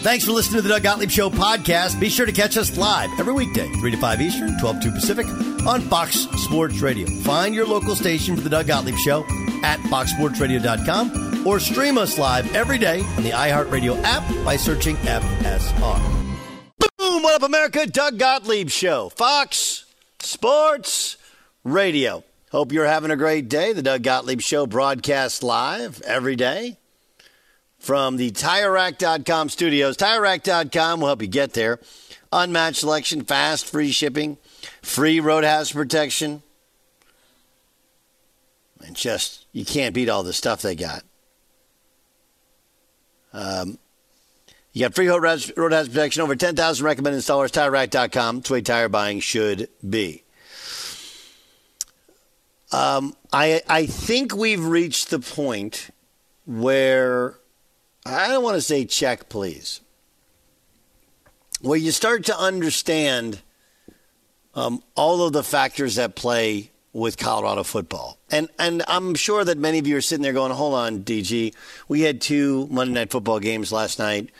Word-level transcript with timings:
Thanks 0.00 0.24
for 0.24 0.30
listening 0.30 0.58
to 0.58 0.62
the 0.62 0.68
Doug 0.68 0.84
Gottlieb 0.84 1.10
Show 1.10 1.28
podcast. 1.28 1.98
Be 1.98 2.08
sure 2.08 2.24
to 2.24 2.30
catch 2.30 2.56
us 2.56 2.78
live 2.78 3.10
every 3.18 3.32
weekday, 3.34 3.68
3 3.80 3.90
to 3.90 3.96
5 3.96 4.20
Eastern, 4.20 4.56
12 4.58 4.80
to 4.80 4.90
Pacific, 4.92 5.26
on 5.66 5.80
Fox 5.82 6.28
Sports 6.36 6.80
Radio. 6.80 7.08
Find 7.22 7.52
your 7.52 7.66
local 7.66 7.96
station 7.96 8.36
for 8.36 8.42
the 8.42 8.48
Doug 8.48 8.68
Gottlieb 8.68 8.96
Show 8.96 9.24
at 9.64 9.80
foxsportsradio.com 9.90 11.44
or 11.46 11.58
stream 11.58 11.98
us 11.98 12.16
live 12.16 12.54
every 12.54 12.78
day 12.78 13.00
on 13.00 13.24
the 13.24 13.30
iHeartRadio 13.30 14.00
app 14.04 14.22
by 14.44 14.56
searching 14.56 14.94
FSR. 14.98 15.98
Boom! 16.96 17.22
What 17.24 17.34
up, 17.34 17.42
America? 17.42 17.84
Doug 17.84 18.18
Gottlieb 18.18 18.70
Show, 18.70 19.08
Fox 19.08 19.84
Sports 20.20 21.16
Radio. 21.64 22.22
Hope 22.52 22.72
you're 22.72 22.86
having 22.86 23.10
a 23.10 23.16
great 23.16 23.48
day. 23.48 23.72
The 23.72 23.82
Doug 23.82 24.04
Gottlieb 24.04 24.40
Show 24.40 24.66
broadcasts 24.66 25.42
live 25.42 26.00
every 26.02 26.36
day 26.36 26.77
from 27.78 28.16
the 28.16 28.30
TireRack.com 28.30 29.48
studios. 29.48 29.96
TireRack.com 29.96 31.00
will 31.00 31.08
help 31.08 31.22
you 31.22 31.28
get 31.28 31.54
there. 31.54 31.80
Unmatched 32.32 32.80
selection, 32.80 33.22
fast, 33.22 33.66
free 33.66 33.90
shipping, 33.90 34.36
free 34.82 35.20
road 35.20 35.44
hazard 35.44 35.74
protection. 35.74 36.42
And 38.84 38.94
just, 38.94 39.46
you 39.52 39.64
can't 39.64 39.94
beat 39.94 40.08
all 40.08 40.22
the 40.22 40.32
stuff 40.32 40.62
they 40.62 40.74
got. 40.74 41.02
Um, 43.32 43.78
you 44.72 44.82
got 44.82 44.94
free 44.94 45.08
road 45.08 45.24
hazard, 45.24 45.54
protection, 45.54 46.22
over 46.22 46.36
10,000 46.36 46.84
recommended 46.84 47.22
installers. 47.22 47.50
TireRack.com. 47.50 48.38
It's 48.38 48.48
the 48.48 48.54
way 48.54 48.60
tire 48.60 48.88
buying 48.88 49.20
should 49.20 49.68
be. 49.88 50.24
Um, 52.70 53.16
I, 53.32 53.62
I 53.68 53.86
think 53.86 54.36
we've 54.36 54.62
reached 54.62 55.08
the 55.08 55.20
point 55.20 55.90
where 56.44 57.37
I 58.06 58.28
don't 58.28 58.42
want 58.42 58.56
to 58.56 58.60
say 58.62 58.84
check, 58.84 59.28
please. 59.28 59.80
Where 61.60 61.78
you 61.78 61.90
start 61.90 62.24
to 62.26 62.38
understand 62.38 63.42
um, 64.54 64.82
all 64.94 65.26
of 65.26 65.32
the 65.32 65.42
factors 65.42 65.96
that 65.96 66.14
play 66.14 66.70
with 66.92 67.16
Colorado 67.16 67.62
football. 67.62 68.18
And 68.30 68.48
and 68.58 68.82
I'm 68.88 69.14
sure 69.14 69.44
that 69.44 69.58
many 69.58 69.78
of 69.78 69.86
you 69.86 69.96
are 69.96 70.00
sitting 70.00 70.22
there 70.22 70.32
going, 70.32 70.52
hold 70.52 70.74
on, 70.74 71.04
DG. 71.04 71.54
We 71.86 72.00
had 72.02 72.20
two 72.20 72.66
Monday 72.70 72.94
night 72.94 73.10
football 73.10 73.40
games 73.40 73.72
last 73.72 73.98
night. 73.98 74.30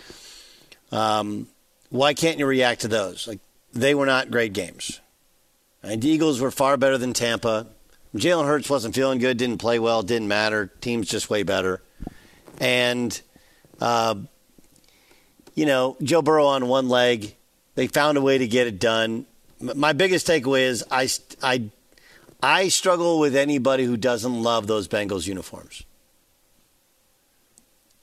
Um, 0.90 1.48
why 1.90 2.14
can't 2.14 2.38
you 2.38 2.46
react 2.46 2.82
to 2.82 2.88
those? 2.88 3.28
Like 3.28 3.40
they 3.72 3.94
were 3.94 4.06
not 4.06 4.30
great 4.30 4.52
games. 4.52 5.00
And 5.82 6.02
the 6.02 6.08
Eagles 6.08 6.40
were 6.40 6.50
far 6.50 6.76
better 6.76 6.98
than 6.98 7.12
Tampa. 7.12 7.66
Jalen 8.16 8.46
Hurts 8.46 8.70
wasn't 8.70 8.94
feeling 8.94 9.18
good, 9.18 9.36
didn't 9.36 9.58
play 9.58 9.78
well, 9.78 10.02
didn't 10.02 10.28
matter. 10.28 10.72
Team's 10.80 11.08
just 11.08 11.30
way 11.30 11.42
better. 11.42 11.82
And 12.58 13.20
uh, 13.80 14.16
you 15.54 15.66
know, 15.66 15.96
Joe 16.02 16.22
Burrow 16.22 16.46
on 16.46 16.68
one 16.68 16.88
leg. 16.88 17.34
They 17.74 17.86
found 17.86 18.18
a 18.18 18.20
way 18.20 18.38
to 18.38 18.46
get 18.46 18.66
it 18.66 18.78
done. 18.78 19.26
My 19.60 19.92
biggest 19.92 20.26
takeaway 20.26 20.62
is 20.62 20.84
I, 20.90 21.08
I, 21.42 21.70
I 22.42 22.68
struggle 22.68 23.18
with 23.18 23.34
anybody 23.34 23.84
who 23.84 23.96
doesn't 23.96 24.42
love 24.42 24.66
those 24.66 24.88
Bengals 24.88 25.26
uniforms. 25.26 25.84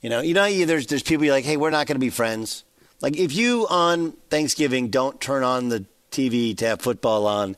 You 0.02 0.10
know, 0.10 0.22
you 0.22 0.34
know, 0.34 0.66
there's 0.66 0.88
there's 0.88 1.02
people 1.02 1.28
like, 1.28 1.46
hey, 1.46 1.58
we're 1.58 1.72
not 1.72 1.88
going 1.88 1.96
to 1.96 2.00
be 2.00 2.12
friends. 2.12 2.64
Like 3.02 3.18
if 3.18 3.34
you 3.34 3.66
on 3.70 4.12
Thanksgiving 4.30 4.90
don't 4.90 5.20
turn 5.20 5.44
on 5.44 5.70
the 5.70 5.86
TV 6.12 6.56
to 6.58 6.68
have 6.68 6.82
football 6.82 7.26
on, 7.26 7.56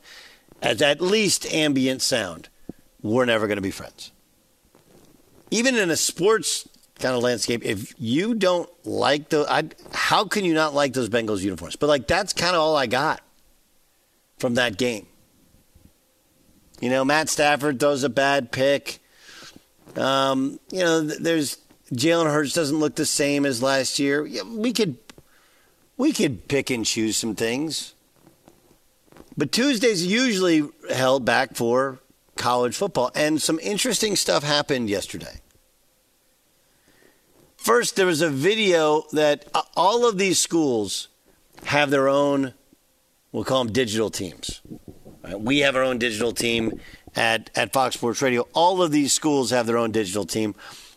as 0.62 0.80
at 0.80 1.00
least 1.00 1.46
ambient 1.52 2.02
sound, 2.02 2.48
we're 3.02 3.26
never 3.26 3.46
going 3.46 3.56
to 3.56 3.62
be 3.62 3.70
friends. 3.70 4.12
Even 5.50 5.76
in 5.76 5.90
a 5.90 5.96
sports 5.96 6.68
kind 6.98 7.14
of 7.14 7.22
landscape, 7.22 7.64
if 7.64 7.94
you 7.98 8.34
don't 8.34 8.68
like 8.84 9.28
the, 9.28 9.46
I, 9.48 9.64
how 9.92 10.24
can 10.24 10.44
you 10.44 10.54
not 10.54 10.74
like 10.74 10.92
those 10.92 11.08
Bengals 11.08 11.42
uniforms? 11.42 11.76
But 11.76 11.88
like 11.88 12.06
that's 12.06 12.32
kind 12.32 12.54
of 12.54 12.60
all 12.62 12.76
I 12.76 12.86
got 12.86 13.20
from 14.38 14.54
that 14.54 14.76
game. 14.76 15.06
You 16.80 16.90
know, 16.90 17.04
Matt 17.04 17.28
Stafford 17.28 17.80
throws 17.80 18.04
a 18.04 18.08
bad 18.08 18.52
pick. 18.52 18.98
Um, 19.96 20.60
you 20.70 20.80
know, 20.80 21.06
th- 21.06 21.20
there's 21.20 21.58
Jalen 21.92 22.30
Hurts 22.30 22.52
doesn't 22.52 22.78
look 22.78 22.94
the 22.94 23.06
same 23.06 23.44
as 23.46 23.62
last 23.62 23.98
year. 23.98 24.22
We 24.44 24.72
could 24.72 24.96
we 25.96 26.12
could 26.12 26.46
pick 26.46 26.70
and 26.70 26.86
choose 26.86 27.16
some 27.16 27.34
things. 27.34 27.94
But 29.36 29.52
Tuesdays 29.52 30.06
usually 30.06 30.68
held 30.92 31.24
back 31.24 31.54
for 31.54 32.00
college 32.36 32.76
football 32.76 33.10
and 33.14 33.42
some 33.42 33.58
interesting 33.60 34.16
stuff 34.16 34.42
happened 34.44 34.88
yesterday. 34.88 35.40
First, 37.58 37.96
there 37.96 38.06
was 38.06 38.22
a 38.22 38.30
video 38.30 39.02
that 39.12 39.46
uh, 39.52 39.62
all 39.76 40.08
of 40.08 40.16
these 40.16 40.38
schools 40.38 41.08
have 41.64 41.90
their 41.90 42.08
own, 42.08 42.54
we'll 43.32 43.44
call 43.44 43.64
them 43.64 43.72
digital 43.72 44.10
teams. 44.10 44.60
Right? 45.24 45.38
We 45.38 45.58
have 45.58 45.74
our 45.74 45.82
own 45.82 45.98
digital 45.98 46.30
team 46.32 46.80
at, 47.16 47.50
at 47.56 47.72
Fox 47.72 47.96
Sports 47.96 48.22
Radio. 48.22 48.46
All 48.54 48.80
of 48.80 48.92
these 48.92 49.12
schools 49.12 49.50
have 49.50 49.66
their 49.66 49.76
own 49.76 49.90
digital 49.90 50.24
team. 50.24 50.54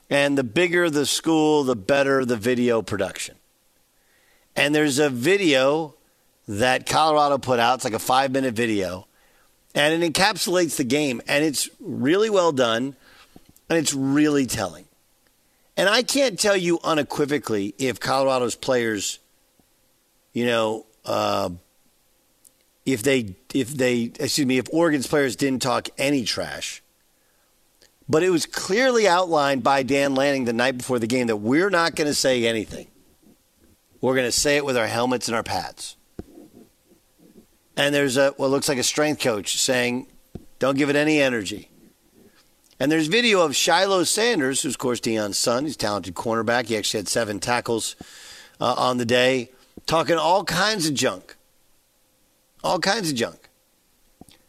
And 0.07 0.37
the 0.37 0.43
bigger 0.43 0.89
the 0.89 1.07
school, 1.07 1.63
the 1.63 1.75
better 1.75 2.23
the 2.25 2.37
video 2.37 2.83
production. 2.83 3.35
And 4.55 4.75
there's 4.75 4.99
a 4.99 5.09
video 5.09 5.95
that 6.47 6.85
Colorado 6.85 7.39
put 7.39 7.59
out. 7.59 7.75
It's 7.75 7.83
like 7.85 7.93
a 7.93 7.99
five 7.99 8.31
minute 8.31 8.53
video. 8.53 9.07
And 9.73 10.03
it 10.03 10.13
encapsulates 10.13 10.75
the 10.75 10.83
game. 10.83 11.21
And 11.27 11.43
it's 11.43 11.69
really 11.79 12.29
well 12.29 12.51
done. 12.51 12.95
And 13.67 13.79
it's 13.79 13.95
really 13.95 14.45
telling. 14.45 14.85
And 15.77 15.89
I 15.89 16.03
can't 16.03 16.39
tell 16.39 16.57
you 16.57 16.79
unequivocally 16.83 17.73
if 17.77 17.99
Colorado's 17.99 18.55
players, 18.55 19.19
you 20.33 20.45
know, 20.45 20.85
uh, 21.05 21.49
if 22.85 23.03
they, 23.03 23.35
if 23.53 23.69
they, 23.69 24.11
excuse 24.19 24.45
me, 24.45 24.57
if 24.57 24.67
Oregon's 24.71 25.07
players 25.07 25.35
didn't 25.35 25.61
talk 25.61 25.89
any 25.97 26.23
trash. 26.25 26.83
But 28.09 28.23
it 28.23 28.29
was 28.29 28.45
clearly 28.45 29.07
outlined 29.07 29.63
by 29.63 29.83
Dan 29.83 30.15
Lanning 30.15 30.45
the 30.45 30.53
night 30.53 30.77
before 30.77 30.99
the 30.99 31.07
game 31.07 31.27
that 31.27 31.37
we're 31.37 31.69
not 31.69 31.95
going 31.95 32.07
to 32.07 32.13
say 32.13 32.45
anything. 32.45 32.87
We're 34.01 34.15
going 34.15 34.27
to 34.27 34.31
say 34.31 34.57
it 34.57 34.65
with 34.65 34.75
our 34.75 34.87
helmets 34.87 35.27
and 35.27 35.35
our 35.35 35.43
pads. 35.43 35.95
And 37.77 37.95
there's 37.95 38.17
a 38.17 38.31
what 38.31 38.49
looks 38.49 38.67
like 38.67 38.77
a 38.77 38.83
strength 38.83 39.21
coach 39.21 39.57
saying, 39.57 40.07
"Don't 40.59 40.77
give 40.77 40.89
it 40.89 40.95
any 40.95 41.21
energy." 41.21 41.70
And 42.81 42.91
there's 42.91 43.05
video 43.05 43.41
of 43.41 43.55
Shiloh 43.55 44.05
Sanders, 44.05 44.63
who's 44.63 44.73
of 44.73 44.79
course 44.79 44.99
Deion's 44.99 45.37
son. 45.37 45.65
He's 45.65 45.75
a 45.75 45.77
talented 45.77 46.15
cornerback. 46.15 46.65
He 46.65 46.75
actually 46.75 47.01
had 47.01 47.07
seven 47.07 47.39
tackles 47.39 47.95
uh, 48.59 48.73
on 48.75 48.97
the 48.97 49.05
day, 49.05 49.51
talking 49.85 50.17
all 50.17 50.43
kinds 50.43 50.87
of 50.87 50.95
junk. 50.95 51.35
All 52.63 52.79
kinds 52.79 53.11
of 53.11 53.15
junk. 53.15 53.49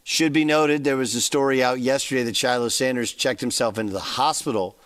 Should 0.03 0.33
be 0.33 0.45
noted, 0.45 0.83
there 0.83 0.97
was 0.97 1.13
a 1.13 1.21
story 1.21 1.63
out 1.63 1.79
yesterday 1.79 2.23
that 2.23 2.35
Shiloh 2.35 2.69
Sanders 2.69 3.13
checked 3.13 3.39
himself 3.39 3.77
into 3.77 3.93
the 3.93 3.99
hospital 3.99 4.79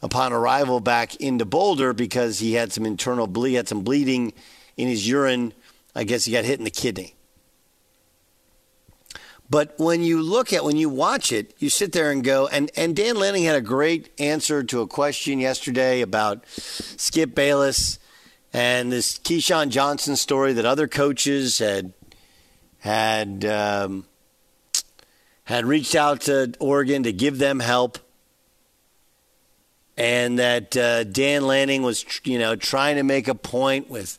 upon 0.00 0.32
arrival 0.32 0.80
back 0.80 1.14
into 1.16 1.44
Boulder 1.44 1.92
because 1.92 2.38
he 2.38 2.54
had 2.54 2.72
some 2.72 2.86
internal 2.86 3.26
bleed, 3.26 3.52
had 3.52 3.68
some 3.68 3.82
bleeding 3.82 4.32
in 4.78 4.88
his 4.88 5.06
urine. 5.06 5.52
I 5.94 6.04
guess 6.04 6.24
he 6.24 6.32
got 6.32 6.46
hit 6.46 6.58
in 6.58 6.64
the 6.64 6.70
kidney. 6.70 7.16
But 9.52 9.74
when 9.76 10.02
you 10.02 10.22
look 10.22 10.54
at 10.54 10.64
when 10.64 10.78
you 10.78 10.88
watch 10.88 11.30
it, 11.30 11.54
you 11.58 11.68
sit 11.68 11.92
there 11.92 12.10
and 12.10 12.24
go 12.24 12.46
and 12.46 12.70
and 12.74 12.96
Dan 12.96 13.16
Lanning 13.16 13.44
had 13.44 13.54
a 13.54 13.60
great 13.60 14.08
answer 14.18 14.62
to 14.62 14.80
a 14.80 14.86
question 14.86 15.40
yesterday 15.40 16.00
about 16.00 16.46
Skip 16.48 17.34
Bayless 17.34 17.98
and 18.54 18.90
this 18.90 19.18
Keyshawn 19.18 19.68
Johnson 19.68 20.16
story 20.16 20.54
that 20.54 20.64
other 20.64 20.88
coaches 20.88 21.58
had 21.58 21.92
had 22.78 23.44
um, 23.44 24.06
had 25.44 25.66
reached 25.66 25.94
out 25.94 26.22
to 26.22 26.54
Oregon 26.58 27.02
to 27.02 27.12
give 27.12 27.36
them 27.36 27.60
help, 27.60 27.98
and 29.98 30.38
that 30.38 30.74
uh, 30.78 31.04
Dan 31.04 31.46
Lanning 31.46 31.82
was 31.82 32.06
you 32.24 32.38
know 32.38 32.56
trying 32.56 32.96
to 32.96 33.02
make 33.02 33.28
a 33.28 33.34
point 33.34 33.90
with 33.90 34.18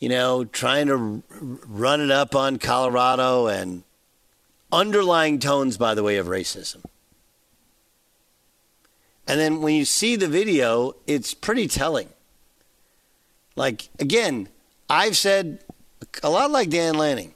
you 0.00 0.08
know 0.08 0.44
trying 0.44 0.88
to 0.88 1.22
r- 1.32 1.38
run 1.68 2.00
it 2.00 2.10
up 2.10 2.34
on 2.34 2.58
Colorado 2.58 3.46
and 3.46 3.84
underlying 4.72 5.38
tones, 5.38 5.76
by 5.76 5.94
the 5.94 6.02
way, 6.02 6.16
of 6.16 6.26
racism. 6.26 6.84
And 9.26 9.38
then 9.38 9.62
when 9.62 9.74
you 9.74 9.84
see 9.84 10.16
the 10.16 10.28
video, 10.28 10.96
it's 11.06 11.34
pretty 11.34 11.68
telling. 11.68 12.08
Like, 13.54 13.88
again, 13.98 14.48
I've 14.88 15.16
said 15.16 15.62
a 16.22 16.30
lot 16.30 16.50
like 16.50 16.70
Dan 16.70 16.94
Lanning. 16.94 17.34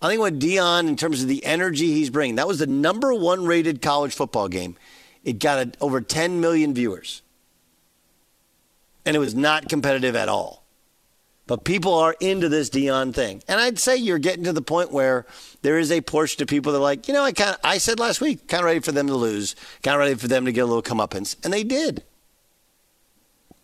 I 0.00 0.08
think 0.08 0.20
what 0.20 0.38
Deion, 0.38 0.88
in 0.88 0.96
terms 0.96 1.22
of 1.22 1.28
the 1.28 1.44
energy 1.44 1.92
he's 1.92 2.10
bringing, 2.10 2.36
that 2.36 2.46
was 2.46 2.58
the 2.60 2.66
number 2.66 3.12
one 3.12 3.46
rated 3.46 3.82
college 3.82 4.14
football 4.14 4.48
game. 4.48 4.76
It 5.24 5.40
got 5.40 5.76
over 5.80 6.00
10 6.00 6.40
million 6.40 6.74
viewers. 6.74 7.22
And 9.04 9.16
it 9.16 9.18
was 9.18 9.34
not 9.34 9.68
competitive 9.68 10.14
at 10.14 10.28
all. 10.28 10.57
But 11.48 11.64
people 11.64 11.94
are 11.94 12.14
into 12.20 12.50
this 12.50 12.68
Deion 12.68 13.14
thing. 13.14 13.42
And 13.48 13.58
I'd 13.58 13.78
say 13.78 13.96
you're 13.96 14.18
getting 14.18 14.44
to 14.44 14.52
the 14.52 14.62
point 14.62 14.92
where 14.92 15.24
there 15.62 15.78
is 15.78 15.90
a 15.90 16.02
portion 16.02 16.42
of 16.42 16.48
people 16.48 16.72
that 16.72 16.78
are 16.78 16.82
like, 16.82 17.08
you 17.08 17.14
know, 17.14 17.24
I 17.24 17.32
kind 17.32 17.50
of, 17.50 17.56
I 17.64 17.78
said 17.78 17.98
last 17.98 18.20
week, 18.20 18.46
kind 18.48 18.60
of 18.60 18.66
ready 18.66 18.80
for 18.80 18.92
them 18.92 19.06
to 19.06 19.14
lose, 19.14 19.56
kind 19.82 19.94
of 19.94 20.00
ready 20.00 20.14
for 20.14 20.28
them 20.28 20.44
to 20.44 20.52
get 20.52 20.60
a 20.60 20.66
little 20.66 20.82
comeuppance. 20.82 21.42
And 21.42 21.50
they 21.50 21.64
did. 21.64 22.04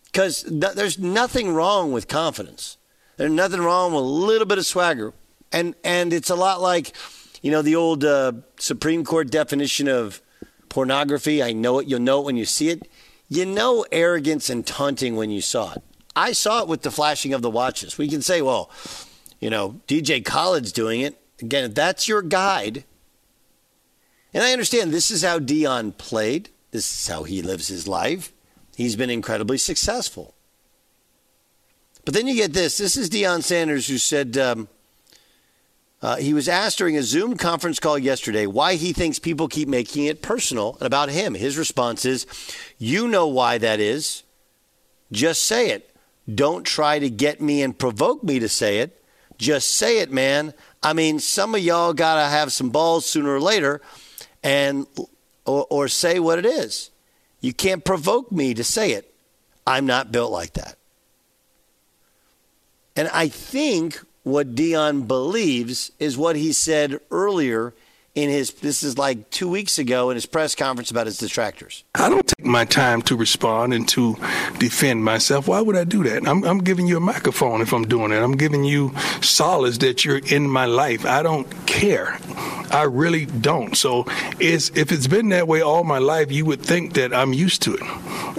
Because 0.06 0.44
th- 0.44 0.72
there's 0.74 0.98
nothing 0.98 1.52
wrong 1.52 1.92
with 1.92 2.08
confidence. 2.08 2.78
There's 3.18 3.30
nothing 3.30 3.60
wrong 3.60 3.92
with 3.92 4.02
a 4.02 4.06
little 4.06 4.46
bit 4.46 4.56
of 4.56 4.64
swagger. 4.64 5.12
And, 5.52 5.74
and 5.84 6.14
it's 6.14 6.30
a 6.30 6.36
lot 6.36 6.62
like, 6.62 6.96
you 7.42 7.50
know, 7.50 7.60
the 7.60 7.76
old 7.76 8.02
uh, 8.02 8.32
Supreme 8.58 9.04
Court 9.04 9.30
definition 9.30 9.88
of 9.88 10.22
pornography. 10.70 11.42
I 11.42 11.52
know 11.52 11.80
it. 11.80 11.86
You'll 11.86 12.00
know 12.00 12.20
it 12.20 12.24
when 12.24 12.38
you 12.38 12.46
see 12.46 12.70
it. 12.70 12.88
You 13.28 13.44
know 13.44 13.84
arrogance 13.92 14.48
and 14.48 14.66
taunting 14.66 15.16
when 15.16 15.30
you 15.30 15.42
saw 15.42 15.74
it. 15.74 15.82
I 16.16 16.32
saw 16.32 16.62
it 16.62 16.68
with 16.68 16.82
the 16.82 16.90
flashing 16.90 17.32
of 17.32 17.42
the 17.42 17.50
watches. 17.50 17.98
We 17.98 18.08
can 18.08 18.22
say, 18.22 18.42
well, 18.42 18.70
you 19.40 19.50
know, 19.50 19.80
DJ 19.88 20.24
Khaled's 20.24 20.72
doing 20.72 21.00
it. 21.00 21.20
Again, 21.40 21.74
that's 21.74 22.06
your 22.06 22.22
guide, 22.22 22.84
and 24.34 24.42
I 24.42 24.52
understand 24.52 24.92
this 24.92 25.12
is 25.12 25.22
how 25.22 25.38
Deion 25.38 25.96
played, 25.96 26.50
this 26.72 26.90
is 26.90 27.06
how 27.06 27.22
he 27.22 27.40
lives 27.40 27.68
his 27.68 27.86
life. 27.86 28.32
He's 28.76 28.96
been 28.96 29.10
incredibly 29.10 29.58
successful. 29.58 30.34
But 32.04 32.14
then 32.14 32.26
you 32.26 32.34
get 32.34 32.52
this. 32.52 32.76
This 32.76 32.96
is 32.96 33.08
Deion 33.08 33.42
Sanders 33.42 33.86
who 33.86 33.96
said 33.96 34.36
um, 34.36 34.68
uh, 36.02 36.16
he 36.16 36.34
was 36.34 36.48
asked 36.48 36.78
during 36.78 36.96
a 36.96 37.02
Zoom 37.04 37.36
conference 37.36 37.78
call 37.78 37.96
yesterday 37.96 38.46
why 38.46 38.74
he 38.74 38.92
thinks 38.92 39.20
people 39.20 39.46
keep 39.46 39.68
making 39.68 40.04
it 40.04 40.20
personal 40.20 40.76
about 40.80 41.08
him. 41.08 41.34
His 41.34 41.56
response 41.56 42.04
is, 42.04 42.26
You 42.76 43.06
know 43.06 43.28
why 43.28 43.58
that 43.58 43.78
is. 43.78 44.24
Just 45.12 45.44
say 45.44 45.70
it. 45.70 45.93
Don't 46.32 46.64
try 46.64 46.98
to 46.98 47.10
get 47.10 47.40
me 47.40 47.62
and 47.62 47.78
provoke 47.78 48.22
me 48.22 48.38
to 48.38 48.48
say 48.48 48.78
it. 48.78 49.02
Just 49.36 49.76
say 49.76 49.98
it, 49.98 50.10
man. 50.10 50.54
I 50.82 50.92
mean, 50.92 51.18
some 51.18 51.54
of 51.54 51.60
y'all 51.60 51.92
got 51.92 52.22
to 52.22 52.28
have 52.28 52.52
some 52.52 52.70
balls 52.70 53.04
sooner 53.04 53.34
or 53.34 53.40
later 53.40 53.80
and 54.42 54.86
or, 55.44 55.66
or 55.68 55.88
say 55.88 56.18
what 56.18 56.38
it 56.38 56.46
is. 56.46 56.90
You 57.40 57.52
can't 57.52 57.84
provoke 57.84 58.32
me 58.32 58.54
to 58.54 58.64
say 58.64 58.92
it. 58.92 59.12
I'm 59.66 59.86
not 59.86 60.12
built 60.12 60.32
like 60.32 60.54
that. 60.54 60.76
And 62.96 63.08
I 63.08 63.28
think 63.28 64.00
what 64.22 64.54
Deion 64.54 65.06
believes 65.06 65.90
is 65.98 66.16
what 66.16 66.36
he 66.36 66.52
said 66.52 67.00
earlier 67.10 67.74
in 68.14 68.30
his 68.30 68.52
this 68.54 68.82
is 68.82 68.96
like 68.96 69.30
two 69.30 69.48
weeks 69.48 69.78
ago 69.78 70.10
in 70.10 70.14
his 70.14 70.26
press 70.26 70.54
conference 70.54 70.90
about 70.90 71.06
his 71.06 71.18
detractors. 71.18 71.84
I 71.94 72.08
don't 72.08 72.26
take 72.26 72.46
my 72.46 72.64
time 72.64 73.02
to 73.02 73.16
respond 73.16 73.74
and 73.74 73.88
to 73.90 74.16
defend 74.58 75.04
myself. 75.04 75.48
Why 75.48 75.60
would 75.60 75.76
I 75.76 75.84
do 75.84 76.04
that? 76.04 76.26
I'm, 76.28 76.44
I'm 76.44 76.58
giving 76.58 76.86
you 76.86 76.96
a 76.96 77.00
microphone 77.00 77.60
if 77.60 77.72
I'm 77.72 77.86
doing 77.86 78.12
it. 78.12 78.16
I'm 78.16 78.36
giving 78.36 78.64
you 78.64 78.94
solace 79.20 79.78
that 79.78 80.04
you're 80.04 80.18
in 80.18 80.48
my 80.48 80.66
life. 80.66 81.04
I 81.04 81.22
don't 81.22 81.48
care. 81.66 82.18
I 82.70 82.84
really 82.84 83.26
don't. 83.26 83.76
So 83.76 84.04
it's, 84.40 84.70
if 84.70 84.92
it's 84.92 85.06
been 85.06 85.28
that 85.30 85.48
way 85.48 85.60
all 85.60 85.84
my 85.84 85.98
life, 85.98 86.30
you 86.30 86.44
would 86.44 86.60
think 86.60 86.94
that 86.94 87.12
I'm 87.12 87.32
used 87.32 87.62
to 87.62 87.74
it. 87.74 87.82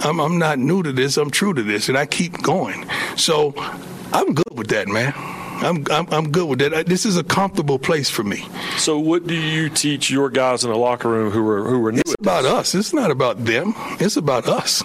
I'm, 0.04 0.20
I'm 0.20 0.38
not 0.38 0.58
new 0.58 0.82
to 0.82 0.92
this. 0.92 1.16
I'm 1.16 1.30
true 1.30 1.54
to 1.54 1.62
this, 1.62 1.88
and 1.88 1.96
I 1.96 2.06
keep 2.06 2.42
going. 2.42 2.86
So 3.16 3.54
I'm 4.12 4.34
good 4.34 4.52
with 4.52 4.68
that, 4.68 4.88
man. 4.88 5.14
I'm, 5.56 5.84
I'm, 5.90 6.06
I'm 6.12 6.30
good 6.30 6.48
with 6.48 6.58
that. 6.58 6.86
This 6.86 7.06
is 7.06 7.16
a 7.16 7.24
comfortable 7.24 7.78
place 7.78 8.10
for 8.10 8.22
me. 8.22 8.46
So, 8.76 8.98
what 8.98 9.26
do 9.26 9.34
you 9.34 9.68
teach 9.68 10.10
your 10.10 10.28
guys 10.28 10.64
in 10.64 10.70
the 10.70 10.76
locker 10.76 11.08
room 11.08 11.30
who 11.30 11.48
are 11.48 11.64
who 11.64 11.84
are 11.86 11.92
new? 11.92 12.00
It's 12.00 12.14
about 12.20 12.44
us. 12.44 12.74
It's 12.74 12.92
not 12.92 13.10
about 13.10 13.44
them. 13.44 13.74
It's 14.00 14.16
about 14.16 14.48
us. 14.48 14.82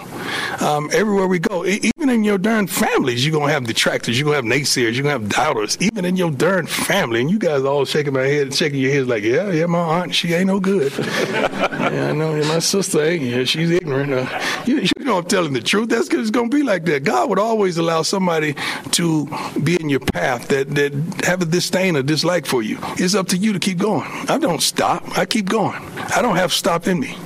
Um, 0.61 0.89
everywhere 0.93 1.27
we 1.27 1.39
go, 1.39 1.65
even 1.65 2.09
in 2.09 2.23
your 2.23 2.37
darn 2.37 2.67
families, 2.67 3.25
you're 3.25 3.37
gonna 3.37 3.51
have 3.51 3.65
detractors. 3.65 4.17
You're 4.19 4.25
gonna 4.25 4.37
have 4.37 4.45
naysayers. 4.45 4.93
You're 4.93 5.03
gonna 5.03 5.19
have 5.19 5.29
doubters. 5.29 5.77
Even 5.81 6.05
in 6.05 6.15
your 6.15 6.31
darn 6.31 6.67
family, 6.67 7.21
and 7.21 7.29
you 7.29 7.39
guys 7.39 7.63
all 7.63 7.85
shaking 7.85 8.13
my 8.13 8.23
head 8.23 8.43
and 8.43 8.55
shaking 8.55 8.79
your 8.79 8.91
heads 8.91 9.07
like, 9.07 9.23
yeah, 9.23 9.51
yeah, 9.51 9.65
my 9.65 9.79
aunt, 9.79 10.15
she 10.15 10.33
ain't 10.33 10.47
no 10.47 10.59
good. 10.59 10.93
yeah, 10.99 12.09
I 12.09 12.11
know. 12.13 12.35
My 12.45 12.59
sister 12.59 13.03
ain't. 13.03 13.23
Yeah, 13.23 13.43
she's 13.43 13.71
ignorant. 13.71 14.13
Uh, 14.13 14.41
you, 14.65 14.81
you 14.81 15.05
know, 15.05 15.17
I'm 15.17 15.25
telling 15.25 15.53
the 15.53 15.61
truth. 15.61 15.89
That's 15.89 16.07
it's 16.09 16.29
gonna 16.29 16.49
be 16.49 16.63
like 16.63 16.85
that. 16.85 17.03
God 17.03 17.29
would 17.29 17.39
always 17.39 17.77
allow 17.77 18.01
somebody 18.03 18.55
to 18.91 19.27
be 19.63 19.75
in 19.79 19.89
your 19.89 19.99
path 19.99 20.47
that 20.49 20.60
that 20.69 21.25
have 21.25 21.41
a 21.41 21.45
disdain 21.45 21.95
or 21.95 22.03
dislike 22.03 22.45
for 22.45 22.61
you. 22.61 22.77
It's 22.97 23.15
up 23.15 23.27
to 23.29 23.37
you 23.37 23.53
to 23.53 23.59
keep 23.59 23.77
going. 23.77 24.07
I 24.29 24.37
don't 24.37 24.61
stop. 24.61 25.17
I 25.17 25.25
keep 25.25 25.47
going. 25.47 25.81
I 26.15 26.21
don't 26.21 26.35
have 26.35 26.53
stop 26.53 26.87
in 26.87 26.99
me. 26.99 27.17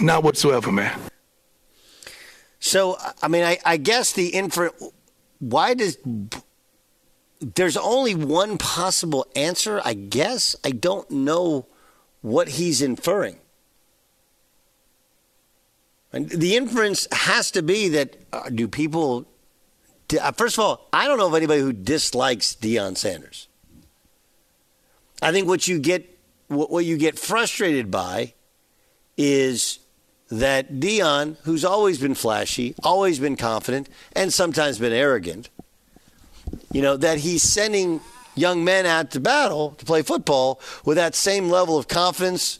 Not 0.00 0.22
whatsoever, 0.24 0.72
man. 0.72 0.98
So, 2.58 2.98
I 3.22 3.28
mean, 3.28 3.42
I, 3.42 3.58
I 3.64 3.76
guess 3.76 4.12
the 4.12 4.34
infer. 4.34 4.70
Why 5.38 5.74
does. 5.74 5.98
There's 7.40 7.76
only 7.76 8.14
one 8.14 8.58
possible 8.58 9.26
answer, 9.34 9.80
I 9.82 9.94
guess. 9.94 10.54
I 10.62 10.72
don't 10.72 11.10
know 11.10 11.66
what 12.20 12.48
he's 12.50 12.82
inferring. 12.82 13.38
And 16.12 16.28
the 16.28 16.56
inference 16.56 17.08
has 17.12 17.50
to 17.52 17.62
be 17.62 17.88
that 17.88 18.16
uh, 18.32 18.50
do 18.50 18.68
people. 18.68 19.26
Uh, 20.14 20.32
first 20.32 20.58
of 20.58 20.64
all, 20.64 20.88
I 20.92 21.06
don't 21.06 21.18
know 21.18 21.26
of 21.26 21.34
anybody 21.34 21.60
who 21.60 21.72
dislikes 21.72 22.54
Deion 22.54 22.96
Sanders. 22.96 23.48
I 25.22 25.32
think 25.32 25.46
what 25.46 25.68
you 25.68 25.78
get 25.78 26.18
what, 26.48 26.70
what 26.70 26.84
you 26.84 26.96
get 26.96 27.18
frustrated 27.18 27.90
by 27.90 28.34
is 29.16 29.78
that 30.30 30.74
Deion, 30.74 31.36
who's 31.42 31.64
always 31.64 31.98
been 31.98 32.14
flashy, 32.14 32.74
always 32.82 33.18
been 33.18 33.36
confident, 33.36 33.88
and 34.14 34.32
sometimes 34.32 34.78
been 34.78 34.92
arrogant, 34.92 35.50
you 36.72 36.82
know, 36.82 36.96
that 36.96 37.18
he's 37.18 37.42
sending 37.42 38.00
young 38.34 38.64
men 38.64 38.86
out 38.86 39.10
to 39.10 39.20
battle 39.20 39.72
to 39.72 39.84
play 39.84 40.02
football 40.02 40.60
with 40.84 40.96
that 40.96 41.14
same 41.14 41.50
level 41.50 41.76
of 41.76 41.88
confidence, 41.88 42.58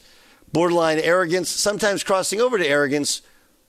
borderline 0.52 0.98
arrogance, 0.98 1.48
sometimes 1.48 2.02
crossing 2.02 2.40
over 2.40 2.58
to 2.58 2.66
arrogance 2.66 3.22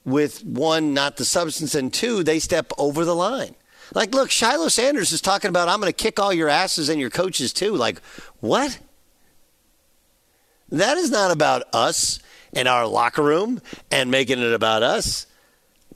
with 0.04 0.44
one, 0.44 0.92
not 0.92 1.16
the 1.16 1.24
substance, 1.24 1.74
and 1.74 1.92
two, 1.92 2.24
they 2.24 2.38
step 2.38 2.72
over 2.76 3.04
the 3.04 3.14
line. 3.14 3.54
Like, 3.94 4.14
look, 4.14 4.30
Shiloh 4.30 4.68
Sanders 4.68 5.12
is 5.12 5.20
talking 5.20 5.48
about, 5.48 5.68
I'm 5.68 5.80
going 5.80 5.92
to 5.92 5.96
kick 5.96 6.18
all 6.18 6.32
your 6.32 6.48
asses 6.48 6.88
and 6.88 7.00
your 7.00 7.10
coaches 7.10 7.52
too. 7.52 7.74
Like, 7.74 8.00
what? 8.40 8.78
That 10.70 10.96
is 10.96 11.10
not 11.10 11.30
about 11.30 11.64
us 11.74 12.20
in 12.52 12.66
our 12.66 12.86
locker 12.86 13.22
room 13.22 13.60
and 13.90 14.10
making 14.10 14.38
it 14.38 14.52
about 14.52 14.82
us. 14.82 15.26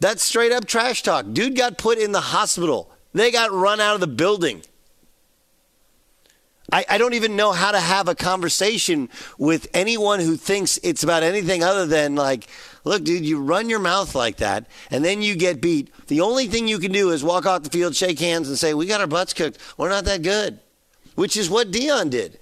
That's 0.01 0.23
straight 0.23 0.53
up 0.53 0.67
trash 0.67 1.03
talk. 1.03 1.27
Dude 1.33 1.57
got 1.57 1.79
put 1.79 1.99
in 1.99 2.13
the 2.13 2.21
hospital. 2.21 2.91
They 3.15 3.31
got 3.31 3.51
run 3.51 3.81
out 3.81 3.95
of 3.95 4.01
the 4.01 4.07
building. 4.07 4.63
I, 6.71 6.85
I, 6.91 6.99
don't 6.99 7.15
even 7.15 7.37
know 7.37 7.53
how 7.53 7.71
to 7.71 7.79
have 7.79 8.09
a 8.09 8.15
conversation 8.17 9.09
with 9.39 9.69
anyone 9.73 10.19
who 10.19 10.37
thinks 10.37 10.79
it's 10.83 11.05
about 11.05 11.23
anything 11.23 11.63
other 11.63 11.87
than 11.87 12.17
like, 12.17 12.49
look, 12.87 13.05
dude, 13.05 13.27
you 13.27 13.41
run 13.43 13.69
your 13.69 13.81
mouth 13.81 14.15
like 14.15 14.39
that 14.39 14.67
and 14.91 15.05
then 15.05 15.21
you 15.21 15.37
get 15.37 15.61
beat. 15.61 15.91
The 16.07 16.23
only 16.23 16.47
thing 16.47 16.67
you 16.67 16.79
can 16.79 16.93
do 16.93 17.11
is 17.11 17.23
walk 17.23 17.45
off 17.45 17.63
the 17.63 17.71
field, 17.71 17.95
shake 17.95 18.19
hands, 18.19 18.49
and 18.49 18.59
say, 18.59 18.73
we 18.73 18.87
got 18.87 19.01
our 19.01 19.07
butts 19.07 19.35
cooked. 19.35 19.59
We're 19.77 19.91
not 19.91 20.05
that 20.07 20.23
good, 20.23 20.61
which 21.15 21.37
is 21.37 21.51
what 21.51 21.71
Deion 21.71 22.09
did. 22.11 22.39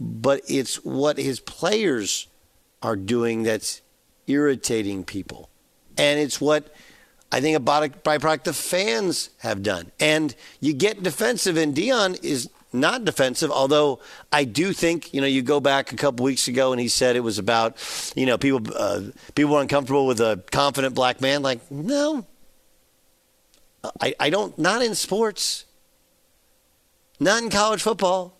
But 0.00 0.40
it's 0.48 0.76
what 0.84 1.18
his 1.18 1.40
players 1.40 2.26
are 2.82 2.96
doing 2.96 3.44
that's 3.44 3.80
irritating 4.26 5.04
people. 5.04 5.50
and 5.96 6.18
it's 6.20 6.40
what 6.40 6.74
I 7.30 7.40
think 7.40 7.56
a 7.56 7.60
byproduct 7.60 8.44
the 8.44 8.52
fans 8.52 9.30
have 9.38 9.62
done. 9.62 9.90
And 9.98 10.34
you 10.60 10.72
get 10.72 11.02
defensive, 11.02 11.56
and 11.56 11.74
Deion 11.74 12.22
is 12.22 12.48
not 12.74 13.04
defensive, 13.04 13.50
although 13.50 14.00
I 14.32 14.44
do 14.44 14.72
think, 14.72 15.14
you 15.14 15.20
know, 15.20 15.26
you 15.26 15.42
go 15.42 15.60
back 15.60 15.92
a 15.92 15.96
couple 15.96 16.24
weeks 16.24 16.48
ago 16.48 16.72
and 16.72 16.80
he 16.80 16.88
said 16.88 17.16
it 17.16 17.20
was 17.20 17.38
about, 17.38 17.76
you 18.16 18.26
know, 18.26 18.36
people 18.36 18.60
uh, 18.76 19.02
people 19.34 19.54
were 19.54 19.60
uncomfortable 19.60 20.06
with 20.06 20.20
a 20.20 20.42
confident 20.50 20.94
black 20.94 21.20
man. 21.20 21.42
Like, 21.42 21.70
no. 21.70 22.26
I, 24.00 24.14
I 24.18 24.30
don't, 24.30 24.58
not 24.58 24.82
in 24.82 24.94
sports, 24.94 25.66
not 27.20 27.42
in 27.42 27.50
college 27.50 27.82
football. 27.82 28.38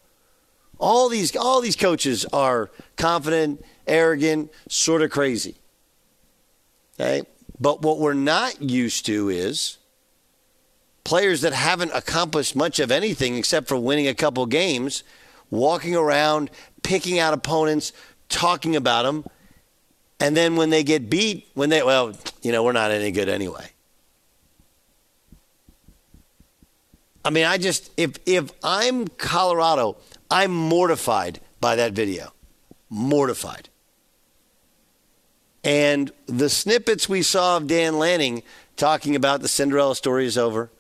All 0.79 1.09
these, 1.09 1.37
all 1.37 1.61
these 1.61 1.77
coaches 1.77 2.27
are 2.33 2.71
confident, 2.97 3.65
arrogant, 3.87 4.51
sort 4.69 5.03
of 5.03 5.11
crazy. 5.11 5.57
Okay? 6.99 7.23
But 7.61 7.83
what 7.83 7.99
we're 7.99 8.15
not 8.15 8.61
used 8.61 9.07
to 9.07 9.29
is 9.29 9.79
players 11.05 11.43
that 11.43 11.53
haven't 11.53 11.93
accomplished 11.95 12.57
much 12.57 12.81
of 12.81 12.91
anything 12.91 13.37
except 13.37 13.69
for 13.69 13.77
winning 13.77 14.09
a 14.09 14.15
couple 14.15 14.45
games, 14.47 15.05
walking 15.51 15.95
around, 15.95 16.51
picking 16.83 17.19
out 17.19 17.35
opponents, 17.35 17.93
talking 18.29 18.75
about 18.75 19.03
them, 19.05 19.25
and 20.19 20.37
then 20.37 20.57
when 20.57 20.71
they 20.71 20.83
get 20.83 21.11
beat, 21.11 21.49
when 21.55 21.69
they, 21.71 21.83
well, 21.83 22.17
you 22.43 22.53
know, 22.53 22.63
we're 22.63 22.73
not 22.73 22.91
any 22.91 23.11
good 23.11 23.29
anyway. 23.29 23.69
I 27.25 27.31
mean, 27.31 27.45
I 27.45 27.59
just, 27.59 27.91
if, 27.97 28.17
if 28.27 28.51
I'm 28.63 29.09
Colorado, 29.09 29.97
I'm 30.31 30.53
mortified 30.53 31.41
by 31.61 31.77
that 31.77 31.93
video. 31.93 32.33
Mortified. 32.91 33.71
And 35.63 36.13
the 36.27 36.51
snippets 36.51 37.09
we 37.09 37.23
saw 37.23 37.57
of 37.57 37.67
Dan 37.67 37.99
Lanning 37.99 38.43
talking 38.77 39.17
about 39.17 39.41
the 39.41 39.49
Cinderella 39.49 39.97
story 39.97 40.27
is 40.27 40.37
over. 40.37 40.71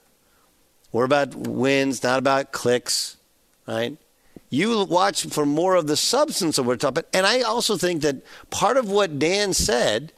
We're 0.95 1.05
about 1.05 1.35
wins, 1.35 2.05
not 2.05 2.21
about 2.21 2.53
clicks, 2.53 3.17
right? 3.67 3.97
You 4.49 4.85
watch 4.85 5.27
for 5.27 5.45
more 5.45 5.75
of 5.75 5.89
the 5.89 5.97
substance 5.97 6.57
of 6.57 6.67
what 6.67 6.75
we're 6.75 6.77
talking 6.77 6.99
about. 6.99 7.07
And 7.13 7.27
I 7.27 7.41
also 7.41 7.77
think 7.77 8.03
that 8.03 8.23
part 8.51 8.77
of 8.77 8.89
what 8.89 9.19
Dan 9.19 9.55
said 9.55 10.13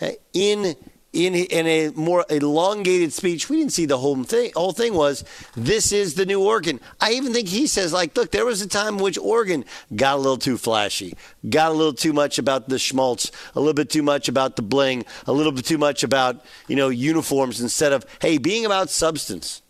eh, 0.00 0.16
in 0.32 0.74
in 1.12 1.36
in 1.36 1.66
a 1.68 1.90
more 1.90 2.26
elongated 2.28 3.12
speech, 3.12 3.48
we 3.48 3.58
didn't 3.58 3.70
see 3.70 3.86
the 3.86 3.98
whole 3.98 4.24
thing. 4.24 4.50
Whole 4.56 4.72
thing 4.72 4.92
was 4.92 5.22
this 5.54 5.92
is 5.92 6.14
the 6.14 6.26
new 6.26 6.42
Oregon. 6.42 6.80
I 7.00 7.12
even 7.12 7.32
think 7.32 7.46
he 7.46 7.68
says 7.68 7.92
like, 7.92 8.16
look, 8.16 8.32
there 8.32 8.44
was 8.44 8.62
a 8.62 8.68
time 8.68 8.96
in 8.96 9.00
which 9.04 9.16
Oregon 9.16 9.64
got 9.94 10.14
a 10.14 10.20
little 10.20 10.36
too 10.36 10.58
flashy, 10.58 11.14
got 11.48 11.70
a 11.70 11.74
little 11.74 11.94
too 11.94 12.12
much 12.12 12.40
about 12.40 12.68
the 12.68 12.80
schmaltz, 12.80 13.30
a 13.54 13.60
little 13.60 13.72
bit 13.72 13.88
too 13.88 14.02
much 14.02 14.28
about 14.28 14.56
the 14.56 14.62
bling, 14.62 15.04
a 15.28 15.32
little 15.32 15.52
bit 15.52 15.64
too 15.64 15.78
much 15.78 16.02
about 16.02 16.44
you 16.66 16.74
know 16.74 16.88
uniforms 16.88 17.60
instead 17.60 17.92
of 17.92 18.04
hey 18.20 18.36
being 18.36 18.66
about 18.66 18.90
substance. 18.90 19.62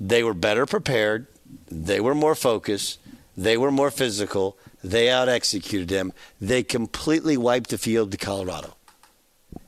They 0.00 0.22
were 0.22 0.34
better 0.34 0.66
prepared. 0.66 1.26
They 1.70 2.00
were 2.00 2.14
more 2.14 2.34
focused. 2.34 2.98
They 3.36 3.56
were 3.56 3.70
more 3.70 3.90
physical. 3.90 4.56
They 4.82 5.10
out 5.10 5.28
executed 5.28 5.88
them. 5.88 6.12
They 6.40 6.62
completely 6.62 7.36
wiped 7.36 7.70
the 7.70 7.78
field 7.78 8.10
to 8.12 8.16
Colorado. 8.16 8.76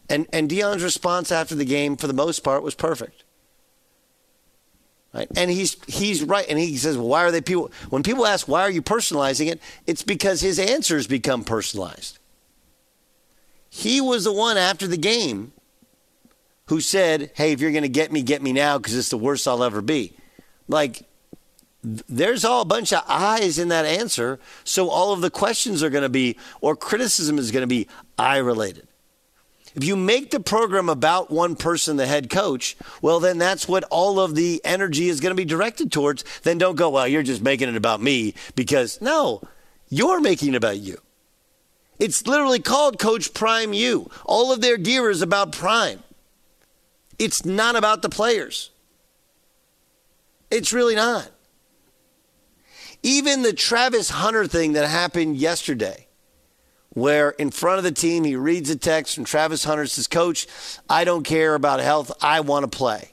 And 0.09 0.27
and 0.33 0.49
Deion's 0.49 0.83
response 0.83 1.33
after 1.33 1.55
the 1.55 1.65
game, 1.65 1.97
for 1.97 2.07
the 2.07 2.13
most 2.13 2.41
part, 2.41 2.63
was 2.63 2.75
perfect. 2.75 3.25
Right? 5.13 5.29
And 5.37 5.51
he's 5.51 5.77
he's 5.87 6.23
right. 6.23 6.47
And 6.49 6.59
he 6.59 6.77
says, 6.77 6.97
well, 6.97 7.09
why 7.09 7.25
are 7.25 7.31
they 7.31 7.41
people 7.41 7.71
when 7.89 8.03
people 8.03 8.27
ask 8.27 8.47
why 8.47 8.61
are 8.61 8.71
you 8.71 8.83
personalizing 8.83 9.51
it, 9.51 9.61
it's 9.87 10.03
because 10.03 10.43
his 10.43 10.59
answers 10.59 11.07
become 11.07 11.43
personalized. 11.43 12.19
He 13.69 14.01
was 14.01 14.25
the 14.25 14.33
one 14.33 14.57
after 14.57 14.87
the 14.87 14.97
game 14.97 15.53
who 16.67 16.81
said, 16.81 17.31
Hey, 17.35 17.53
if 17.53 17.61
you're 17.61 17.73
gonna 17.73 17.89
get 17.89 18.13
me, 18.13 18.23
get 18.23 18.43
me 18.43 18.53
now, 18.53 18.79
because 18.79 18.97
it's 18.97 19.11
the 19.11 19.19
worst 19.19 19.47
I'll 19.47 19.65
ever 19.65 19.83
be. 19.83 20.17
Like 20.69 21.07
there's 21.87 22.45
all 22.45 22.63
a 22.63 22.67
bunch 22.67 22.93
of 22.93 23.05
eyes 23.09 23.59
in 23.59 23.69
that 23.69 23.87
answer. 23.87 24.41
So 24.65 24.91
all 24.91 25.13
of 25.13 25.21
the 25.21 25.31
questions 25.31 25.83
are 25.83 25.91
going 25.91 26.03
to 26.03 26.09
be, 26.09 26.37
or 26.61 26.75
criticism 26.75 27.39
is 27.39 27.53
going 27.53 27.63
to 27.63 27.69
be 27.69 27.87
eye 28.19 28.39
related. 28.39 28.89
If 29.77 29.85
you 29.85 29.95
make 29.95 30.31
the 30.31 30.41
program 30.41 30.89
about 30.89 31.31
one 31.31 31.55
person, 31.55 31.97
the 31.97 32.07
head 32.07 32.31
coach, 32.31 32.77
well, 33.03 33.21
then 33.21 33.39
that's 33.39 33.69
what 33.69 33.85
all 33.85 34.19
of 34.19 34.35
the 34.35 34.61
energy 34.65 35.09
is 35.09 35.21
going 35.21 35.33
to 35.33 35.37
be 35.37 35.45
directed 35.45 35.93
towards. 35.93 36.25
Then 36.43 36.59
don't 36.59 36.77
go, 36.77 36.91
well, 36.91 37.07
you're 37.07 37.23
just 37.23 37.43
making 37.43 37.69
it 37.69 37.77
about 37.77 38.01
me 38.01 38.35
because 38.55 39.01
no, 39.01 39.43
you're 39.89 40.21
making 40.21 40.55
it 40.55 40.57
about 40.57 40.79
you. 40.79 40.97
It's 41.99 42.27
literally 42.27 42.59
called 42.59 42.99
Coach 42.99 43.33
Prime 43.33 43.73
U. 43.75 44.11
All 44.25 44.51
of 44.51 44.61
their 44.61 44.77
gear 44.77 45.11
is 45.11 45.23
about 45.23 45.53
Prime. 45.53 46.03
It's 47.19 47.45
not 47.45 47.77
about 47.77 48.03
the 48.03 48.09
players. 48.09 48.71
It's 50.51 50.73
really 50.73 50.95
not. 50.95 51.31
Even 53.03 53.43
the 53.43 53.53
Travis 53.53 54.11
Hunter 54.11 54.47
thing 54.47 54.73
that 54.73 54.89
happened 54.89 55.37
yesterday, 55.37 56.07
where 56.91 57.31
in 57.31 57.51
front 57.51 57.79
of 57.79 57.85
the 57.85 57.93
team 57.93 58.25
he 58.25 58.37
reads 58.37 58.71
a 58.71 58.77
text 58.77 59.15
from 59.15 59.25
Travis 59.25 59.65
Hunter 59.65 59.87
says, 59.87 60.07
Coach, 60.07 60.47
I 60.89 61.05
don't 61.05 61.25
care 61.25 61.55
about 61.55 61.81
health. 61.81 62.11
I 62.23 62.41
want 62.41 62.71
to 62.71 62.77
play. 62.77 63.13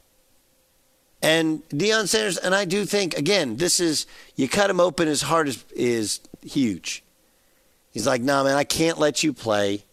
And 1.22 1.68
Deion 1.70 2.08
Sanders, 2.08 2.38
and 2.38 2.54
I 2.54 2.66
do 2.66 2.86
think, 2.86 3.18
again, 3.18 3.56
this 3.56 3.80
is, 3.80 4.06
you 4.36 4.50
cut 4.50 4.70
him 4.70 4.80
open, 4.80 5.08
his 5.08 5.22
heart 5.22 5.48
is, 5.48 5.64
is 5.74 6.20
huge. 6.42 7.04
He's 7.92 8.06
like, 8.06 8.22
no, 8.22 8.38
nah, 8.38 8.44
man, 8.44 8.58
I 8.58 8.66
can't 8.66 8.98
let 8.98 9.24
you 9.24 9.32
play. 9.32 9.86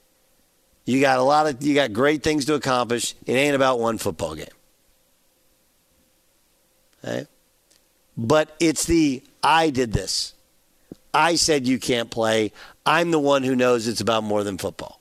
You 0.91 1.01
got 1.01 1.19
a 1.19 1.23
lot 1.23 1.47
of, 1.47 1.63
you 1.63 1.73
got 1.73 1.93
great 1.93 2.25
things 2.25 2.47
to 2.47 2.55
accomplish. 2.55 3.15
It 3.25 3.35
ain't 3.35 3.55
about 3.55 3.79
one 3.79 3.97
football 3.97 4.35
game. 4.35 4.47
Okay? 7.05 7.27
But 8.17 8.57
it's 8.59 8.87
the 8.87 9.23
I 9.41 9.71
did 9.71 9.93
this. 9.93 10.35
I 11.15 11.37
said 11.37 11.69
you 11.69 11.79
can't 11.79 12.11
play. 12.11 12.51
I'm 12.85 13.13
the 13.13 13.21
one 13.21 13.45
who 13.45 13.55
knows 13.55 13.87
it's 13.87 14.01
about 14.01 14.25
more 14.25 14.43
than 14.43 14.59
football. 14.59 15.01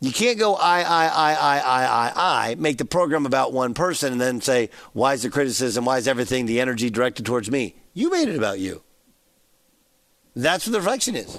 You 0.00 0.12
can't 0.12 0.38
go 0.38 0.54
I, 0.54 0.80
I, 0.80 1.06
I, 1.06 1.32
I, 1.34 1.58
I, 1.58 1.84
I, 1.84 2.50
I, 2.50 2.54
make 2.54 2.78
the 2.78 2.84
program 2.86 3.26
about 3.26 3.52
one 3.52 3.74
person 3.74 4.12
and 4.12 4.20
then 4.20 4.40
say, 4.40 4.70
why 4.94 5.12
is 5.12 5.24
the 5.24 5.30
criticism, 5.30 5.84
why 5.84 5.98
is 5.98 6.08
everything, 6.08 6.46
the 6.46 6.60
energy 6.60 6.88
directed 6.88 7.26
towards 7.26 7.50
me? 7.50 7.76
You 7.92 8.10
made 8.10 8.28
it 8.28 8.36
about 8.36 8.60
you. 8.60 8.82
That's 10.34 10.66
what 10.66 10.72
the 10.72 10.78
reflection 10.78 11.16
is. 11.16 11.38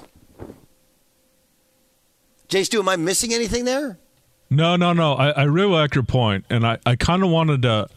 Jay 2.48 2.64
Stu, 2.64 2.80
am 2.80 2.88
I 2.88 2.96
missing 2.96 3.34
anything 3.34 3.64
there? 3.64 3.98
No, 4.50 4.76
no, 4.76 4.92
no. 4.92 5.12
I, 5.12 5.30
I 5.30 5.42
really 5.44 5.72
like 5.72 5.94
your 5.94 6.04
point, 6.04 6.46
and 6.48 6.66
I, 6.66 6.78
I 6.86 6.96
kind 6.96 7.22
of 7.22 7.30
wanted 7.30 7.62
to 7.62 7.88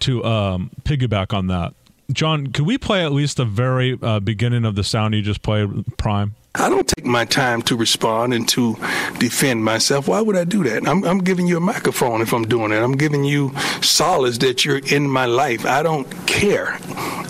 to 0.00 0.24
um, 0.24 0.70
piggyback 0.82 1.32
on 1.32 1.46
that. 1.46 1.74
John, 2.10 2.48
could 2.48 2.66
we 2.66 2.76
play 2.76 3.04
at 3.04 3.12
least 3.12 3.36
the 3.36 3.44
very 3.44 3.96
uh, 4.02 4.18
beginning 4.18 4.64
of 4.64 4.74
the 4.74 4.82
sound 4.82 5.14
you 5.14 5.22
just 5.22 5.42
played, 5.42 5.96
Prime? 5.96 6.34
I 6.54 6.68
don't 6.68 6.86
take 6.86 7.06
my 7.06 7.24
time 7.24 7.62
to 7.62 7.76
respond 7.76 8.34
and 8.34 8.46
to 8.50 8.74
defend 9.18 9.64
myself. 9.64 10.06
Why 10.06 10.20
would 10.20 10.36
I 10.36 10.44
do 10.44 10.62
that? 10.64 10.86
I'm, 10.86 11.02
I'm, 11.04 11.20
giving 11.20 11.46
you 11.46 11.56
a 11.56 11.60
microphone 11.60 12.20
if 12.20 12.34
I'm 12.34 12.44
doing 12.44 12.72
it. 12.72 12.76
I'm 12.76 12.92
giving 12.92 13.24
you 13.24 13.52
solace 13.80 14.36
that 14.38 14.62
you're 14.62 14.80
in 14.92 15.08
my 15.08 15.24
life. 15.24 15.64
I 15.64 15.82
don't 15.82 16.04
care. 16.26 16.78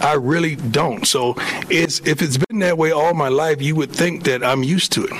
I 0.01 0.15
really 0.21 0.57
don't. 0.57 1.07
So 1.07 1.35
it's, 1.71 2.01
if 2.01 2.21
it's 2.21 2.37
been 2.37 2.59
that 2.61 2.79
way 2.79 2.91
all 2.91 3.15
my 3.15 3.29
life, 3.29 3.63
you 3.63 3.77
would 3.77 3.93
think 3.93 4.25
that 4.25 4.43
I'm 4.43 4.65
used 4.65 4.91
to 4.93 5.05
it. 5.05 5.13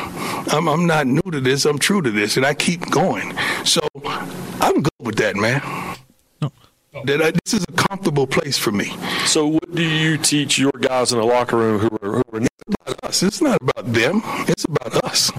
I'm, 0.53 0.69
I'm 0.69 0.87
not 0.87 1.07
new 1.07 1.31
to 1.31 1.41
this. 1.41 1.65
I'm 1.65 1.79
true 1.79 2.03
to 2.03 2.11
this, 2.11 2.37
and 2.37 2.45
I 2.45 2.55
keep 2.55 2.91
going. 2.91 3.37
So 3.65 3.83
I'm 4.61 4.83
good 4.83 4.91
with 4.99 5.17
that, 5.17 5.37
man. 5.37 5.61
That 7.05 7.23
I, 7.23 7.31
this 7.31 7.55
is 7.55 7.65
a 7.69 7.73
comfortable 7.73 8.27
place 8.27 8.59
for 8.59 8.73
me. 8.73 8.93
So, 9.25 9.47
what 9.47 9.75
do 9.75 9.83
you 9.83 10.19
teach 10.19 10.59
your 10.59 10.73
guys 10.73 11.11
in 11.11 11.19
the 11.19 11.25
locker 11.25 11.57
room 11.57 11.79
who 11.79 11.89
are, 12.03 12.13
who 12.19 12.23
are 12.35 12.41
it's 12.43 12.49
about 12.49 12.52
us? 13.13 13.23
It's 13.23 13.43
not 13.43 13.59
about 13.61 13.93
them. 13.93 14.23
It's 14.49 14.65
about 14.65 15.05
us. 15.05 15.31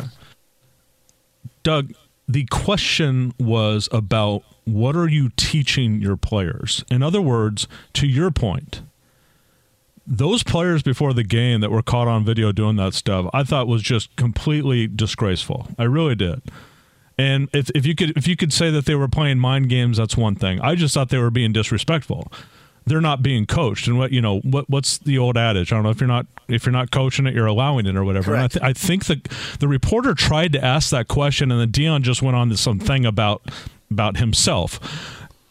Doug, 1.64 1.94
the 2.28 2.46
question 2.46 3.34
was 3.40 3.90
about 3.92 4.44
what 4.66 4.96
are 4.96 5.08
you 5.08 5.30
teaching 5.36 6.02
your 6.02 6.16
players? 6.16 6.86
In 6.90 7.02
other 7.02 7.22
words, 7.22 7.68
to 7.94 8.08
your 8.08 8.32
point, 8.32 8.82
those 10.06 10.44
players 10.44 10.84
before 10.84 11.14
the 11.14 11.24
game 11.24 11.62
that 11.62 11.72
were 11.72 11.82
caught 11.82 12.08
on 12.08 12.24
video 12.24 12.52
doing 12.52 12.76
that 12.76 12.94
stuff, 12.94 13.30
I 13.34 13.44
thought 13.44 13.68
was 13.68 13.82
just 13.82 14.16
completely 14.16 14.88
disgraceful. 14.88 15.68
I 15.78 15.84
really 15.84 16.16
did. 16.16 16.42
And 17.18 17.50
if, 17.54 17.70
if 17.76 17.86
you 17.86 17.96
could 17.96 18.18
if 18.18 18.28
you 18.28 18.36
could 18.36 18.52
say 18.52 18.72
that 18.72 18.86
they 18.86 18.96
were 18.96 19.08
playing 19.08 19.40
mind 19.40 19.70
games, 19.70 19.98
that's 19.98 20.18
one 20.18 20.36
thing. 20.36 20.60
I 20.62 20.76
just 20.76 20.94
thought 20.94 21.10
they 21.10 21.20
were 21.20 21.30
being 21.30 21.54
disrespectful. 21.54 22.32
They're 22.86 23.02
not 23.02 23.24
being 23.24 23.46
coached, 23.46 23.88
and 23.88 23.98
what 23.98 24.12
you 24.12 24.22
know 24.22 24.40
what 24.40 24.70
what's 24.70 24.98
the 24.98 25.18
old 25.18 25.38
adage? 25.38 25.72
I 25.72 25.76
don't 25.76 25.84
know 25.84 25.90
if 25.90 26.00
you're 26.02 26.08
not 26.08 26.26
if 26.48 26.66
you're 26.66 26.74
not 26.74 26.92
coaching 26.92 27.26
it, 27.28 27.34
you're 27.34 27.46
allowing 27.46 27.86
it 27.86 27.96
or 27.96 28.04
whatever. 28.04 28.34
And 28.34 28.44
I, 28.44 28.48
th- 28.48 28.64
I 28.64 28.74
think 28.74 29.06
the 29.06 29.22
the 29.60 29.68
reporter 29.68 30.14
tried 30.14 30.54
to 30.54 30.64
ask 30.64 30.90
that 30.90 31.08
question, 31.08 31.52
and 31.52 31.60
then 31.60 31.72
Deion 31.72 32.02
just 32.02 32.22
went 32.22 32.36
on 32.36 32.50
to 32.50 32.58
something 32.58 33.06
about 33.06 33.50
about 33.90 34.18
himself. 34.18 34.80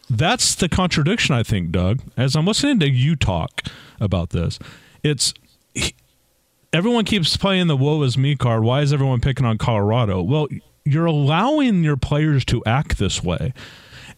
That's 0.09 0.53
the 0.53 0.69
contradiction, 0.69 1.33
I 1.33 1.43
think, 1.43 1.71
Doug. 1.71 2.01
As 2.15 2.35
I'm 2.35 2.45
listening 2.45 2.79
to 2.81 2.89
you 2.89 3.15
talk 3.15 3.61
about 3.99 4.29
this, 4.29 4.59
it's 5.01 5.33
everyone 6.71 7.05
keeps 7.05 7.35
playing 7.37 7.67
the 7.67 7.77
woe 7.77 8.01
is 8.03 8.17
me 8.17 8.35
card. 8.35 8.63
Why 8.63 8.81
is 8.81 8.93
everyone 8.93 9.21
picking 9.21 9.45
on 9.45 9.57
Colorado? 9.57 10.21
Well, 10.21 10.47
you're 10.85 11.05
allowing 11.05 11.83
your 11.83 11.97
players 11.97 12.43
to 12.45 12.63
act 12.65 12.97
this 12.97 13.23
way. 13.23 13.53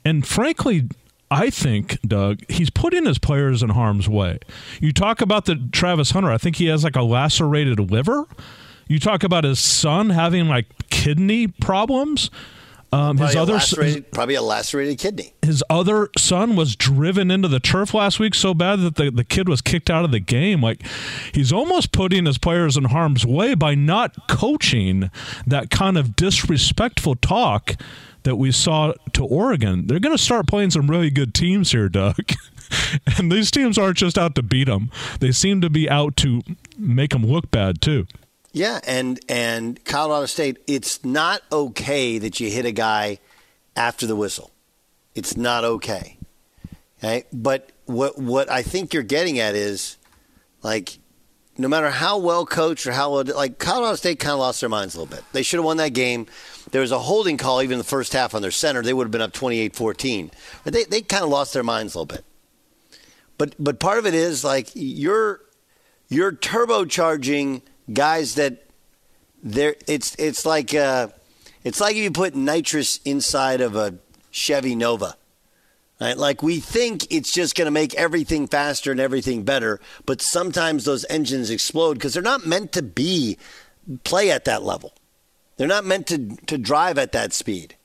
And 0.03 0.25
frankly, 0.25 0.89
I 1.31 1.49
think, 1.49 1.99
Doug, 2.01 2.41
he's 2.49 2.69
putting 2.69 3.05
his 3.05 3.17
players 3.17 3.63
in 3.63 3.69
harm's 3.69 4.07
way. 4.07 4.39
You 4.79 4.93
talk 4.93 5.21
about 5.21 5.45
the 5.45 5.55
Travis 5.71 6.11
Hunter, 6.11 6.31
I 6.31 6.37
think 6.37 6.57
he 6.57 6.67
has 6.67 6.83
like 6.83 6.95
a 6.95 7.01
lacerated 7.01 7.79
liver. 7.91 8.25
You 8.87 8.99
talk 8.99 9.23
about 9.23 9.43
his 9.43 9.59
son 9.59 10.11
having 10.11 10.47
like 10.47 10.67
kidney 10.89 11.47
problems. 11.47 12.29
Um, 12.91 13.17
his 13.17 13.35
other 13.35 13.59
probably 14.11 14.35
a 14.35 14.41
lacerated 14.41 14.97
kidney. 14.99 15.33
His 15.41 15.63
other 15.69 16.09
son 16.17 16.55
was 16.55 16.75
driven 16.75 17.29
into 17.29 17.47
the 17.47 17.59
turf 17.59 17.93
last 17.93 18.19
week 18.19 18.33
so 18.33 18.53
bad 18.53 18.79
that 18.79 18.95
the, 18.95 19.11
the 19.11 19.23
kid 19.23 19.49
was 19.49 19.61
kicked 19.61 19.89
out 19.89 20.05
of 20.05 20.11
the 20.11 20.19
game. 20.19 20.61
Like 20.61 20.81
he's 21.33 21.51
almost 21.51 21.91
putting 21.91 22.25
his 22.25 22.37
players 22.37 22.77
in 22.77 22.85
harm's 22.85 23.25
way 23.25 23.53
by 23.53 23.75
not 23.75 24.27
coaching 24.29 25.09
that 25.45 25.69
kind 25.69 25.97
of 25.97 26.15
disrespectful 26.15 27.15
talk 27.15 27.75
that 28.23 28.37
we 28.37 28.51
saw 28.51 28.93
to 29.13 29.23
Oregon. 29.25 29.87
They're 29.87 29.99
going 29.99 30.15
to 30.15 30.21
start 30.21 30.47
playing 30.47 30.71
some 30.71 30.89
really 30.89 31.11
good 31.11 31.33
teams 31.33 31.71
here, 31.71 31.89
Doug. 31.89 32.17
and 33.17 33.31
these 33.31 33.51
teams 33.51 33.77
aren't 33.77 33.97
just 33.97 34.17
out 34.17 34.35
to 34.35 34.43
beat 34.43 34.65
them; 34.65 34.89
they 35.19 35.31
seem 35.31 35.61
to 35.61 35.69
be 35.69 35.89
out 35.89 36.15
to 36.17 36.41
make 36.77 37.11
them 37.11 37.25
look 37.25 37.51
bad 37.51 37.81
too. 37.81 38.07
Yeah, 38.55 38.79
and 38.87 39.19
and 39.27 39.83
Colorado 39.83 40.27
State, 40.27 40.59
it's 40.65 41.03
not 41.03 41.41
okay 41.51 42.17
that 42.19 42.39
you 42.39 42.49
hit 42.49 42.65
a 42.65 42.71
guy 42.71 43.19
after 43.75 44.07
the 44.07 44.15
whistle. 44.15 44.49
It's 45.13 45.35
not 45.35 45.65
okay. 45.65 46.17
Okay, 46.99 47.25
but 47.33 47.73
what 47.83 48.17
what 48.17 48.49
I 48.49 48.61
think 48.61 48.93
you're 48.93 49.03
getting 49.03 49.39
at 49.39 49.55
is 49.55 49.97
like 50.63 50.99
no 51.57 51.67
matter 51.67 51.89
how 51.89 52.17
well 52.17 52.45
coached 52.45 52.87
or 52.87 52.93
how 52.93 53.11
well, 53.11 53.25
like 53.25 53.59
Colorado 53.59 53.97
State 53.97 54.19
kind 54.19 54.31
of 54.31 54.39
lost 54.39 54.61
their 54.61 54.69
minds 54.69 54.95
a 54.95 55.01
little 55.01 55.13
bit. 55.13 55.25
They 55.33 55.43
should 55.43 55.57
have 55.57 55.65
won 55.65 55.75
that 55.75 55.91
game. 55.91 56.25
There 56.71 56.79
was 56.79 56.93
a 56.93 56.99
holding 56.99 57.35
call 57.35 57.61
even 57.61 57.73
in 57.73 57.79
the 57.79 57.83
first 57.83 58.13
half 58.13 58.33
on 58.33 58.41
their 58.41 58.51
center. 58.51 58.81
They 58.81 58.93
would 58.93 59.03
have 59.03 59.11
been 59.11 59.21
up 59.21 59.33
28-14. 59.33 60.31
But 60.63 60.71
they, 60.71 60.85
they 60.85 61.01
kind 61.01 61.25
of 61.25 61.29
lost 61.29 61.53
their 61.53 61.63
minds 61.63 61.93
a 61.93 61.99
little 61.99 62.15
bit. 62.15 62.25
But 63.37 63.55
but 63.59 63.81
part 63.81 63.97
of 63.97 64.05
it 64.05 64.13
is 64.13 64.45
like 64.45 64.69
you're 64.75 65.41
you're 66.07 66.31
turbocharging– 66.31 67.61
guys 67.91 68.35
that 68.35 68.65
there 69.43 69.75
it's 69.87 70.15
it's 70.15 70.45
like 70.45 70.73
uh, 70.73 71.09
it's 71.63 71.79
like 71.79 71.95
if 71.95 72.03
you 72.03 72.11
put 72.11 72.35
nitrous 72.35 72.97
inside 73.05 73.61
of 73.61 73.75
a 73.75 73.95
Chevy 74.31 74.75
Nova. 74.75 75.15
Right? 76.01 76.17
Like 76.17 76.43
we 76.43 76.59
think 76.59 77.07
it's 77.09 77.31
just 77.31 77.55
going 77.55 77.67
to 77.67 77.71
make 77.71 77.93
everything 77.93 78.47
faster 78.47 78.91
and 78.91 78.99
everything 78.99 79.43
better, 79.43 79.79
but 80.05 80.21
sometimes 80.21 80.83
those 80.83 81.05
engines 81.09 81.49
explode 81.49 81.93
because 81.93 82.13
they're 82.13 82.21
not 82.21 82.45
meant 82.45 82.73
to 82.73 82.81
be 82.81 83.37
play 84.03 84.29
at 84.29 84.43
that 84.43 84.61
level. 84.61 84.93
They're 85.55 85.69
not 85.69 85.85
meant 85.85 86.07
to 86.07 86.35
to 86.47 86.57
drive 86.57 86.97
at 86.97 87.13
that 87.13 87.31
speed. 87.31 87.75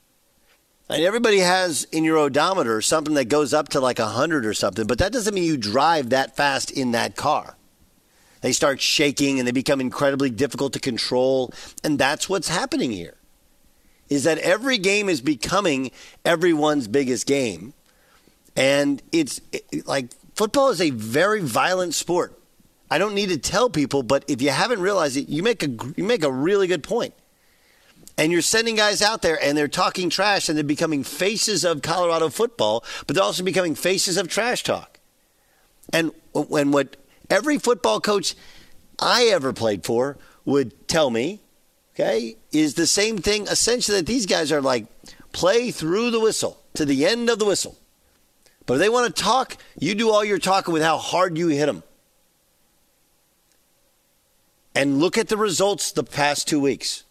And 0.89 1.03
everybody 1.03 1.39
has 1.39 1.85
in 1.85 2.03
your 2.03 2.17
odometer 2.17 2.81
something 2.81 3.13
that 3.13 3.29
goes 3.29 3.53
up 3.53 3.69
to 3.69 3.79
like 3.79 3.97
100 3.97 4.45
or 4.45 4.53
something, 4.53 4.85
but 4.87 4.97
that 4.97 5.13
doesn't 5.13 5.33
mean 5.33 5.45
you 5.45 5.55
drive 5.55 6.09
that 6.09 6.35
fast 6.35 6.69
in 6.69 6.91
that 6.91 7.15
car. 7.15 7.55
They 8.41 8.51
start 8.51 8.81
shaking 8.81 9.39
and 9.39 9.47
they 9.47 9.51
become 9.51 9.79
incredibly 9.79 10.29
difficult 10.29 10.73
to 10.73 10.79
control. 10.79 11.53
And 11.83 11.97
that's 11.97 12.27
what's 12.27 12.49
happening 12.49 12.91
here. 12.91 13.15
Is 14.09 14.23
that 14.25 14.39
every 14.39 14.77
game 14.77 15.07
is 15.07 15.21
becoming 15.21 15.91
everyone's 16.25 16.87
biggest 16.87 17.27
game. 17.27 17.73
And 18.55 19.01
it's 19.11 19.39
it, 19.53 19.87
like 19.87 20.09
football 20.35 20.69
is 20.69 20.81
a 20.81 20.89
very 20.89 21.41
violent 21.41 21.93
sport. 21.93 22.37
I 22.89 22.97
don't 22.97 23.13
need 23.13 23.29
to 23.29 23.37
tell 23.37 23.69
people, 23.69 24.03
but 24.03 24.25
if 24.27 24.41
you 24.41 24.49
haven't 24.49 24.81
realized 24.81 25.15
it, 25.15 25.29
you 25.29 25.43
make 25.43 25.63
a 25.63 25.69
you 25.95 26.03
make 26.03 26.23
a 26.23 26.31
really 26.31 26.67
good 26.67 26.83
point. 26.83 27.13
And 28.17 28.31
you're 28.31 28.41
sending 28.41 28.75
guys 28.75 29.01
out 29.01 29.21
there 29.21 29.41
and 29.41 29.57
they're 29.57 29.69
talking 29.69 30.09
trash 30.09 30.49
and 30.49 30.57
they're 30.57 30.63
becoming 30.63 31.03
faces 31.03 31.63
of 31.63 31.81
Colorado 31.81 32.27
football, 32.29 32.83
but 33.07 33.15
they're 33.15 33.23
also 33.23 33.43
becoming 33.43 33.75
faces 33.75 34.17
of 34.17 34.27
trash 34.27 34.63
talk. 34.63 34.99
And 35.93 36.11
when 36.33 36.71
what 36.71 36.97
every 37.31 37.57
football 37.57 37.99
coach 37.99 38.35
I 38.99 39.25
ever 39.25 39.53
played 39.53 39.85
for 39.85 40.17
would 40.45 40.87
tell 40.87 41.09
me, 41.09 41.41
okay, 41.95 42.35
is 42.51 42.75
the 42.75 42.87
same 42.87 43.17
thing 43.17 43.47
essentially 43.47 43.97
that 43.97 44.05
these 44.05 44.25
guys 44.25 44.51
are 44.51 44.61
like 44.61 44.85
play 45.31 45.71
through 45.71 46.11
the 46.11 46.19
whistle 46.19 46.61
to 46.75 46.85
the 46.85 47.05
end 47.05 47.29
of 47.29 47.39
the 47.39 47.45
whistle. 47.45 47.77
But 48.65 48.75
if 48.75 48.79
they 48.79 48.89
want 48.89 49.15
to 49.15 49.23
talk, 49.23 49.57
you 49.79 49.95
do 49.95 50.11
all 50.11 50.23
your 50.23 50.37
talking 50.37 50.73
with 50.73 50.83
how 50.83 50.97
hard 50.97 51.37
you 51.37 51.47
hit 51.47 51.65
them. 51.65 51.83
And 54.75 54.99
look 54.99 55.17
at 55.17 55.27
the 55.27 55.37
results 55.37 55.91
the 55.91 56.03
past 56.03 56.47
two 56.47 56.59
weeks. 56.59 57.03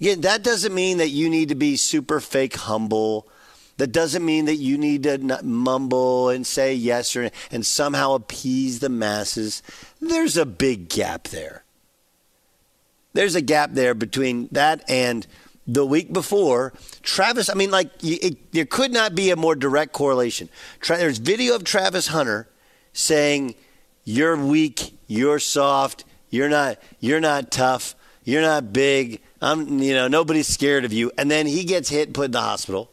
Again, 0.00 0.22
that 0.22 0.42
doesn't 0.42 0.74
mean 0.74 0.98
that 0.98 1.10
you 1.10 1.28
need 1.28 1.50
to 1.50 1.54
be 1.54 1.76
super 1.76 2.20
fake 2.20 2.56
humble 2.56 3.28
that 3.76 3.88
doesn't 3.88 4.24
mean 4.24 4.44
that 4.44 4.56
you 4.56 4.78
need 4.78 5.02
to 5.04 5.40
mumble 5.42 6.28
and 6.28 6.46
say 6.46 6.74
yes 6.74 7.16
or 7.16 7.30
and 7.50 7.66
somehow 7.66 8.14
appease 8.14 8.78
the 8.78 8.88
masses. 8.88 9.62
There's 10.00 10.36
a 10.36 10.46
big 10.46 10.88
gap 10.88 11.28
there. 11.28 11.64
There's 13.12 13.34
a 13.34 13.40
gap 13.40 13.72
there 13.72 13.94
between 13.94 14.48
that 14.52 14.88
and 14.88 15.26
the 15.66 15.86
week 15.86 16.12
before, 16.12 16.72
Travis. 17.02 17.48
I 17.48 17.54
mean, 17.54 17.70
like 17.70 17.90
it, 18.02 18.52
there 18.52 18.66
could 18.66 18.92
not 18.92 19.14
be 19.14 19.30
a 19.30 19.36
more 19.36 19.54
direct 19.54 19.92
correlation. 19.92 20.48
Tra- 20.80 20.98
there's 20.98 21.18
video 21.18 21.54
of 21.54 21.64
Travis 21.64 22.08
Hunter 22.08 22.48
saying, 22.92 23.54
"You're 24.04 24.36
weak. 24.36 24.96
You're 25.06 25.38
soft. 25.38 26.04
You're 26.28 26.48
not. 26.48 26.78
You're 27.00 27.20
not 27.20 27.50
tough. 27.50 27.94
You're 28.24 28.42
not 28.42 28.72
big. 28.72 29.20
I'm. 29.40 29.78
You 29.78 29.94
know, 29.94 30.08
nobody's 30.08 30.48
scared 30.48 30.84
of 30.84 30.92
you." 30.92 31.10
And 31.16 31.30
then 31.30 31.46
he 31.46 31.64
gets 31.64 31.88
hit 31.88 32.08
and 32.08 32.14
put 32.14 32.26
in 32.26 32.30
the 32.32 32.40
hospital. 32.40 32.90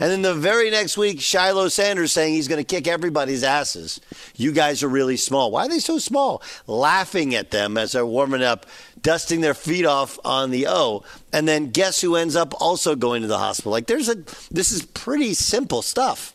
And 0.00 0.10
then 0.10 0.22
the 0.22 0.34
very 0.34 0.70
next 0.70 0.96
week, 0.96 1.20
Shiloh 1.20 1.68
Sanders 1.68 2.12
saying 2.12 2.34
he's 2.34 2.48
going 2.48 2.62
to 2.62 2.64
kick 2.64 2.88
everybody's 2.88 3.42
asses. 3.42 4.00
You 4.36 4.52
guys 4.52 4.82
are 4.82 4.88
really 4.88 5.16
small. 5.16 5.50
Why 5.50 5.66
are 5.66 5.68
they 5.68 5.78
so 5.78 5.98
small? 5.98 6.42
Laughing 6.66 7.34
at 7.34 7.50
them 7.50 7.76
as 7.76 7.92
they're 7.92 8.06
warming 8.06 8.42
up, 8.42 8.66
dusting 9.00 9.42
their 9.42 9.54
feet 9.54 9.84
off 9.84 10.18
on 10.24 10.50
the 10.50 10.66
O. 10.66 11.04
And 11.32 11.46
then 11.46 11.70
guess 11.70 12.00
who 12.00 12.16
ends 12.16 12.36
up 12.36 12.54
also 12.60 12.96
going 12.96 13.22
to 13.22 13.28
the 13.28 13.38
hospital? 13.38 13.72
Like 13.72 13.86
there's 13.86 14.08
a 14.08 14.16
this 14.50 14.72
is 14.72 14.82
pretty 14.82 15.34
simple 15.34 15.82
stuff. 15.82 16.34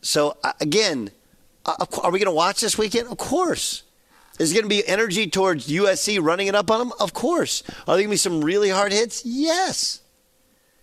So 0.00 0.36
again, 0.60 1.10
are 1.66 2.10
we 2.10 2.18
going 2.18 2.26
to 2.26 2.30
watch 2.30 2.60
this 2.60 2.76
weekend? 2.76 3.08
Of 3.08 3.16
course. 3.18 3.82
Is 4.38 4.50
it 4.50 4.54
going 4.54 4.64
to 4.64 4.68
be 4.68 4.86
energy 4.86 5.28
towards 5.28 5.68
USC 5.68 6.22
running 6.22 6.48
it 6.48 6.54
up 6.54 6.70
on 6.70 6.80
them? 6.80 6.92
Of 6.98 7.14
course. 7.14 7.62
Are 7.86 7.94
there 7.94 8.02
going 8.02 8.08
to 8.08 8.10
be 8.10 8.16
some 8.16 8.42
really 8.42 8.70
hard 8.70 8.92
hits? 8.92 9.22
Yes. 9.24 10.00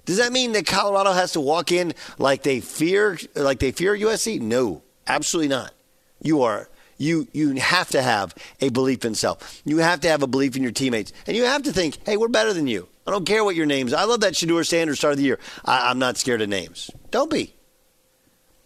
Does 0.05 0.17
that 0.17 0.31
mean 0.31 0.53
that 0.53 0.65
Colorado 0.65 1.11
has 1.11 1.33
to 1.33 1.41
walk 1.41 1.71
in 1.71 1.93
like 2.17 2.43
they 2.43 2.59
fear 2.59 3.19
like 3.35 3.59
they 3.59 3.71
fear 3.71 3.95
USC? 3.95 4.39
No, 4.41 4.83
absolutely 5.05 5.49
not. 5.49 5.73
You 6.21 6.41
are 6.43 6.69
you 6.97 7.27
you 7.33 7.55
have 7.55 7.89
to 7.89 8.01
have 8.01 8.33
a 8.61 8.69
belief 8.69 9.05
in 9.05 9.15
self. 9.15 9.61
You 9.65 9.77
have 9.77 10.01
to 10.01 10.07
have 10.07 10.23
a 10.23 10.27
belief 10.27 10.55
in 10.55 10.63
your 10.63 10.71
teammates, 10.71 11.13
and 11.27 11.35
you 11.35 11.45
have 11.45 11.63
to 11.63 11.73
think, 11.73 11.97
hey, 12.05 12.17
we're 12.17 12.27
better 12.29 12.53
than 12.53 12.67
you. 12.67 12.87
I 13.05 13.11
don't 13.11 13.25
care 13.25 13.43
what 13.43 13.55
your 13.55 13.65
names. 13.65 13.93
I 13.93 14.03
love 14.03 14.21
that 14.21 14.33
Shedeur 14.33 14.65
Sanders 14.65 14.99
start 14.99 15.13
of 15.13 15.17
the 15.17 15.23
year. 15.23 15.39
I, 15.65 15.89
I'm 15.89 15.99
not 15.99 16.17
scared 16.17 16.41
of 16.41 16.49
names. 16.49 16.91
Don't 17.09 17.31
be. 17.31 17.55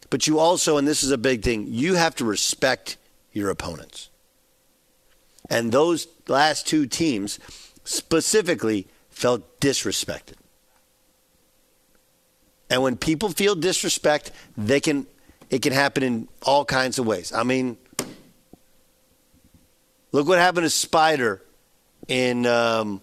But 0.09 0.27
you 0.27 0.39
also, 0.39 0.77
and 0.77 0.87
this 0.87 1.03
is 1.03 1.11
a 1.11 1.17
big 1.17 1.41
thing, 1.41 1.67
you 1.69 1.95
have 1.95 2.15
to 2.15 2.25
respect 2.25 2.97
your 3.31 3.49
opponents. 3.49 4.09
And 5.49 5.71
those 5.71 6.08
last 6.27 6.67
two 6.67 6.88
teams 6.88 7.39
specifically 7.84 8.88
felt 9.10 9.60
disrespected. 9.60 10.36
And 12.69 12.81
when 12.81 12.97
people 12.97 13.29
feel 13.29 13.55
disrespect, 13.55 14.31
they 14.58 14.79
can 14.79 15.08
it 15.49 15.62
can 15.62 15.73
happen 15.73 16.03
in 16.03 16.27
all 16.41 16.65
kinds 16.65 16.97
of 16.97 17.05
ways. 17.05 17.31
I 17.31 17.43
mean, 17.43 17.77
look 20.12 20.27
what 20.27 20.39
happened 20.39 20.65
to 20.65 20.69
Spider 20.71 21.41
in 22.08 22.45
um, 22.45 23.01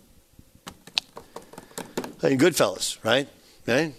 in 2.22 2.38
Goodfellas, 2.38 3.02
right? 3.04 3.28
Right? 3.66 3.94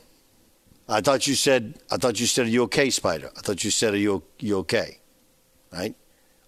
I 0.90 1.00
thought 1.02 1.26
you 1.28 1.36
said 1.36 1.76
I 1.90 1.98
thought 1.98 2.20
you 2.20 2.26
said 2.26 2.46
are 2.48 2.50
you 2.50 2.64
okay, 2.64 2.90
Spider? 2.90 3.32
I 3.38 3.42
thought 3.42 3.64
you 3.64 3.72
said 3.72 3.94
are 3.94 3.98
you 3.98 4.24
you 4.40 4.58
okay? 4.60 5.00
Right? 5.72 5.96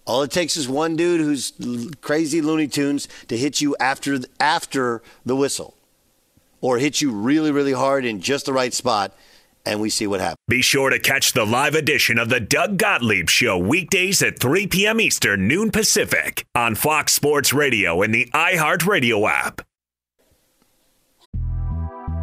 All 0.06 0.22
it 0.22 0.30
takes 0.30 0.56
is 0.56 0.68
one 0.68 0.94
dude 0.94 1.20
who's 1.20 1.52
crazy 2.00 2.40
Looney 2.40 2.68
Tunes 2.68 3.08
to 3.26 3.36
hit 3.36 3.60
you 3.60 3.74
after 3.80 4.20
after 4.38 5.02
the 5.24 5.34
whistle, 5.34 5.74
or 6.60 6.78
hit 6.78 7.00
you 7.00 7.10
really 7.10 7.50
really 7.50 7.72
hard 7.72 8.04
in 8.04 8.20
just 8.20 8.46
the 8.46 8.52
right 8.52 8.72
spot, 8.72 9.16
and 9.64 9.80
we 9.80 9.90
see 9.90 10.06
what 10.06 10.20
happens. 10.20 10.38
Be 10.46 10.62
sure 10.62 10.90
to 10.90 11.00
catch 11.00 11.32
the 11.32 11.44
live 11.44 11.74
edition 11.74 12.20
of 12.20 12.28
the 12.28 12.38
Doug 12.38 12.78
Gottlieb 12.78 13.28
Show 13.28 13.58
weekdays 13.58 14.22
at 14.22 14.38
3 14.38 14.68
p.m. 14.68 15.00
Eastern, 15.00 15.48
noon 15.48 15.72
Pacific, 15.72 16.46
on 16.54 16.76
Fox 16.76 17.12
Sports 17.12 17.52
Radio 17.52 18.02
and 18.02 18.14
the 18.14 18.30
iHeartRadio 18.32 19.28
app. 19.28 19.60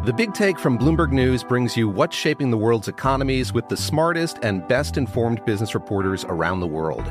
The 0.06 0.12
Big 0.12 0.32
Take 0.32 0.58
from 0.58 0.78
Bloomberg 0.78 1.12
News 1.12 1.44
brings 1.44 1.76
you 1.76 1.88
what's 1.88 2.16
shaping 2.16 2.50
the 2.50 2.58
world's 2.58 2.88
economies 2.88 3.52
with 3.52 3.68
the 3.68 3.76
smartest 3.76 4.38
and 4.42 4.66
best 4.68 4.96
informed 4.96 5.44
business 5.44 5.74
reporters 5.74 6.24
around 6.24 6.60
the 6.60 6.66
world. 6.66 7.10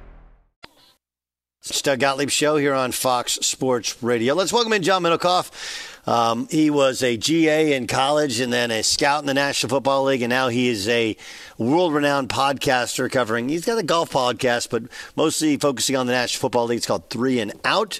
Doug 1.61 1.99
Gottlieb 1.99 2.31
Show 2.31 2.57
here 2.57 2.73
on 2.73 2.91
Fox 2.91 3.33
Sports 3.33 4.01
Radio. 4.01 4.33
Let's 4.33 4.51
welcome 4.51 4.73
in 4.73 4.81
John 4.81 5.03
Middlekauff. 5.03 6.07
Um, 6.07 6.47
he 6.49 6.71
was 6.71 7.03
a 7.03 7.17
GA 7.17 7.73
in 7.73 7.85
college 7.85 8.39
and 8.39 8.51
then 8.51 8.71
a 8.71 8.81
scout 8.81 9.21
in 9.21 9.27
the 9.27 9.35
National 9.35 9.69
Football 9.69 10.05
League, 10.05 10.23
and 10.23 10.31
now 10.31 10.47
he 10.47 10.69
is 10.69 10.89
a 10.89 11.15
world 11.59 11.93
renowned 11.93 12.29
podcaster 12.29 13.11
covering. 13.11 13.47
He's 13.47 13.63
got 13.63 13.77
a 13.77 13.83
golf 13.83 14.11
podcast, 14.11 14.71
but 14.71 14.83
mostly 15.15 15.55
focusing 15.57 15.95
on 15.95 16.07
the 16.07 16.13
National 16.13 16.41
Football 16.41 16.65
League. 16.65 16.77
It's 16.77 16.87
called 16.87 17.11
Three 17.11 17.39
and 17.39 17.53
Out. 17.63 17.99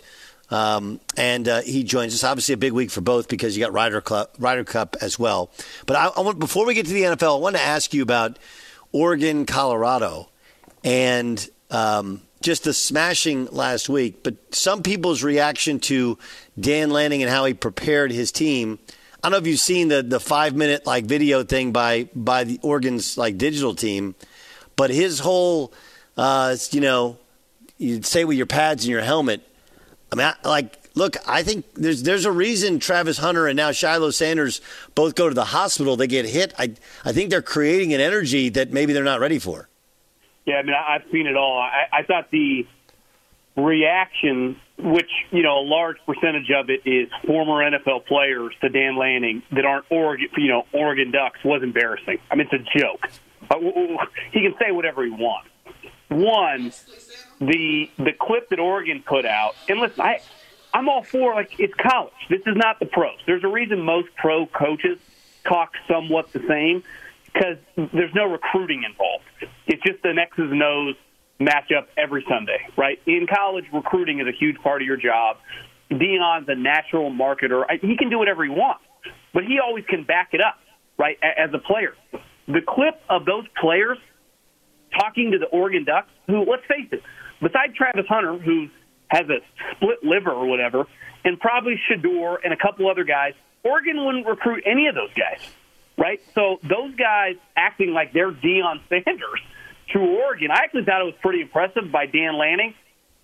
Um, 0.50 1.00
and 1.16 1.48
uh, 1.48 1.62
he 1.62 1.84
joins 1.84 2.16
us. 2.16 2.24
Obviously, 2.24 2.54
a 2.54 2.58
big 2.58 2.74
week 2.74 2.90
for 2.90 3.02
both 3.02 3.30
because 3.30 3.56
you 3.56 3.64
got 3.64 3.74
Ryder 3.74 4.02
Cup, 4.02 4.36
Ryder 4.40 4.64
Cup 4.64 4.96
as 5.02 5.20
well. 5.20 5.52
But 5.86 5.98
I, 5.98 6.08
I 6.08 6.22
want 6.22 6.40
before 6.40 6.66
we 6.66 6.74
get 6.74 6.88
to 6.88 6.94
the 6.94 7.04
NFL, 7.04 7.38
I 7.38 7.40
want 7.40 7.56
to 7.56 7.62
ask 7.62 7.94
you 7.94 8.02
about 8.02 8.40
Oregon, 8.92 9.46
Colorado, 9.46 10.30
and 10.84 11.48
um, 11.70 12.22
just 12.42 12.64
the 12.64 12.74
smashing 12.74 13.46
last 13.48 13.90
week, 13.90 14.24
but 14.24 14.36
some 14.54 14.84
people's 14.84 15.24
reaction 15.24 15.80
to 15.82 16.18
Dan 16.60 16.90
Lanning 16.90 17.22
and 17.22 17.32
how 17.32 17.46
he 17.46 17.54
prepared 17.54 18.12
his 18.12 18.32
team. 18.32 18.80
I 19.24 19.30
don't 19.30 19.32
know 19.34 19.38
if 19.38 19.48
you've 19.48 19.60
seen 19.60 19.88
the 19.88 20.02
the 20.02 20.20
five 20.20 20.56
minute 20.56 20.86
like 20.86 21.06
video 21.06 21.44
thing 21.44 21.72
by 21.72 22.10
by 22.16 22.44
the 22.44 22.60
Oregon's 22.64 23.18
like 23.18 23.38
digital 23.38 23.76
team, 23.76 24.16
but 24.76 24.90
his 24.90 25.20
whole 25.20 25.74
uh, 26.18 26.56
you 26.72 26.82
know 26.82 27.18
you 27.78 28.02
say 28.02 28.26
with 28.26 28.38
your 28.38 28.48
pads 28.48 28.86
and 28.86 28.92
your 28.92 29.02
helmet. 29.02 29.42
I 30.12 30.16
mean, 30.16 30.26
I, 30.26 30.48
like 30.48 30.82
look, 30.96 31.18
I 31.28 31.44
think 31.44 31.66
there's 31.76 32.04
there's 32.04 32.26
a 32.26 32.32
reason 32.32 32.80
Travis 32.80 33.18
Hunter 33.18 33.48
and 33.48 33.58
now 33.58 33.72
Shiloh 33.72 34.12
Sanders 34.12 34.62
both 34.96 35.16
go 35.16 35.30
to 35.30 35.36
the 35.36 35.46
hospital. 35.46 35.96
They 35.96 36.08
get 36.08 36.26
hit. 36.26 36.54
I 36.58 36.74
I 37.06 37.14
think 37.14 37.30
they're 37.30 37.42
creating 37.42 37.94
an 37.94 38.02
energy 38.02 38.50
that 38.50 38.72
maybe 38.72 38.94
they're 38.94 39.04
not 39.04 39.20
ready 39.20 39.40
for. 39.40 39.70
Yeah, 40.46 40.56
I 40.56 40.64
mean, 40.64 40.76
I've 40.76 41.04
seen 41.12 41.28
it 41.28 41.36
all. 41.36 41.60
I, 41.60 42.00
I 42.00 42.04
thought 42.04 42.32
the 42.32 42.66
reaction, 43.56 44.60
which 44.78 45.10
you 45.32 45.44
know, 45.44 45.60
a 45.60 45.66
large 45.66 45.98
percentage 46.06 46.50
of 46.52 46.70
it 46.70 46.82
is 46.86 47.10
former 47.26 47.64
NFL 47.64 48.06
players 48.06 48.54
to 48.62 48.70
Dan 48.70 48.98
Lanning 48.98 49.44
that 49.52 49.66
aren't 49.66 49.86
Oregon, 49.90 50.28
you 50.38 50.48
know, 50.48 50.66
Oregon 50.74 51.12
Ducks, 51.12 51.44
was 51.44 51.64
embarrassing. 51.64 52.20
I 52.30 52.36
mean, 52.36 52.48
it's 52.52 52.66
a 52.76 52.80
joke. 52.80 53.08
He 54.32 54.42
can 54.42 54.56
say 54.60 54.72
whatever 54.72 55.04
he 55.04 55.12
wants. 55.12 55.50
One, 56.08 56.72
the 57.40 57.90
the 57.98 58.14
clip 58.20 58.50
that 58.50 58.60
Oregon 58.60 59.04
put 59.06 59.26
out, 59.26 59.56
and 59.68 59.80
listen, 59.80 60.02
I 60.02 60.22
I'm 60.74 60.90
all 60.90 61.04
for 61.04 61.34
like 61.34 61.60
it's 61.60 61.74
college. 61.76 62.14
This 62.30 62.42
is 62.46 62.56
not 62.56 62.80
the 62.80 62.86
pros. 62.86 63.18
There's 63.26 63.44
a 63.44 63.48
reason 63.48 63.82
most 63.82 64.10
pro 64.16 64.46
coaches 64.46 65.00
talk 65.48 65.74
somewhat 65.88 66.32
the 66.34 66.44
same 66.48 66.84
because 67.26 67.58
there's 67.76 68.14
no 68.14 68.26
recruiting 68.26 68.84
involved. 68.84 69.24
It's 69.72 69.82
just 69.84 70.04
an 70.04 70.20
X's 70.20 70.52
and 70.52 70.62
O's 70.62 70.96
matchup 71.40 71.88
every 71.98 72.26
Sunday, 72.28 72.60
right? 72.78 73.00
In 73.08 73.26
college, 73.26 73.64
recruiting 73.72 74.20
is 74.20 74.28
a 74.28 74.38
huge 74.38 74.58
part 74.62 74.82
of 74.82 74.86
your 74.86 74.98
job. 74.98 75.38
Deion's 75.90 76.50
a 76.50 76.56
natural 76.56 77.10
marketer. 77.10 77.64
He 77.80 77.96
can 77.96 78.10
do 78.10 78.20
whatever 78.20 78.44
he 78.44 78.50
wants, 78.50 78.84
but 79.34 79.44
he 79.46 79.60
always 79.64 79.86
can 79.86 80.04
back 80.04 80.32
it 80.34 80.42
up, 80.42 80.60
right, 80.98 81.18
as 81.24 81.54
a 81.54 81.58
player. 81.58 81.94
The 82.48 82.60
clip 82.68 83.00
of 83.10 83.24
those 83.24 83.46
players 83.62 83.98
talking 85.00 85.32
to 85.32 85.38
the 85.38 85.46
Oregon 85.46 85.86
Ducks, 85.86 86.12
who, 86.28 86.44
let's 86.44 86.66
face 86.68 86.90
it, 86.92 87.02
besides 87.42 87.74
Travis 87.74 88.06
Hunter, 88.10 88.38
who 88.38 88.68
has 89.08 89.24
a 89.30 89.40
split 89.78 90.04
liver 90.04 90.32
or 90.32 90.48
whatever, 90.48 90.84
and 91.24 91.40
probably 91.40 91.80
Shedeur 91.90 92.40
and 92.44 92.52
a 92.52 92.58
couple 92.58 92.92
other 92.92 93.06
guys, 93.06 93.36
Oregon 93.64 94.06
wouldn't 94.06 94.28
recruit 94.28 94.64
any 94.66 94.88
of 94.88 94.96
those 94.96 95.14
guys 95.14 95.40
right? 95.98 96.20
So 96.34 96.58
those 96.64 96.96
guys 96.96 97.36
acting 97.56 97.94
like 97.94 98.12
they're 98.12 98.32
Deion 98.32 98.82
Sanders 98.90 99.42
to 99.94 100.00
Oregon, 100.00 100.52
I 100.52 100.64
actually 100.64 100.86
thought 100.86 101.02
it 101.02 101.06
was 101.06 101.20
pretty 101.22 101.42
impressive 101.42 101.92
by 101.92 102.06
Dan 102.06 102.38
Lanning 102.38 102.74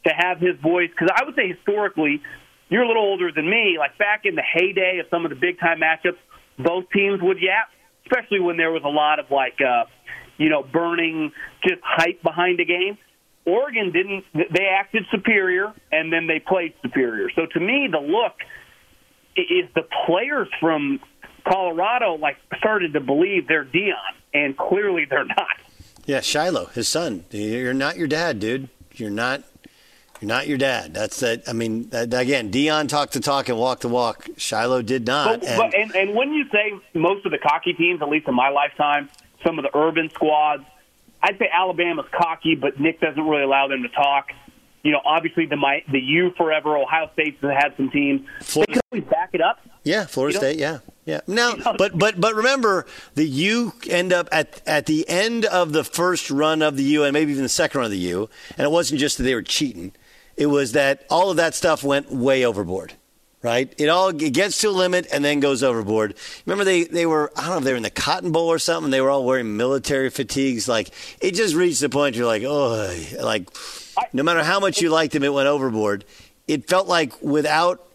to 0.05 0.13
have 0.15 0.39
his 0.39 0.59
voice 0.61 0.89
because 0.89 1.09
I 1.15 1.23
would 1.25 1.35
say 1.35 1.49
historically, 1.49 2.21
you're 2.69 2.83
a 2.83 2.87
little 2.87 3.03
older 3.03 3.31
than 3.31 3.49
me. 3.49 3.77
Like 3.77 3.97
back 3.97 4.21
in 4.25 4.35
the 4.35 4.43
heyday 4.43 4.99
of 4.99 5.07
some 5.09 5.25
of 5.25 5.29
the 5.29 5.35
big 5.35 5.59
time 5.59 5.79
matchups, 5.79 6.17
both 6.59 6.85
teams 6.91 7.21
would 7.21 7.39
yap, 7.41 7.69
especially 8.05 8.39
when 8.39 8.57
there 8.57 8.71
was 8.71 8.83
a 8.83 8.89
lot 8.89 9.19
of 9.19 9.31
like, 9.31 9.59
uh, 9.61 9.85
you 10.37 10.49
know, 10.49 10.63
burning 10.63 11.31
just 11.63 11.81
hype 11.83 12.21
behind 12.23 12.59
the 12.59 12.65
game. 12.65 12.97
Oregon 13.45 13.91
didn't. 13.93 14.25
They 14.33 14.65
acted 14.65 15.03
superior, 15.09 15.73
and 15.91 16.11
then 16.11 16.27
they 16.27 16.39
played 16.39 16.73
superior. 16.81 17.29
So 17.33 17.45
to 17.45 17.59
me, 17.59 17.87
the 17.89 17.99
look 17.99 18.33
is 19.37 19.69
the 19.73 19.83
players 20.05 20.49
from 20.59 20.99
Colorado 21.47 22.15
like 22.15 22.35
started 22.57 22.93
to 22.93 22.99
believe 22.99 23.47
they're 23.47 23.63
Deion, 23.63 23.95
and 24.33 24.57
clearly 24.57 25.05
they're 25.09 25.25
not. 25.25 25.57
Yeah, 26.07 26.21
Shiloh, 26.21 26.67
his 26.67 26.87
son. 26.87 27.25
You're 27.31 27.73
not 27.73 27.97
your 27.97 28.07
dad, 28.07 28.39
dude. 28.39 28.69
You're 28.95 29.09
not. 29.11 29.43
You're 30.21 30.29
not 30.29 30.47
your 30.47 30.57
dad. 30.57 30.93
That's 30.93 31.19
that. 31.19 31.47
I 31.47 31.53
mean, 31.53 31.89
again, 31.91 32.49
Deion 32.49 32.87
talked 32.87 33.13
the 33.13 33.19
talk 33.19 33.49
and 33.49 33.59
walked 33.59 33.81
the 33.81 33.89
walk. 33.89 34.27
Shiloh 34.37 34.81
did 34.81 35.05
not. 35.05 35.41
But, 35.41 35.47
and, 35.47 35.57
but, 35.57 35.75
and, 35.75 35.95
and 35.95 36.15
when 36.15 36.33
you 36.33 36.45
say 36.49 36.73
most 36.95 37.25
of 37.25 37.31
the 37.31 37.37
cocky 37.37 37.73
teams, 37.73 38.01
at 38.01 38.09
least 38.09 38.27
in 38.27 38.33
my 38.33 38.49
lifetime, 38.49 39.09
some 39.45 39.59
of 39.59 39.63
the 39.63 39.77
urban 39.77 40.09
squads, 40.09 40.63
I'd 41.21 41.37
say 41.37 41.49
Alabama's 41.53 42.07
cocky, 42.11 42.55
but 42.55 42.79
Nick 42.79 42.99
doesn't 42.99 43.21
really 43.21 43.43
allow 43.43 43.67
them 43.67 43.83
to 43.83 43.89
talk. 43.89 44.31
You 44.81 44.93
know, 44.93 45.01
obviously 45.05 45.45
the 45.45 45.57
my, 45.57 45.83
the 45.91 45.99
U 45.99 46.31
forever. 46.37 46.77
Ohio 46.77 47.11
State's 47.13 47.41
had 47.41 47.75
some 47.75 47.91
teams. 47.91 48.21
Florida, 48.41 48.71
they 48.71 48.79
could 48.79 48.81
always 48.91 49.09
back 49.11 49.29
it 49.33 49.41
up. 49.41 49.59
Yeah, 49.83 50.05
Florida 50.05 50.35
You 50.35 50.41
know? 50.41 50.47
State. 50.47 50.59
Yeah, 50.59 50.79
yeah. 51.07 51.21
Now, 51.25 51.55
but 51.77 51.97
but 51.97 52.19
but 52.19 52.35
remember, 52.35 52.85
that 53.15 53.25
you 53.25 53.73
end 53.89 54.13
up 54.13 54.27
at 54.31 54.61
at 54.67 54.85
the 54.85 55.07
end 55.09 55.45
of 55.45 55.71
the 55.71 55.83
first 55.83 56.29
run 56.29 56.61
of 56.61 56.77
the 56.77 56.83
U, 56.83 57.03
and 57.03 57.13
maybe 57.13 57.31
even 57.31 57.43
the 57.43 57.49
second 57.49 57.79
run 57.79 57.85
of 57.85 57.91
the 57.91 57.97
U, 57.97 58.29
and 58.57 58.65
it 58.65 58.69
wasn't 58.69 58.99
just 58.99 59.17
that 59.17 59.23
they 59.23 59.33
were 59.33 59.41
cheating; 59.41 59.93
it 60.35 60.47
was 60.47 60.73
that 60.73 61.05
all 61.09 61.31
of 61.31 61.37
that 61.37 61.55
stuff 61.55 61.83
went 61.83 62.11
way 62.11 62.45
overboard. 62.45 62.93
Right? 63.43 63.73
It 63.77 63.87
all 63.87 64.09
it 64.09 64.33
gets 64.33 64.59
to 64.59 64.69
a 64.69 64.71
limit 64.71 65.07
and 65.11 65.23
then 65.23 65.39
goes 65.39 65.63
overboard. 65.63 66.15
Remember, 66.45 66.65
they, 66.65 66.83
they 66.83 67.05
were, 67.05 67.31
I 67.37 67.43
don't 67.43 67.51
know 67.51 67.57
if 67.59 67.63
they 67.63 67.71
were 67.71 67.77
in 67.77 67.83
the 67.83 67.91
Cotton 67.91 68.31
Bowl 68.31 68.47
or 68.47 68.59
something. 68.59 68.89
They 68.89 68.99
were 68.99 69.11
all 69.11 69.23
wearing 69.23 69.55
military 69.55 70.09
fatigues. 70.09 70.67
Like, 70.67 70.89
it 71.21 71.35
just 71.35 71.53
reached 71.53 71.79
the 71.79 71.87
point 71.87 72.15
you're 72.15 72.25
like, 72.25 72.43
oh, 72.43 72.93
like, 73.21 73.47
no 74.11 74.23
matter 74.23 74.43
how 74.43 74.59
much 74.59 74.81
you 74.81 74.89
liked 74.89 75.13
them, 75.13 75.23
it 75.23 75.31
went 75.31 75.47
overboard. 75.47 76.03
It 76.47 76.67
felt 76.67 76.87
like 76.87 77.21
without 77.21 77.86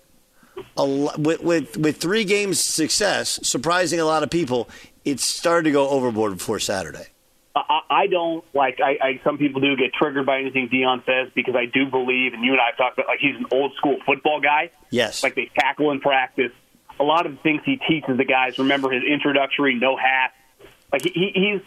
a, 0.76 0.86
with, 1.18 1.42
with, 1.42 1.76
with 1.76 1.96
three 1.98 2.24
games 2.24 2.60
success, 2.60 3.40
surprising 3.42 4.00
a 4.00 4.04
lot 4.04 4.22
of 4.22 4.30
people, 4.30 4.68
it 5.04 5.20
started 5.20 5.64
to 5.64 5.72
go 5.72 5.88
overboard 5.88 6.36
before 6.38 6.58
Saturday. 6.58 7.06
I, 7.54 7.80
I 7.90 8.06
don't 8.06 8.44
like. 8.54 8.78
I, 8.82 8.96
I 9.00 9.20
some 9.24 9.36
people 9.36 9.60
do 9.60 9.76
get 9.76 9.92
triggered 9.92 10.24
by 10.24 10.40
anything 10.40 10.70
Deion 10.72 11.04
says 11.04 11.30
because 11.34 11.54
I 11.54 11.66
do 11.66 11.86
believe, 11.90 12.32
and 12.32 12.42
you 12.42 12.52
and 12.52 12.60
I 12.60 12.66
have 12.70 12.76
talked 12.78 12.98
about, 12.98 13.08
like 13.08 13.20
he's 13.20 13.36
an 13.36 13.46
old 13.50 13.74
school 13.74 13.98
football 14.06 14.40
guy. 14.40 14.70
Yes. 14.90 15.22
Like 15.22 15.34
they 15.34 15.50
tackle 15.54 15.90
in 15.90 16.00
practice. 16.00 16.52
A 16.98 17.04
lot 17.04 17.26
of 17.26 17.32
the 17.32 17.38
things 17.42 17.62
he 17.64 17.76
teaches 17.76 18.16
the 18.16 18.24
guys. 18.24 18.58
Remember 18.58 18.90
his 18.90 19.02
introductory 19.04 19.74
no 19.74 19.96
hat. 19.96 20.32
Like 20.92 21.02
he, 21.02 21.10
he 21.10 21.32
he's 21.34 21.60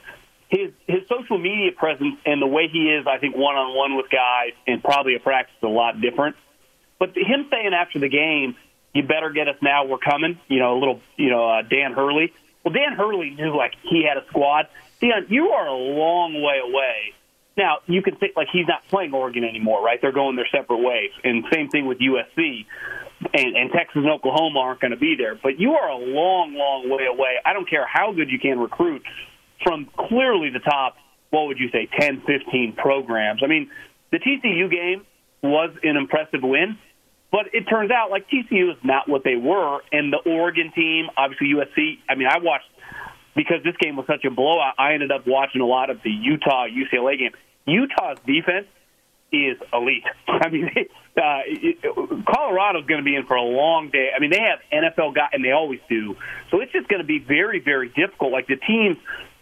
his 0.49 0.71
his 0.87 1.07
social 1.07 1.37
media 1.37 1.71
presence 1.71 2.15
and 2.25 2.41
the 2.41 2.47
way 2.47 2.67
he 2.71 2.89
is. 2.89 3.05
I 3.07 3.19
think 3.19 3.35
one 3.35 3.55
on 3.55 3.75
one 3.75 3.95
with 3.95 4.09
guys 4.09 4.53
and 4.65 4.83
probably 4.83 5.15
a 5.15 5.19
practice 5.19 5.55
is 5.57 5.63
a 5.63 5.67
lot 5.67 6.01
different. 6.01 6.35
But 6.97 7.09
him 7.15 7.47
saying 7.51 7.73
after 7.73 7.99
the 7.99 8.09
game, 8.09 8.55
"You 8.95 9.03
better 9.03 9.29
get 9.29 9.47
us 9.47 9.57
now. 9.61 9.85
We're 9.85 9.99
coming." 9.99 10.39
You 10.47 10.59
know, 10.59 10.77
a 10.77 10.79
little. 10.79 11.01
You 11.17 11.29
know, 11.29 11.47
uh, 11.47 11.61
Dan 11.61 11.93
Hurley. 11.93 12.33
Well, 12.63 12.73
Dan 12.73 12.97
Hurley 12.97 13.29
knew 13.29 13.55
like 13.55 13.73
he 13.83 14.03
had 14.07 14.17
a 14.17 14.25
squad. 14.27 14.67
Deion, 15.01 15.29
you 15.29 15.49
are 15.49 15.67
a 15.67 15.75
long 15.75 16.41
way 16.41 16.59
away. 16.63 17.13
Now 17.57 17.77
you 17.85 18.01
can 18.01 18.15
think 18.15 18.35
like 18.35 18.47
he's 18.51 18.67
not 18.67 18.87
playing 18.89 19.13
Oregon 19.13 19.43
anymore, 19.43 19.83
right? 19.83 19.99
They're 20.01 20.11
going 20.11 20.35
their 20.35 20.47
separate 20.51 20.81
ways, 20.81 21.11
and 21.23 21.45
same 21.53 21.69
thing 21.69 21.85
with 21.85 21.99
USC. 21.99 22.65
And, 23.33 23.55
and 23.55 23.71
Texas 23.71 23.95
and 23.95 24.09
Oklahoma 24.09 24.59
aren't 24.59 24.81
going 24.81 24.91
to 24.91 24.97
be 24.97 25.15
there, 25.17 25.35
but 25.35 25.59
you 25.59 25.73
are 25.73 25.89
a 25.89 25.97
long, 25.97 26.53
long 26.53 26.89
way 26.89 27.05
away. 27.05 27.35
I 27.43 27.53
don't 27.53 27.67
care 27.67 27.87
how 27.87 28.11
good 28.11 28.29
you 28.29 28.39
can 28.39 28.59
recruit 28.59 29.03
from 29.63 29.89
clearly 29.97 30.49
the 30.49 30.59
top. 30.59 30.97
What 31.29 31.47
would 31.47 31.57
you 31.57 31.69
say, 31.69 31.87
10, 31.99 32.21
15 32.27 32.73
programs? 32.77 33.41
I 33.43 33.47
mean, 33.47 33.71
the 34.11 34.19
TCU 34.19 34.69
game 34.69 35.05
was 35.41 35.71
an 35.83 35.95
impressive 35.97 36.41
win, 36.43 36.77
but 37.35 37.53
it 37.53 37.65
turns 37.65 37.91
out 37.91 38.11
like 38.11 38.29
TCU 38.29 38.71
is 38.71 38.77
not 38.81 39.09
what 39.09 39.25
they 39.25 39.35
were, 39.35 39.81
and 39.91 40.13
the 40.13 40.19
Oregon 40.25 40.71
team, 40.73 41.07
obviously 41.17 41.47
USC. 41.47 41.97
I 42.07 42.15
mean, 42.15 42.29
I 42.31 42.37
watched 42.37 42.69
because 43.35 43.57
this 43.61 43.75
game 43.75 43.97
was 43.97 44.07
such 44.07 44.23
a 44.23 44.31
blowout. 44.31 44.75
I 44.79 44.93
ended 44.93 45.11
up 45.11 45.27
watching 45.27 45.59
a 45.59 45.65
lot 45.65 45.89
of 45.89 46.01
the 46.01 46.11
Utah 46.11 46.65
UCLA 46.67 47.19
game. 47.19 47.31
Utah's 47.65 48.19
defense 48.25 48.67
is 49.33 49.57
elite. 49.73 50.05
I 50.29 50.47
mean, 50.47 50.71
uh, 51.17 51.43
it, 51.45 52.25
Colorado's 52.25 52.85
going 52.85 53.01
to 53.01 53.03
be 53.03 53.17
in 53.17 53.25
for 53.25 53.35
a 53.35 53.43
long 53.43 53.89
day. 53.89 54.11
I 54.15 54.21
mean, 54.21 54.31
they 54.31 54.39
have 54.39 54.59
NFL 54.71 55.13
guys, 55.13 55.31
and 55.33 55.43
they 55.43 55.51
always 55.51 55.81
do. 55.89 56.15
So 56.51 56.61
it's 56.61 56.71
just 56.71 56.87
going 56.87 57.01
to 57.01 57.07
be 57.07 57.19
very, 57.19 57.59
very 57.59 57.89
difficult. 57.89 58.31
Like 58.31 58.47
the 58.47 58.55
teams, 58.55 58.95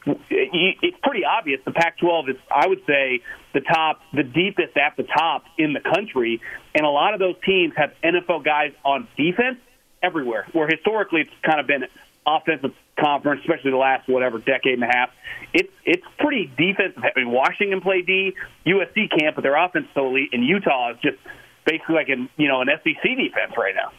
it's 0.05 0.97
pretty 1.03 1.23
obvious. 1.25 1.61
The 1.65 1.71
Pac-12 1.71 2.29
is, 2.29 2.35
I 2.53 2.67
would 2.67 2.81
say, 2.85 3.21
the 3.53 3.61
top, 3.61 4.01
the 4.13 4.23
deepest 4.23 4.75
at 4.77 4.97
the 4.97 5.03
top 5.03 5.45
in 5.57 5.73
the 5.73 5.79
country, 5.79 6.41
and 6.75 6.85
a 6.85 6.89
lot 6.89 7.13
of 7.13 7.19
those 7.19 7.35
teams 7.45 7.73
have 7.77 7.91
NFL 8.03 8.43
guys 8.43 8.73
on 8.83 9.07
defense 9.17 9.57
everywhere. 10.01 10.47
Where 10.51 10.67
historically 10.67 11.21
it's 11.21 11.31
kind 11.43 11.59
of 11.59 11.67
been 11.67 11.85
offensive 12.25 12.71
conference, 12.99 13.41
especially 13.41 13.71
the 13.71 13.77
last 13.77 14.07
whatever 14.07 14.39
decade 14.39 14.73
and 14.73 14.83
a 14.83 14.87
half. 14.87 15.09
It's 15.53 15.71
it's 15.85 16.05
pretty 16.19 16.51
defensive. 16.57 17.03
I 17.03 17.19
mean, 17.19 17.31
Washington 17.31 17.81
play 17.81 18.01
D, 18.01 18.33
USC 18.65 19.09
can't, 19.17 19.35
but 19.35 19.41
their 19.41 19.55
offense 19.55 19.87
so 19.93 20.07
elite, 20.07 20.29
and 20.33 20.43
Utah 20.43 20.91
is 20.91 20.97
just 21.01 21.17
basically 21.65 21.95
like 21.95 22.09
an 22.09 22.29
you 22.37 22.47
know 22.47 22.61
an 22.61 22.67
SEC 22.83 23.03
defense 23.03 23.53
right 23.57 23.75
now. 23.75 23.91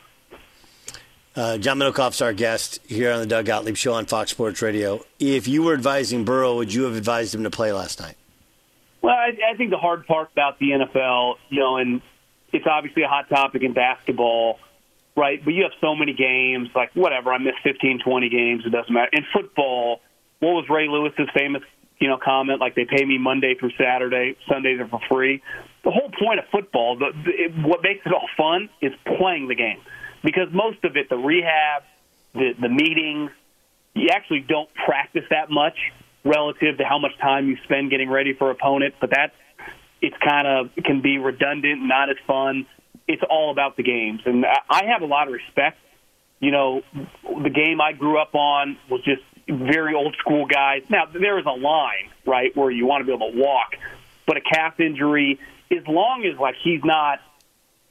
Uh, 1.37 1.59
John 1.59 1.79
Middlekauff's 1.79 2.23
our 2.23 2.33
guest 2.33 2.79
here 2.87 3.11
on 3.11 3.19
the 3.19 3.27
Doug 3.27 3.47
Gottlieb 3.47 3.77
Show 3.77 3.95
on 3.95 4.07
Fox 4.07 4.31
Sports 4.31 4.63
Radio. 4.63 5.05
If 5.19 5.49
you 5.49 5.65
were 5.65 5.75
advising 5.75 6.25
Burrow, 6.25 6.57
would 6.57 6.73
you 6.73 6.85
have 6.85 6.95
advised 6.95 7.35
him 7.35 7.43
to 7.43 7.51
play 7.51 7.73
last 7.73 7.99
night? 8.01 8.15
Well, 9.03 9.15
I, 9.15 9.33
I 9.53 9.57
think 9.57 9.71
the 9.71 9.77
hard 9.77 10.07
part 10.07 10.31
about 10.33 10.61
the 10.61 10.71
NFL, 10.71 11.35
you 11.49 11.59
know, 11.59 11.77
and 11.77 12.03
it's 12.53 12.67
obviously 12.71 13.03
a 13.03 13.09
hot 13.09 13.29
topic 13.29 13.63
in 13.63 13.73
basketball, 13.73 14.61
right? 15.17 15.45
But 15.45 15.55
you 15.55 15.65
have 15.65 15.73
so 15.81 15.97
many 15.97 16.15
games, 16.15 16.69
like 16.75 16.95
whatever. 16.95 17.33
I 17.33 17.39
missed 17.39 17.59
15, 17.65 17.99
20 18.05 18.29
games. 18.29 18.63
It 18.65 18.71
doesn't 18.71 18.93
matter. 18.93 19.11
In 19.13 19.27
football, 19.33 20.01
what 20.39 20.53
was 20.53 20.67
Ray 20.71 20.87
Lewis's 20.87 21.29
famous, 21.35 21.63
you 21.99 22.07
know, 22.07 22.17
comment? 22.17 22.61
Like 22.61 22.77
they 22.77 22.85
pay 22.85 23.05
me 23.05 23.19
Monday 23.19 23.57
through 23.59 23.73
Saturday, 23.77 24.37
Sundays 24.49 24.79
are 24.79 24.87
for 24.87 25.01
free. 25.09 25.43
The 25.83 25.91
whole 25.91 26.11
point 26.17 26.39
of 26.39 26.45
football, 26.53 26.97
the, 26.97 27.11
it, 27.27 27.53
what 27.67 27.83
makes 27.83 28.07
it 28.07 28.13
all 28.13 28.29
fun, 28.37 28.71
is 28.81 28.93
playing 29.19 29.49
the 29.49 29.57
game 29.57 29.81
because 30.25 30.49
most 30.53 30.83
of 30.83 30.97
it, 30.97 31.09
the 31.09 31.17
rehab, 31.17 31.83
the 32.33 32.53
the 32.61 32.69
meetings, 32.69 33.31
you 33.95 34.09
actually 34.11 34.41
don't 34.41 34.69
practice 34.75 35.25
that 35.31 35.51
much 35.51 35.77
relative 36.25 36.79
to 36.79 36.85
how 36.85 36.99
much 36.99 37.13
time 37.21 37.49
you 37.49 37.57
spend 37.65 37.91
getting 37.91 38.11
ready 38.11 38.33
for 38.33 38.51
opponent. 38.51 38.95
But 39.01 39.11
that's 39.11 39.35
it's 40.01 40.17
kind 40.27 40.49
of 40.49 40.71
it 40.75 40.85
can 40.85 41.03
be 41.03 41.19
redundant, 41.19 41.83
not 41.83 42.11
as 42.11 42.17
fun. 42.27 42.67
It's 43.07 43.23
all 43.29 43.53
about 43.53 43.77
the 43.77 43.83
games, 43.83 44.23
and 44.25 44.45
I 44.47 44.87
have 44.87 45.03
a 45.03 45.07
lot 45.07 45.29
of 45.29 45.35
respect. 45.35 45.79
You 46.41 46.51
know, 46.51 46.83
the 47.23 47.51
game 47.51 47.81
I 47.81 47.93
grew 47.93 48.19
up 48.19 48.35
on 48.35 48.79
was 48.91 49.03
just 49.05 49.23
very 49.47 49.95
old 49.95 50.17
school 50.19 50.47
guys. 50.47 50.83
Now 50.89 51.05
there 51.07 51.39
is 51.39 51.45
a 51.47 51.51
line, 51.51 52.11
right, 52.27 52.57
where 52.57 52.71
you 52.71 52.87
want 52.87 53.03
to 53.03 53.07
be 53.07 53.13
able 53.13 53.31
to 53.31 53.39
walk, 53.39 53.77
but 54.27 54.39
a 54.39 54.41
calf 54.41 54.81
injury, 54.81 55.39
as 55.71 55.87
long 55.87 56.25
as 56.25 56.39
like 56.39 56.57
he's 56.65 56.83
not, 56.83 57.21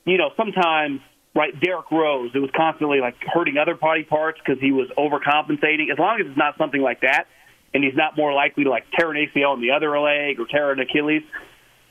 you 0.05 0.17
know, 0.17 0.31
sometimes 0.35 1.01
right, 1.35 1.59
Derrick 1.59 1.89
Rose, 1.91 2.31
it 2.33 2.39
was 2.39 2.51
constantly 2.55 2.99
like 2.99 3.15
hurting 3.21 3.57
other 3.57 3.75
body 3.75 4.03
parts 4.03 4.39
because 4.43 4.61
he 4.61 4.71
was 4.71 4.87
overcompensating. 4.97 5.91
As 5.91 5.99
long 5.99 6.19
as 6.19 6.27
it's 6.27 6.37
not 6.37 6.57
something 6.57 6.81
like 6.81 7.01
that, 7.01 7.25
and 7.73 7.83
he's 7.83 7.95
not 7.95 8.15
more 8.15 8.33
likely 8.33 8.65
to 8.65 8.69
like 8.69 8.85
tear 8.97 9.11
an 9.11 9.17
ACL 9.17 9.55
in 9.55 9.61
the 9.61 9.71
other 9.71 9.99
leg 9.99 10.39
or 10.39 10.45
tear 10.45 10.71
an 10.71 10.79
Achilles, 10.79 11.23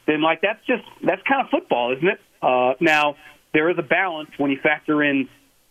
then 0.06 0.22
like 0.22 0.40
that's 0.42 0.64
just 0.66 0.84
that's 1.04 1.22
kind 1.28 1.42
of 1.42 1.50
football, 1.50 1.92
isn't 1.96 2.06
it? 2.06 2.20
Uh, 2.40 2.74
now 2.80 3.16
there 3.52 3.70
is 3.70 3.76
a 3.78 3.82
balance 3.82 4.30
when 4.38 4.50
you 4.50 4.58
factor 4.62 5.02
in 5.02 5.28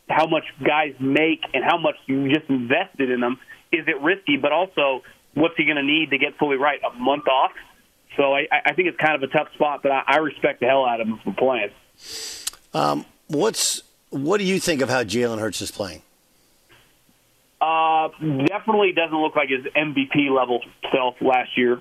how 0.09 0.27
much 0.27 0.43
guys 0.65 0.93
make 0.99 1.41
and 1.53 1.63
how 1.63 1.77
much 1.77 1.95
you 2.05 2.29
just 2.29 2.49
invested 2.49 3.09
in 3.09 3.21
them. 3.21 3.39
Is 3.71 3.87
it 3.87 4.01
risky? 4.01 4.37
But 4.37 4.51
also, 4.51 5.03
what's 5.33 5.55
he 5.55 5.65
going 5.65 5.77
to 5.77 5.83
need 5.83 6.09
to 6.11 6.17
get 6.17 6.37
fully 6.37 6.57
right? 6.57 6.79
A 6.83 6.93
month 6.97 7.27
off. 7.27 7.51
So 8.17 8.33
I, 8.33 8.47
I 8.65 8.73
think 8.73 8.89
it's 8.89 8.97
kind 8.97 9.15
of 9.15 9.23
a 9.23 9.31
tough 9.31 9.47
spot, 9.53 9.81
but 9.83 9.91
I, 9.91 10.03
I 10.05 10.17
respect 10.17 10.59
the 10.59 10.65
hell 10.65 10.85
out 10.85 10.99
of 10.99 11.07
him 11.07 11.19
for 11.23 11.33
playing. 11.33 11.69
Um, 12.73 13.05
what's 13.31 13.83
what 14.09 14.37
do 14.37 14.43
you 14.43 14.59
think 14.59 14.81
of 14.81 14.89
how 14.89 15.03
Jalen 15.03 15.39
Hurts 15.39 15.61
is 15.61 15.71
playing? 15.71 16.01
Uh, 17.61 18.09
definitely 18.19 18.91
doesn't 18.93 19.17
look 19.17 19.35
like 19.35 19.49
his 19.49 19.65
MVP 19.73 20.35
level 20.35 20.61
self 20.91 21.15
last 21.21 21.57
year. 21.57 21.79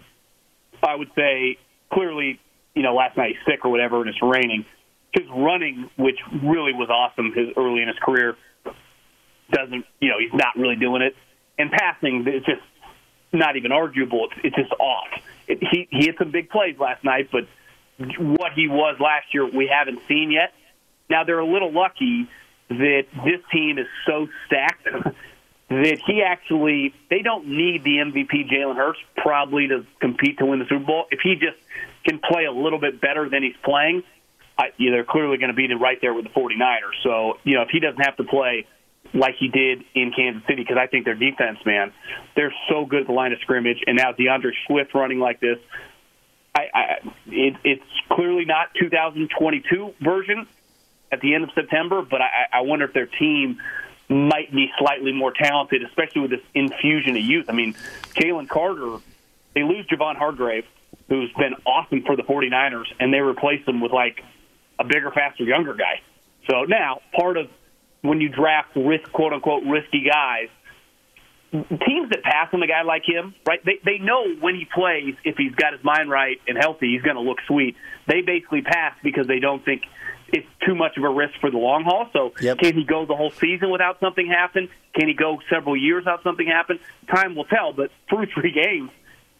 I 0.82 0.94
would 0.94 1.10
say 1.14 1.58
clearly, 1.92 2.38
you 2.74 2.82
know, 2.82 2.94
last 2.94 3.16
night 3.16 3.36
he's 3.36 3.44
sick 3.52 3.64
or 3.64 3.70
whatever, 3.70 4.00
and 4.00 4.08
it's 4.08 4.22
raining. 4.22 4.64
His 5.12 5.26
running, 5.28 5.90
which 5.96 6.18
really 6.42 6.72
was 6.72 6.88
awesome, 6.88 7.32
his 7.34 7.48
early 7.56 7.82
in 7.82 7.88
his 7.88 7.98
career, 7.98 8.36
doesn't. 9.50 9.84
You 10.00 10.10
know, 10.10 10.18
he's 10.18 10.32
not 10.32 10.56
really 10.56 10.76
doing 10.76 11.02
it. 11.02 11.16
And 11.58 11.70
passing, 11.70 12.24
it's 12.26 12.46
just 12.46 12.62
not 13.32 13.56
even 13.56 13.72
arguable. 13.72 14.28
It's, 14.30 14.40
it's 14.44 14.56
just 14.56 14.72
off. 14.78 15.08
It, 15.48 15.58
he 15.62 15.88
he 15.90 16.06
had 16.06 16.16
some 16.18 16.30
big 16.30 16.50
plays 16.50 16.78
last 16.78 17.02
night, 17.02 17.30
but 17.32 17.48
what 18.18 18.52
he 18.52 18.68
was 18.68 18.96
last 19.00 19.34
year, 19.34 19.46
we 19.46 19.66
haven't 19.66 20.00
seen 20.06 20.30
yet. 20.30 20.52
Now 21.10 21.24
they're 21.24 21.38
a 21.40 21.46
little 21.46 21.72
lucky 21.72 22.28
that 22.68 23.02
this 23.24 23.40
team 23.52 23.78
is 23.78 23.86
so 24.06 24.28
stacked 24.46 24.84
that 25.68 26.00
he 26.06 26.22
actually 26.22 26.94
they 27.10 27.22
don't 27.22 27.48
need 27.48 27.84
the 27.84 27.98
MVP 27.98 28.50
Jalen 28.50 28.76
Hurts 28.76 29.00
probably 29.16 29.68
to 29.68 29.84
compete 30.00 30.38
to 30.38 30.46
win 30.46 30.60
the 30.60 30.66
Super 30.66 30.84
Bowl. 30.84 31.06
If 31.10 31.20
he 31.22 31.34
just 31.34 31.58
can 32.04 32.20
play 32.20 32.44
a 32.44 32.52
little 32.52 32.78
bit 32.78 33.00
better 33.00 33.28
than 33.28 33.42
he's 33.42 33.56
playing, 33.64 34.02
I, 34.56 34.72
you 34.76 34.90
know, 34.90 34.96
they're 34.96 35.04
clearly 35.04 35.36
going 35.38 35.50
to 35.50 35.54
be 35.54 35.72
right 35.74 35.98
there 36.00 36.14
with 36.14 36.24
the 36.24 36.30
49ers. 36.30 37.02
So, 37.02 37.38
you 37.44 37.56
know, 37.56 37.62
if 37.62 37.68
he 37.70 37.80
doesn't 37.80 38.02
have 38.02 38.16
to 38.16 38.24
play 38.24 38.66
like 39.12 39.34
he 39.38 39.48
did 39.48 39.82
in 39.94 40.12
Kansas 40.14 40.42
City, 40.46 40.62
because 40.62 40.76
I 40.78 40.86
think 40.86 41.04
their 41.04 41.14
defense, 41.14 41.58
man, 41.64 41.92
they're 42.36 42.54
so 42.68 42.84
good 42.84 43.02
at 43.02 43.06
the 43.06 43.12
line 43.12 43.32
of 43.32 43.40
scrimmage, 43.40 43.78
and 43.86 43.96
now 43.96 44.12
D'Andre 44.12 44.52
Swift 44.66 44.94
running 44.94 45.18
like 45.18 45.40
this, 45.40 45.58
I, 46.54 46.62
I, 46.74 46.82
it, 47.26 47.54
it's 47.64 47.82
clearly 48.10 48.44
not 48.44 48.68
2022 48.78 49.94
version 50.00 50.46
at 51.12 51.20
the 51.20 51.34
end 51.34 51.44
of 51.44 51.50
September, 51.54 52.02
but 52.02 52.20
I, 52.20 52.46
I 52.52 52.60
wonder 52.62 52.84
if 52.84 52.92
their 52.92 53.06
team 53.06 53.60
might 54.08 54.50
be 54.52 54.70
slightly 54.78 55.12
more 55.12 55.32
talented, 55.32 55.82
especially 55.84 56.22
with 56.22 56.30
this 56.30 56.40
infusion 56.54 57.16
of 57.16 57.22
youth. 57.22 57.46
I 57.48 57.52
mean, 57.52 57.74
Jalen 58.14 58.48
Carter, 58.48 58.98
they 59.54 59.62
lose 59.62 59.86
Javon 59.86 60.16
Hargrave, 60.16 60.64
who's 61.08 61.32
been 61.34 61.54
awesome 61.64 62.02
for 62.02 62.16
the 62.16 62.22
49ers, 62.22 62.86
and 62.98 63.12
they 63.12 63.20
replace 63.20 63.64
him 63.66 63.80
with 63.80 63.92
like 63.92 64.22
a 64.78 64.84
bigger, 64.84 65.10
faster, 65.10 65.44
younger 65.44 65.74
guy. 65.74 66.00
So 66.48 66.64
now, 66.64 67.00
part 67.14 67.36
of 67.36 67.48
when 68.02 68.20
you 68.20 68.28
draft 68.28 68.70
risk, 68.74 69.12
quote 69.12 69.32
unquote, 69.32 69.64
risky 69.64 70.04
guys, 70.08 70.48
teams 71.52 72.10
that 72.10 72.22
pass 72.22 72.48
on 72.52 72.62
a 72.62 72.66
guy 72.66 72.82
like 72.82 73.02
him, 73.04 73.34
right? 73.46 73.60
They 73.64 73.80
they 73.84 73.98
know 73.98 74.34
when 74.40 74.54
he 74.54 74.66
plays, 74.72 75.14
if 75.24 75.36
he's 75.36 75.54
got 75.54 75.72
his 75.72 75.84
mind 75.84 76.10
right 76.10 76.40
and 76.46 76.56
healthy, 76.58 76.92
he's 76.92 77.02
going 77.02 77.16
to 77.16 77.22
look 77.22 77.38
sweet. 77.46 77.76
They 78.06 78.22
basically 78.22 78.62
pass 78.62 78.94
because 79.02 79.26
they 79.26 79.40
don't 79.40 79.64
think 79.64 79.82
it's 80.32 80.46
too 80.66 80.74
much 80.74 80.96
of 80.96 81.04
a 81.04 81.08
risk 81.08 81.34
for 81.40 81.50
the 81.50 81.58
long 81.58 81.84
haul. 81.84 82.08
So 82.12 82.32
Yep. 82.40 82.58
can 82.58 82.74
he 82.74 82.84
go 82.84 83.06
the 83.06 83.16
whole 83.16 83.30
season 83.30 83.70
without 83.70 84.00
something 84.00 84.26
happen? 84.26 84.68
Can 84.94 85.08
he 85.08 85.14
go 85.14 85.38
several 85.50 85.76
years 85.76 86.02
without 86.04 86.22
something 86.22 86.46
happen? 86.46 86.78
Time 87.08 87.34
will 87.34 87.44
tell. 87.44 87.72
But 87.72 87.90
through 88.08 88.26
three 88.26 88.52
games, 88.52 88.90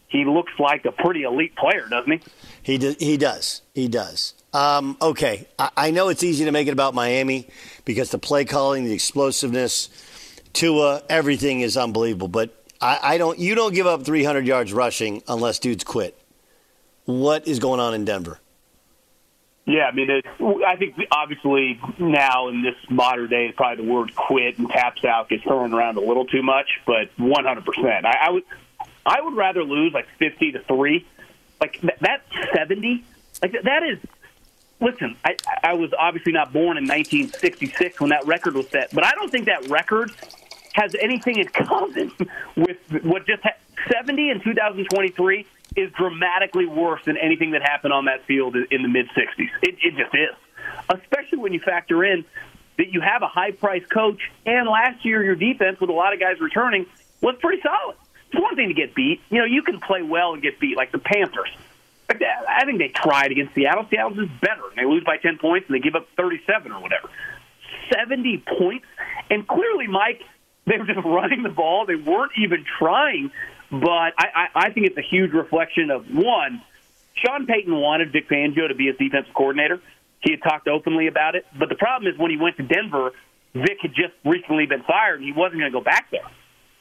he 0.07 0.25
looks 0.25 0.51
like 0.59 0.85
a 0.85 0.91
pretty 0.91 1.23
elite 1.23 1.55
player, 1.55 1.87
doesn't 1.89 2.11
he? 2.11 2.19
He 2.63 2.77
do, 2.77 2.95
he 2.99 3.17
does. 3.17 3.61
He 3.73 3.87
does. 3.87 4.33
Um, 4.53 4.97
okay, 5.01 5.47
I, 5.57 5.69
I 5.77 5.91
know 5.91 6.09
it's 6.09 6.23
easy 6.23 6.43
to 6.45 6.51
make 6.51 6.67
it 6.67 6.71
about 6.73 6.93
Miami 6.93 7.47
because 7.85 8.11
the 8.11 8.17
play 8.19 8.43
calling, 8.43 8.83
the 8.83 8.91
explosiveness, 8.93 9.87
Tua, 10.51 11.01
everything 11.07 11.61
is 11.61 11.77
unbelievable. 11.77 12.27
But 12.27 12.53
I, 12.81 12.99
I 13.01 13.17
don't. 13.17 13.39
You 13.39 13.55
don't 13.55 13.73
give 13.73 13.87
up 13.87 14.03
300 14.03 14.45
yards 14.45 14.73
rushing 14.73 15.23
unless 15.29 15.59
dudes 15.59 15.85
quit. 15.85 16.17
What 17.05 17.47
is 17.47 17.59
going 17.59 17.79
on 17.79 17.93
in 17.93 18.03
Denver? 18.03 18.40
Yeah, 19.65 19.85
I 19.85 19.91
mean, 19.91 20.09
it, 20.09 20.25
I 20.65 20.75
think 20.75 20.95
obviously 21.11 21.79
now 21.99 22.47
in 22.49 22.63
this 22.63 22.75
modern 22.89 23.29
day, 23.29 23.53
probably 23.55 23.85
the 23.85 23.91
word 23.91 24.15
"quit" 24.15 24.57
and 24.57 24.67
"taps 24.69 25.05
out" 25.05 25.29
gets 25.29 25.43
thrown 25.43 25.73
around 25.73 25.97
a 25.97 26.01
little 26.01 26.25
too 26.25 26.41
much. 26.41 26.67
But 26.85 27.09
100, 27.17 27.65
percent 27.65 28.05
I, 28.05 28.17
I 28.23 28.29
would, 28.31 28.43
I 29.05 29.21
would 29.21 29.35
rather 29.35 29.63
lose 29.63 29.93
like 29.93 30.07
50 30.17 30.53
to 30.53 30.59
three, 30.63 31.05
like 31.59 31.79
th- 31.79 31.99
that 32.01 32.23
70. 32.55 33.03
Like 33.41 33.55
that 33.63 33.83
is. 33.83 33.99
Listen, 34.79 35.15
I, 35.23 35.35
I 35.63 35.73
was 35.73 35.91
obviously 35.97 36.31
not 36.31 36.51
born 36.51 36.77
in 36.77 36.85
1966 36.85 37.99
when 37.99 38.09
that 38.09 38.25
record 38.25 38.55
was 38.55 38.67
set, 38.69 38.91
but 38.91 39.05
I 39.05 39.11
don't 39.11 39.29
think 39.29 39.45
that 39.45 39.69
record 39.69 40.11
has 40.73 40.95
anything 40.99 41.37
in 41.37 41.47
common 41.47 42.11
with 42.55 42.77
what 43.03 43.27
just 43.27 43.43
ha- 43.43 43.53
70 43.91 44.31
in 44.31 44.41
2023 44.41 45.45
is 45.75 45.91
dramatically 45.93 46.65
worse 46.65 47.01
than 47.05 47.17
anything 47.17 47.51
that 47.51 47.61
happened 47.61 47.93
on 47.93 48.05
that 48.05 48.25
field 48.25 48.55
in 48.55 48.81
the 48.81 48.89
mid 48.89 49.07
60s. 49.09 49.49
It, 49.61 49.75
it 49.81 49.95
just 49.95 50.13
is, 50.13 50.35
especially 50.89 51.39
when 51.39 51.53
you 51.53 51.59
factor 51.59 52.03
in 52.03 52.25
that 52.77 52.91
you 52.91 53.01
have 53.01 53.21
a 53.21 53.27
high 53.27 53.51
priced 53.51 53.89
coach, 53.89 54.19
and 54.45 54.67
last 54.67 55.05
year 55.05 55.23
your 55.23 55.35
defense 55.35 55.79
with 55.79 55.89
a 55.89 55.93
lot 55.93 56.13
of 56.13 56.19
guys 56.19 56.39
returning 56.39 56.85
was 57.21 57.35
pretty 57.39 57.61
solid. 57.61 57.95
It's 58.31 58.41
one 58.41 58.55
thing 58.55 58.69
to 58.69 58.73
get 58.73 58.95
beat. 58.95 59.21
You 59.29 59.39
know, 59.39 59.45
you 59.45 59.61
can 59.61 59.79
play 59.79 60.01
well 60.01 60.33
and 60.33 60.41
get 60.41 60.59
beat, 60.59 60.77
like 60.77 60.91
the 60.91 60.99
Panthers. 60.99 61.49
I 62.09 62.65
think 62.65 62.79
they 62.79 62.89
tried 62.89 63.31
against 63.31 63.53
Seattle. 63.55 63.85
Seattle's 63.89 64.17
just 64.17 64.41
better. 64.41 64.63
They 64.75 64.85
lose 64.85 65.03
by 65.03 65.17
10 65.17 65.37
points 65.37 65.67
and 65.67 65.75
they 65.75 65.79
give 65.79 65.95
up 65.95 66.07
37 66.17 66.71
or 66.71 66.81
whatever. 66.81 67.09
70 67.93 68.43
points. 68.59 68.85
And 69.29 69.47
clearly, 69.47 69.87
Mike, 69.87 70.21
they 70.65 70.77
were 70.77 70.85
just 70.85 70.99
running 71.05 71.43
the 71.43 71.49
ball. 71.49 71.85
They 71.85 71.95
weren't 71.95 72.33
even 72.37 72.65
trying. 72.79 73.31
But 73.71 73.87
I, 73.89 74.13
I, 74.17 74.47
I 74.55 74.69
think 74.71 74.87
it's 74.87 74.97
a 74.97 75.01
huge 75.01 75.31
reflection 75.31 75.91
of 75.91 76.05
one, 76.13 76.61
Sean 77.15 77.45
Payton 77.45 77.73
wanted 77.73 78.11
Vic 78.11 78.27
Fangio 78.29 78.67
to 78.67 78.75
be 78.75 78.87
his 78.87 78.97
defensive 78.97 79.33
coordinator. 79.33 79.79
He 80.19 80.31
had 80.31 80.43
talked 80.43 80.67
openly 80.67 81.07
about 81.07 81.35
it. 81.35 81.45
But 81.57 81.69
the 81.69 81.75
problem 81.75 82.11
is 82.11 82.19
when 82.19 82.31
he 82.31 82.37
went 82.37 82.57
to 82.57 82.63
Denver, 82.63 83.11
Vic 83.53 83.77
had 83.81 83.93
just 83.93 84.13
recently 84.25 84.65
been 84.65 84.83
fired 84.83 85.15
and 85.15 85.23
he 85.23 85.31
wasn't 85.31 85.59
going 85.61 85.71
to 85.71 85.77
go 85.77 85.83
back 85.83 86.11
there. 86.11 86.27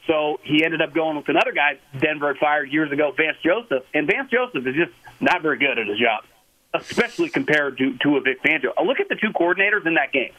So 0.07 0.41
he 0.43 0.65
ended 0.65 0.83
up 0.83 0.93
going 0.93 1.17
with 1.17 1.29
another 1.29 1.53
guy 1.53 1.79
Denver 1.99 2.29
had 2.29 2.39
fired 2.39 2.71
years 2.73 2.91
ago, 2.91 3.13
Vance 3.17 3.37
Joseph. 3.45 3.85
And 3.95 4.07
Vance 4.07 4.31
Joseph 4.31 4.67
is 4.67 4.75
just 4.75 4.93
not 5.21 5.43
very 5.43 5.59
good 5.59 5.79
at 5.79 5.87
his 5.87 5.99
job, 5.99 6.25
especially 6.75 7.29
compared 7.29 7.79
to, 7.79 7.97
to 7.99 8.17
a 8.17 8.21
Vic 8.21 8.43
Fangio. 8.43 8.73
Look 8.85 8.99
at 8.99 9.09
the 9.09 9.15
two 9.15 9.31
coordinators 9.31 9.87
in 9.87 9.95
that 9.95 10.13
game. 10.13 10.33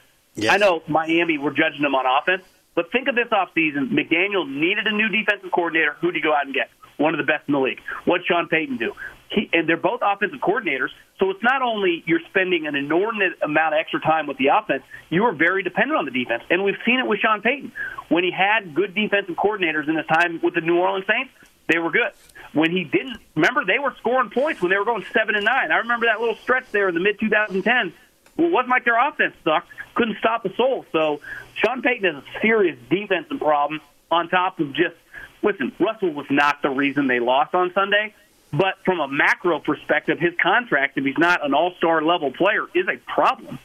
I 0.50 0.58
know 0.58 0.82
Miami, 0.88 1.38
we're 1.38 1.52
judging 1.52 1.82
them 1.82 1.96
on 1.96 2.06
offense, 2.06 2.44
but 2.76 2.92
think 2.92 3.08
of 3.08 3.16
this 3.16 3.28
offseason. 3.32 3.92
McDaniel 3.92 4.48
needed 4.48 4.88
a 4.88 4.96
new 4.96 5.10
defensive 5.10 5.52
coordinator. 5.52 5.96
Who 6.02 6.12
did 6.12 6.16
he 6.16 6.22
go 6.22 6.34
out 6.34 6.46
and 6.46 6.54
get? 6.54 6.70
One 6.98 7.14
of 7.14 7.18
the 7.18 7.26
best 7.26 7.48
in 7.48 7.54
the 7.54 7.60
league. 7.60 7.80
What 8.06 8.22
Sean 8.28 8.48
Payton 8.48 8.78
do? 8.78 8.94
He, 9.30 9.50
and 9.54 9.68
they're 9.68 9.78
both 9.78 10.02
offensive 10.04 10.40
coordinators, 10.40 10.90
so 11.18 11.30
it's 11.32 11.42
not 11.42 11.62
only 11.62 12.04
you're 12.06 12.22
spending 12.30 12.68
an 12.68 12.76
inordinate 12.76 13.42
amount 13.42 13.74
of 13.74 13.80
extra 13.80 14.02
time 14.02 14.28
with 14.28 14.38
the 14.38 14.48
offense, 14.48 14.84
you 15.10 15.24
are 15.24 15.34
very 15.34 15.64
dependent 15.64 15.98
on 15.98 16.06
the 16.06 16.12
defense. 16.12 16.44
And 16.50 16.64
we've 16.64 16.80
seen 16.86 17.00
it 17.00 17.08
with 17.08 17.20
Sean 17.20 17.42
Payton. 17.42 17.72
When 18.10 18.24
he 18.24 18.32
had 18.32 18.76
good 18.76 18.94
defensive 18.94 19.36
coordinators 19.36 19.88
in 19.88 19.96
his 19.96 20.06
time 20.08 20.42
with 20.44 20.54
the 20.54 20.62
New 20.62 20.78
Orleans 20.80 21.06
Saints, 21.08 21.32
they 21.72 21.80
were 21.80 21.92
good. 21.92 22.12
When 22.54 22.72
he 22.72 22.84
didn't, 22.84 23.18
remember 23.36 23.64
they 23.66 23.80
were 23.80 23.96
scoring 24.00 24.30
points 24.30 24.62
when 24.62 24.70
they 24.70 24.78
were 24.78 24.86
going 24.86 25.06
seven 25.14 25.36
and 25.36 25.46
nine. 25.46 25.72
I 25.72 25.78
remember 25.78 26.08
that 26.08 26.20
little 26.20 26.36
stretch 26.36 26.70
there 26.72 26.90
in 26.90 26.96
the 26.96 27.00
mid 27.00 27.18
2010s. 27.20 27.94
Well, 28.42 28.50
it 28.50 28.54
wasn't 28.54 28.72
like 28.72 28.86
their 28.86 29.08
offense 29.08 29.36
sucked, 29.44 29.70
couldn't 29.94 30.18
stop 30.18 30.44
a 30.46 30.56
soul. 30.56 30.84
So 30.92 31.22
Sean 31.54 31.84
Payton 31.84 32.16
has 32.16 32.24
a 32.24 32.42
serious 32.42 32.76
defensive 32.90 33.38
problem 33.38 33.82
on 34.10 34.30
top 34.30 34.60
of 34.60 34.74
just 34.74 34.96
listen. 35.44 35.72
Russell 35.80 36.12
was 36.12 36.26
not 36.32 36.64
the 36.64 36.72
reason 36.72 37.06
they 37.06 37.20
lost 37.20 37.54
on 37.54 37.72
Sunday, 37.74 38.16
but 38.52 38.80
from 38.84 39.00
a 39.00 39.08
macro 39.08 39.60
perspective, 39.60 40.20
his 40.20 40.34
contract, 40.42 40.98
if 40.98 41.06
he's 41.06 41.20
not 41.20 41.46
an 41.46 41.54
All 41.54 41.76
Star 41.78 42.02
level 42.02 42.32
player, 42.32 42.66
is 42.74 42.88
a 42.88 42.98
problem. 42.98 43.60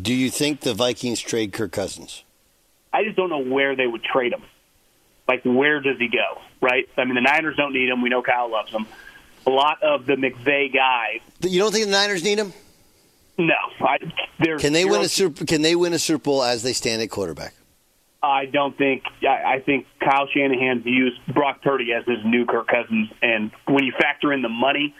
Do 0.00 0.14
you 0.14 0.30
think 0.30 0.60
the 0.60 0.74
Vikings 0.74 1.20
trade 1.20 1.52
Kirk 1.52 1.72
Cousins? 1.72 2.22
I 2.92 3.02
just 3.02 3.16
don't 3.16 3.30
know 3.30 3.42
where 3.42 3.74
they 3.74 3.88
would 3.88 4.04
trade 4.04 4.32
him. 4.32 4.42
Like, 5.26 5.42
where 5.44 5.80
does 5.80 5.98
he 5.98 6.06
go? 6.06 6.40
Right? 6.60 6.88
I 6.96 7.04
mean, 7.04 7.16
the 7.16 7.20
Niners 7.20 7.56
don't 7.56 7.72
need 7.72 7.88
him. 7.88 8.00
We 8.00 8.10
know 8.10 8.22
Kyle 8.22 8.48
loves 8.48 8.70
him. 8.70 8.86
A 9.44 9.50
lot 9.50 9.82
of 9.82 10.06
the 10.06 10.14
McVay 10.14 10.72
guys. 10.72 11.18
You 11.40 11.58
don't 11.58 11.72
think 11.72 11.86
the 11.86 11.90
Niners 11.90 12.22
need 12.22 12.38
him? 12.38 12.52
No, 13.38 13.54
I, 13.80 13.98
there's 14.38 14.60
Can 14.60 14.72
they 14.72 14.84
win 14.84 15.00
a 15.00 15.08
super? 15.08 15.44
Can 15.44 15.62
they 15.62 15.74
win 15.74 15.92
a 15.92 15.98
Super 15.98 16.22
Bowl 16.22 16.42
as 16.42 16.62
they 16.62 16.72
stand 16.72 17.00
at 17.02 17.10
quarterback? 17.10 17.54
I 18.22 18.46
don't 18.46 18.76
think. 18.76 19.02
I, 19.22 19.54
I 19.54 19.60
think 19.60 19.86
Kyle 20.00 20.28
Shanahan 20.28 20.82
views 20.82 21.18
Brock 21.32 21.62
Purdy 21.62 21.92
as 21.92 22.04
his 22.04 22.24
new 22.24 22.44
Kirk 22.46 22.68
Cousins, 22.68 23.08
and 23.22 23.50
when 23.66 23.84
you 23.84 23.92
factor 23.98 24.32
in 24.32 24.42
the 24.42 24.48
money, 24.48 24.94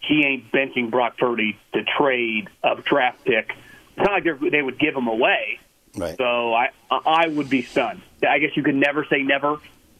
he 0.00 0.24
ain't 0.26 0.50
benching 0.52 0.90
Brock 0.90 1.16
Purdy 1.16 1.58
to 1.72 1.84
trade 1.84 2.48
a 2.62 2.74
draft 2.82 3.24
pick. 3.24 3.50
It's 3.96 3.98
not 3.98 4.12
like 4.12 4.24
they're- 4.24 4.64
would 4.64 4.78
give 4.78 4.94
him 4.94 5.06
away. 5.06 5.58
Right. 5.96 6.16
So 6.18 6.52
I 6.52 6.68
I 6.90 7.28
would 7.28 7.48
be 7.48 7.62
stunned. 7.62 8.02
I 8.28 8.38
guess 8.38 8.50
you 8.56 8.62
could 8.62 8.74
never 8.74 9.06
say 9.08 9.22
never. 9.22 9.52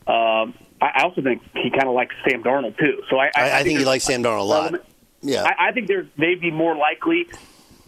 Um, 0.07 0.55
I 0.81 1.03
also 1.03 1.22
think 1.22 1.42
he 1.55 1.70
kind 1.70 1.88
of 1.88 1.94
likes 1.94 2.14
Sam 2.29 2.42
Darnold 2.42 2.79
too. 2.79 3.03
So 3.09 3.18
I 3.18 3.31
I, 3.35 3.61
I 3.61 3.62
think 3.62 3.79
he 3.79 3.85
likes 3.87 4.05
Sam 4.05 4.22
Darnold 4.22 4.40
a 4.40 4.42
lot. 4.42 4.75
Yeah. 5.22 5.44
I, 5.44 5.68
I 5.68 5.72
think 5.72 5.88
there's 5.88 6.07
they'd 6.18 6.40
be 6.40 6.51
more 6.51 6.77
likely 6.77 7.27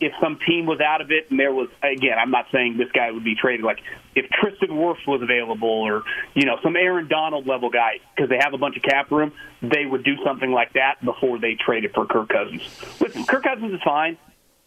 if 0.01 0.13
some 0.21 0.39
team 0.47 0.67
was 0.67 0.81
out 0.81 1.01
of 1.01 1.11
it 1.11 1.31
and 1.31 1.39
there 1.39 1.53
was 1.53 1.69
again, 1.83 2.17
I'm 2.21 2.31
not 2.31 2.47
saying 2.53 2.77
this 2.77 2.91
guy 2.93 3.11
would 3.11 3.25
be 3.25 3.35
traded. 3.35 3.65
Like 3.65 3.79
if 4.15 4.27
Tristan 4.31 4.71
Wirfs 4.71 5.07
was 5.07 5.23
available 5.23 5.69
or 5.69 6.05
you 6.35 6.45
know 6.45 6.57
some 6.63 6.77
Aaron 6.77 7.09
Donald 7.09 7.47
level 7.47 7.71
guy 7.71 8.01
because 8.15 8.29
they 8.29 8.39
have 8.41 8.55
a 8.55 8.59
bunch 8.59 8.77
of 8.77 8.83
cap 8.83 9.11
room, 9.11 9.33
they 9.63 9.85
would 9.85 10.05
do 10.05 10.17
something 10.25 10.51
like 10.51 10.75
that 10.75 11.05
before 11.05 11.39
they 11.39 11.55
traded 11.55 11.95
for 11.95 12.07
Kirk 12.07 12.29
Cousins. 12.29 12.63
Listen, 13.01 13.25
Kirk 13.25 13.45
Cousins 13.45 13.73
is 13.73 13.81
fine, 13.85 14.17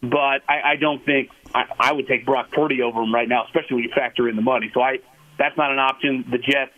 but 0.02 0.44
I, 0.50 0.74
I 0.74 0.76
don't 0.80 1.04
think 1.06 1.30
I, 1.54 1.65
I 1.80 1.91
would 1.94 2.08
take 2.08 2.26
Brock 2.26 2.52
Purdy 2.52 2.82
over 2.82 3.02
him 3.02 3.13
right 3.13 3.28
now, 3.28 3.46
especially 3.46 3.76
when 3.76 3.84
you 3.84 3.91
factor 3.96 4.28
in 4.28 4.36
the 4.36 4.41
money. 4.41 4.70
So 4.74 4.82
I 4.82 5.00
that's 5.38 5.58
not 5.58 5.72
an 5.72 5.80
option. 5.80 6.26
The 6.30 6.38
Jets 6.38 6.74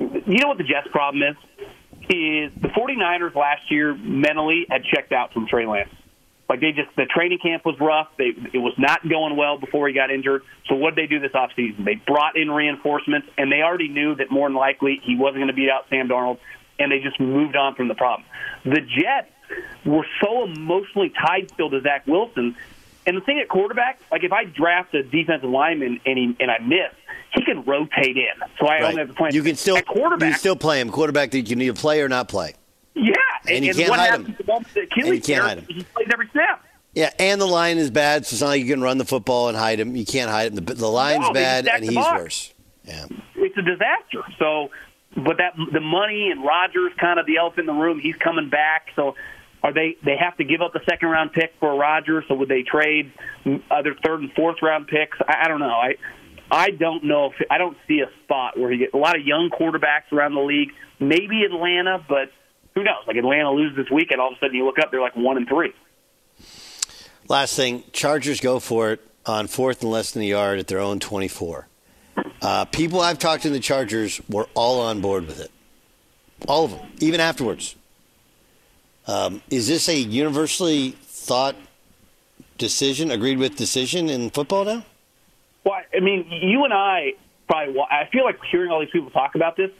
you 0.00 0.38
know 0.38 0.48
what 0.48 0.58
the 0.58 0.64
Jets' 0.64 0.88
problem 0.90 1.22
is? 1.22 1.36
Is 2.08 2.50
the 2.60 2.68
49ers 2.68 3.34
last 3.34 3.70
year 3.70 3.94
mentally 3.94 4.66
had 4.68 4.82
checked 4.84 5.12
out 5.12 5.32
from 5.32 5.46
Trey 5.46 5.66
Lance. 5.66 5.90
Like 6.50 6.58
they 6.58 6.72
just 6.72 6.88
the 6.96 7.06
training 7.06 7.38
camp 7.38 7.64
was 7.64 7.78
rough. 7.78 8.08
They 8.18 8.32
it 8.52 8.58
was 8.58 8.74
not 8.76 9.08
going 9.08 9.36
well 9.36 9.56
before 9.56 9.86
he 9.86 9.94
got 9.94 10.10
injured. 10.10 10.42
So 10.68 10.74
what 10.74 10.96
did 10.96 11.04
they 11.04 11.06
do 11.06 11.20
this 11.20 11.30
offseason? 11.30 11.84
They 11.84 11.94
brought 11.94 12.36
in 12.36 12.50
reinforcements 12.50 13.28
and 13.38 13.52
they 13.52 13.62
already 13.62 13.86
knew 13.86 14.16
that 14.16 14.32
more 14.32 14.48
than 14.48 14.56
likely 14.56 15.00
he 15.04 15.14
wasn't 15.16 15.36
going 15.36 15.46
to 15.46 15.54
beat 15.54 15.70
out 15.70 15.84
Sam 15.88 16.08
Darnold 16.08 16.38
and 16.80 16.90
they 16.90 16.98
just 16.98 17.20
moved 17.20 17.54
on 17.54 17.76
from 17.76 17.86
the 17.86 17.94
problem. 17.94 18.26
The 18.64 18.80
Jets 18.80 19.30
were 19.86 20.04
so 20.20 20.42
emotionally 20.42 21.10
tied 21.10 21.50
still 21.54 21.70
to 21.70 21.80
Zach 21.82 22.04
Wilson. 22.08 22.56
And 23.06 23.16
the 23.16 23.20
thing 23.20 23.38
at 23.38 23.48
quarterback, 23.48 24.00
like 24.10 24.24
if 24.24 24.32
I 24.32 24.44
draft 24.44 24.92
a 24.94 25.04
defensive 25.04 25.48
lineman 25.48 26.00
and 26.04 26.18
he, 26.18 26.36
and 26.40 26.50
I 26.50 26.58
miss, 26.58 26.92
he 27.32 27.44
can 27.44 27.62
rotate 27.64 28.16
in. 28.16 28.48
So 28.58 28.66
I 28.66 28.80
Right. 28.80 28.84
only 28.86 28.98
have 28.98 29.08
to 29.08 29.14
play 29.14 29.30
You 29.32 29.44
can 29.44 29.54
still 29.54 29.76
at 29.76 29.86
quarterback. 29.86 30.28
You 30.28 30.34
still 30.34 30.56
play 30.56 30.80
him. 30.80 30.90
Quarterback 30.90 31.30
that 31.30 31.42
you 31.48 31.54
need 31.54 31.68
to 31.68 31.80
play 31.80 32.02
or 32.02 32.08
not 32.08 32.28
play. 32.28 32.54
Yeah, 32.94 33.14
And 33.48 33.64
you 33.64 33.72
can't 33.74 33.90
what 33.90 34.00
hide 34.00 34.14
him. 34.14 34.26
at 34.30 34.38
the 34.38 34.44
moment 34.44 34.68
that 34.74 34.82
Achilles 34.84 35.06
And 35.06 35.14
you 35.14 35.20
can't 35.22 35.42
hide 35.44 35.58
him. 35.58 35.66
He 35.68 35.84
plays 35.84 36.08
every 36.12 36.28
snap. 36.32 36.64
Yeah, 36.94 37.10
and 37.20 37.40
the 37.40 37.46
line 37.46 37.78
is 37.78 37.90
bad, 37.90 38.26
so 38.26 38.34
it's 38.34 38.40
not 38.42 38.48
like 38.48 38.62
you 38.62 38.66
can 38.72 38.82
run 38.82 38.98
the 38.98 39.04
football 39.04 39.48
and 39.48 39.56
hide 39.56 39.78
him. 39.78 39.94
You 39.94 40.04
can't 40.04 40.28
hide 40.30 40.48
him. 40.48 40.56
The, 40.64 40.74
the 40.74 40.88
line's 40.88 41.20
No, 41.28 41.32
bad, 41.32 41.68
and 41.68 41.84
he's 41.84 41.94
box. 41.94 42.20
worse. 42.20 42.54
Yeah. 42.84 43.06
It's 43.36 43.56
a 43.56 43.62
disaster. 43.62 44.24
So, 44.40 44.70
but 45.14 45.36
that 45.38 45.54
the 45.72 45.80
money 45.80 46.30
and 46.32 46.44
Rodgers 46.44 46.90
kind 47.00 47.20
of 47.20 47.26
the 47.26 47.36
elephant 47.36 47.68
in 47.68 47.76
the 47.76 47.80
room. 47.80 48.00
He's 48.00 48.16
coming 48.16 48.50
back. 48.50 48.86
So, 48.96 49.14
Are 49.62 49.72
they 49.72 49.96
they 50.04 50.16
have 50.16 50.36
to 50.38 50.44
give 50.44 50.62
up 50.62 50.72
the 50.72 50.80
second 50.88 51.08
round 51.10 51.32
pick 51.32 51.52
for 51.60 51.76
Rodgers? 51.78 52.24
So 52.26 52.34
would 52.34 52.48
they 52.48 52.62
trade 52.64 53.12
other 53.70 53.94
third 54.04 54.20
and 54.20 54.32
fourth 54.32 54.56
round 54.60 54.88
picks? 54.88 55.16
I, 55.28 55.44
I 55.44 55.48
don't 55.48 55.60
know. 55.60 55.66
I 55.68 55.94
I 56.50 56.70
don't 56.70 57.04
know 57.04 57.26
if 57.26 57.34
I 57.50 57.58
don't 57.58 57.76
see 57.86 58.00
a 58.00 58.10
spot 58.24 58.58
where 58.58 58.72
you 58.72 58.78
get 58.78 58.94
a 58.94 58.98
lot 58.98 59.16
of 59.16 59.24
young 59.24 59.50
quarterbacks 59.50 60.10
around 60.12 60.34
the 60.34 60.40
league. 60.40 60.72
Maybe 60.98 61.44
Atlanta, 61.44 62.04
but 62.08 62.32
who 62.80 62.84
knows? 62.84 63.06
Like 63.06 63.16
Atlanta 63.16 63.50
loses 63.52 63.76
this 63.76 63.90
week, 63.90 64.10
and 64.10 64.20
all 64.20 64.28
of 64.28 64.36
a 64.36 64.40
sudden 64.40 64.56
you 64.56 64.64
look 64.64 64.78
up, 64.78 64.90
they're 64.90 65.00
like 65.00 65.16
one 65.16 65.36
and 65.36 65.46
three. 65.46 65.72
Last 67.28 67.54
thing, 67.54 67.84
Chargers 67.92 68.40
go 68.40 68.58
for 68.58 68.92
it 68.92 69.00
on 69.26 69.46
fourth 69.46 69.82
and 69.82 69.90
less 69.90 70.12
than 70.12 70.22
a 70.22 70.26
yard 70.26 70.58
at 70.58 70.66
their 70.66 70.80
own 70.80 70.98
24. 70.98 71.68
Uh, 72.42 72.64
people 72.66 73.00
I've 73.00 73.18
talked 73.18 73.42
to 73.42 73.48
in 73.48 73.54
the 73.54 73.60
Chargers 73.60 74.20
were 74.28 74.48
all 74.54 74.80
on 74.80 75.00
board 75.00 75.26
with 75.26 75.40
it. 75.40 75.50
All 76.48 76.64
of 76.64 76.70
them, 76.70 76.80
even 77.00 77.20
afterwards. 77.20 77.76
Um, 79.06 79.42
is 79.50 79.68
this 79.68 79.88
a 79.88 79.96
universally 79.96 80.92
thought 81.02 81.54
decision, 82.56 83.10
agreed 83.10 83.38
with 83.38 83.56
decision 83.56 84.08
in 84.08 84.30
football 84.30 84.64
now? 84.64 84.84
Well, 85.64 85.80
I 85.94 86.00
mean, 86.00 86.26
you 86.30 86.64
and 86.64 86.72
I 86.72 87.12
probably. 87.46 87.78
I 87.80 88.08
feel 88.10 88.24
like 88.24 88.38
hearing 88.50 88.70
all 88.70 88.80
these 88.80 88.90
people 88.90 89.10
talk 89.10 89.34
about 89.34 89.56
this. 89.56 89.70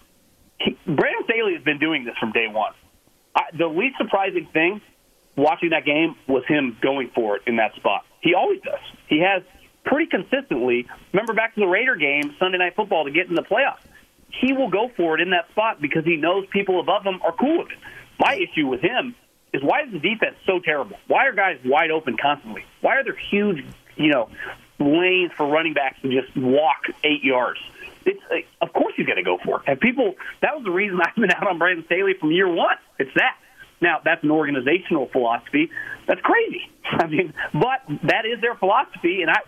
Brandon 0.84 1.24
Staley 1.24 1.54
has 1.54 1.64
been 1.64 1.78
doing 1.78 2.04
this 2.04 2.14
from 2.20 2.32
day 2.32 2.46
one. 2.48 2.74
I, 3.34 3.42
the 3.56 3.66
least 3.66 3.96
surprising 3.98 4.48
thing 4.52 4.80
watching 5.36 5.70
that 5.70 5.84
game 5.84 6.16
was 6.26 6.44
him 6.46 6.76
going 6.80 7.10
for 7.14 7.36
it 7.36 7.42
in 7.46 7.56
that 7.56 7.74
spot. 7.76 8.04
He 8.20 8.34
always 8.34 8.60
does. 8.62 8.80
He 9.08 9.20
has 9.20 9.42
pretty 9.84 10.06
consistently. 10.06 10.86
Remember 11.12 11.34
back 11.34 11.54
to 11.54 11.60
the 11.60 11.66
Raider 11.66 11.96
game, 11.96 12.34
Sunday 12.38 12.58
Night 12.58 12.76
Football, 12.76 13.04
to 13.04 13.10
get 13.10 13.28
in 13.28 13.34
the 13.34 13.42
playoffs. 13.42 13.84
He 14.40 14.52
will 14.52 14.70
go 14.70 14.90
for 14.96 15.16
it 15.16 15.20
in 15.20 15.30
that 15.30 15.48
spot 15.50 15.80
because 15.80 16.04
he 16.04 16.16
knows 16.16 16.46
people 16.52 16.80
above 16.80 17.04
him 17.04 17.20
are 17.22 17.32
cool 17.32 17.58
with 17.58 17.68
it. 17.72 17.78
My 18.18 18.34
issue 18.34 18.66
with 18.66 18.80
him 18.80 19.14
is 19.52 19.62
why 19.62 19.82
is 19.82 19.92
the 19.92 19.98
defense 19.98 20.36
so 20.46 20.60
terrible? 20.60 20.96
Why 21.08 21.26
are 21.26 21.32
guys 21.32 21.58
wide 21.64 21.90
open 21.90 22.16
constantly? 22.20 22.64
Why 22.80 22.96
are 22.96 23.04
there 23.04 23.16
huge, 23.30 23.64
you 23.96 24.10
know, 24.10 24.28
lanes 24.78 25.32
for 25.36 25.46
running 25.46 25.74
backs 25.74 26.00
to 26.02 26.08
just 26.08 26.36
walk 26.36 26.84
eight 27.02 27.24
yards? 27.24 27.58
It's 28.04 28.20
uh, 28.30 28.64
of 28.64 28.72
course 28.72 28.94
he's 28.96 29.06
going 29.06 29.18
to 29.18 29.22
go 29.22 29.38
for 29.44 29.60
it. 29.60 29.62
And 29.66 29.80
people, 29.80 30.14
that 30.42 30.54
was 30.54 30.64
the 30.64 30.70
reason 30.70 30.98
I've 31.04 31.14
been 31.14 31.30
out 31.30 31.46
on 31.46 31.58
Brandon 31.58 31.84
Staley 31.86 32.14
from 32.18 32.32
year 32.32 32.48
one. 32.48 32.76
It's 32.98 33.10
that. 33.14 33.36
Now 33.80 34.00
that's 34.04 34.22
an 34.22 34.30
organizational 34.30 35.08
philosophy. 35.10 35.70
That's 36.06 36.20
crazy. 36.20 36.68
I 36.84 37.06
mean, 37.06 37.32
but 37.52 37.80
that 38.04 38.26
is 38.26 38.40
their 38.40 38.54
philosophy, 38.56 39.22
and 39.22 39.30
I 39.30 39.40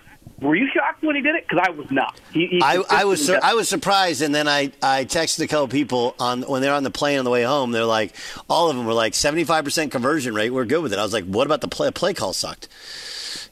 were 0.43 0.57
you 0.57 0.69
shocked 0.75 1.03
when 1.03 1.15
he 1.15 1.23
did 1.23 1.37
it? 1.37 1.47
Because 1.49 1.65
I 1.67 1.71
was 1.71 1.91
not. 1.91 2.21
He, 2.33 2.47
he 2.49 2.61
I, 2.63 2.83
I 2.91 3.05
was 3.05 3.25
su- 3.25 3.39
I 3.41 3.55
was 3.55 3.69
surprised, 3.69 4.23
and 4.23 4.35
then 4.35 4.49
I, 4.49 4.73
I 4.83 5.05
texted 5.05 5.45
a 5.45 5.47
couple 5.47 5.69
people 5.69 6.17
on 6.19 6.43
when 6.43 6.63
they're 6.63 6.75
on 6.75 6.83
the 6.83 6.91
plane 6.91 7.19
on 7.19 7.25
the 7.25 7.31
way 7.31 7.45
home. 7.45 7.71
They're 7.71 7.85
like, 7.85 8.15
all 8.51 8.69
of 8.69 8.77
them 8.77 8.85
were 8.85 8.93
like 8.93 9.15
seventy 9.15 9.45
five 9.45 9.65
percent 9.65 9.93
conversion 9.93 10.35
rate. 10.35 10.51
We're 10.51 10.65
good 10.65 10.83
with 10.83 10.93
it. 10.93 10.99
I 10.99 11.05
was 11.05 11.13
like, 11.13 11.25
what 11.25 11.47
about 11.47 11.61
the 11.61 11.69
play? 11.69 11.91
Play 11.93 12.13
call 12.13 12.33
sucked. 12.33 12.69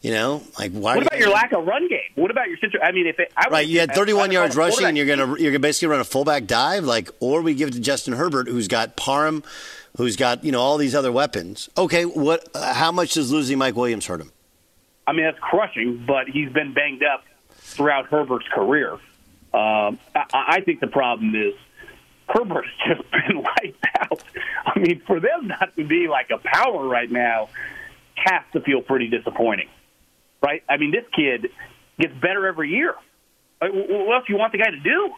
You 0.03 0.12
know, 0.12 0.42
like 0.59 0.72
why? 0.72 0.96
What 0.96 1.07
about 1.07 1.18
your 1.18 1.28
lack 1.28 1.53
of 1.53 1.66
run 1.66 1.86
game? 1.86 2.01
What 2.14 2.30
about 2.30 2.48
your 2.48 2.57
situation? 2.57 2.80
I 2.82 2.92
mean, 2.92 3.07
if 3.07 3.18
it, 3.18 3.30
I 3.36 3.48
right, 3.51 3.66
you 3.66 3.80
had 3.80 3.94
31 3.94 4.32
yards 4.32 4.57
rushing, 4.57 4.86
and 4.86 4.96
you're 4.96 5.07
gonna 5.07 5.38
you're 5.38 5.53
gonna 5.53 5.59
basically 5.59 5.88
run 5.88 6.01
a 6.01 6.05
fullback 6.05 6.46
dive, 6.46 6.84
like, 6.84 7.11
or 7.20 7.42
we 7.42 7.53
give 7.55 7.68
it 7.68 7.72
to 7.72 7.80
Justin 7.80 8.14
Herbert, 8.14 8.48
who's 8.48 8.66
got 8.66 8.96
Parham, 8.96 9.42
who's 9.98 10.16
got 10.16 10.42
you 10.42 10.53
know 10.53 10.61
all 10.61 10.78
these 10.78 10.94
other 10.94 11.12
weapons. 11.12 11.68
Okay, 11.76 12.05
what? 12.07 12.48
Uh, 12.55 12.72
how 12.72 12.90
much 12.90 13.12
does 13.12 13.30
losing 13.30 13.59
Mike 13.59 13.76
Williams 13.76 14.07
hurt 14.07 14.22
him? 14.22 14.32
I 15.07 15.12
mean, 15.12 15.24
that's 15.24 15.38
crushing, 15.38 16.05
but 16.07 16.28
he's 16.28 16.51
been 16.51 16.72
banged 16.72 17.03
up 17.03 17.24
throughout 17.51 18.07
Herbert's 18.07 18.46
career. 18.55 18.92
Um, 19.53 19.98
I, 20.14 20.24
I 20.32 20.61
think 20.64 20.80
the 20.80 20.86
problem 20.86 21.34
is 21.34 21.55
Herbert 22.28 22.64
has 22.78 22.96
just 22.96 23.11
been 23.28 23.42
wiped 23.42 23.84
out. 24.01 24.22
I 24.64 24.78
mean, 24.78 25.03
for 25.07 25.20
them 25.20 25.48
not 25.48 25.74
to 25.76 25.84
be 25.84 26.09
like 26.09 26.30
a 26.30 26.38
power 26.38 26.86
right 26.86 27.11
now 27.11 27.48
has 28.14 28.42
to 28.53 28.61
feel 28.61 28.82
pretty 28.82 29.09
disappointing, 29.09 29.68
right? 30.43 30.62
I 30.68 30.76
mean, 30.76 30.91
this 30.91 31.05
kid 31.14 31.51
gets 31.99 32.14
better 32.14 32.47
every 32.47 32.70
year. 32.70 32.95
Uh, 33.61 33.68
what 33.68 34.14
else 34.16 34.24
do 34.26 34.32
you 34.32 34.38
want 34.38 34.53
the 34.53 34.59
guy 34.59 34.70
to 34.70 34.80
do? 34.80 35.14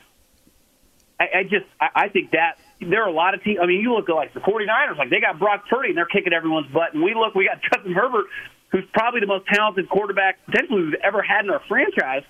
I, 1.20 1.38
I 1.38 1.42
just, 1.44 1.66
I, 1.80 1.88
I 1.94 2.08
think 2.08 2.32
that 2.32 2.58
there 2.80 3.02
are 3.02 3.08
a 3.08 3.12
lot 3.12 3.34
of 3.34 3.42
teams. 3.44 3.58
I 3.62 3.66
mean, 3.66 3.80
you 3.80 3.94
look 3.94 4.08
at 4.08 4.14
like 4.14 4.34
the 4.34 4.40
49ers, 4.40 4.98
like 4.98 5.10
they 5.10 5.20
got 5.20 5.38
Brock 5.38 5.64
Purdy 5.70 5.90
and 5.90 5.96
they're 5.96 6.06
kicking 6.06 6.32
everyone's 6.32 6.72
butt. 6.72 6.94
And 6.94 7.02
we 7.02 7.14
look, 7.14 7.34
we 7.34 7.46
got 7.46 7.62
Justin 7.72 7.92
Herbert, 7.92 8.26
who's 8.70 8.84
probably 8.92 9.20
the 9.20 9.26
most 9.26 9.46
talented 9.46 9.88
quarterback 9.88 10.44
potentially 10.46 10.82
we've 10.84 10.94
ever 11.02 11.22
had 11.22 11.44
in 11.44 11.50
our 11.50 11.62
franchise. 11.68 12.24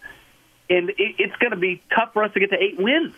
And 0.68 0.90
it, 0.90 1.16
it's 1.18 1.36
going 1.36 1.52
to 1.52 1.56
be 1.56 1.82
tough 1.94 2.12
for 2.12 2.24
us 2.24 2.32
to 2.34 2.40
get 2.40 2.50
to 2.50 2.62
eight 2.62 2.78
wins. 2.78 3.14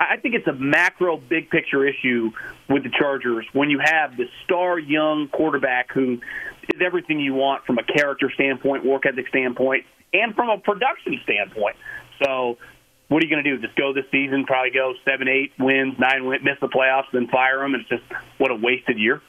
I 0.00 0.16
think 0.16 0.36
it's 0.36 0.46
a 0.46 0.52
macro, 0.52 1.16
big 1.16 1.50
picture 1.50 1.86
issue 1.86 2.30
with 2.68 2.84
the 2.84 2.90
Chargers 2.90 3.46
when 3.52 3.68
you 3.68 3.80
have 3.82 4.16
the 4.16 4.26
star 4.44 4.78
young 4.78 5.28
quarterback 5.28 5.90
who 5.92 6.20
is 6.74 6.80
everything 6.84 7.18
you 7.18 7.34
want 7.34 7.64
from 7.64 7.78
a 7.78 7.82
character 7.82 8.30
standpoint, 8.32 8.84
work 8.84 9.06
ethic 9.06 9.26
standpoint, 9.28 9.84
and 10.12 10.34
from 10.34 10.50
a 10.50 10.58
production 10.58 11.18
standpoint. 11.24 11.76
So, 12.22 12.58
what 13.08 13.22
are 13.22 13.26
you 13.26 13.30
going 13.30 13.42
to 13.42 13.56
do? 13.56 13.60
Just 13.60 13.76
go 13.76 13.92
this 13.92 14.04
season, 14.12 14.44
probably 14.44 14.70
go 14.70 14.94
seven, 15.04 15.28
eight 15.28 15.52
wins, 15.58 15.94
nine 15.98 16.26
wins, 16.26 16.44
miss 16.44 16.58
the 16.60 16.68
playoffs, 16.68 17.10
then 17.12 17.26
fire 17.28 17.60
them, 17.60 17.74
it's 17.74 17.88
just 17.88 18.02
what 18.36 18.50
a 18.50 18.54
wasted 18.54 18.98
year. 18.98 19.22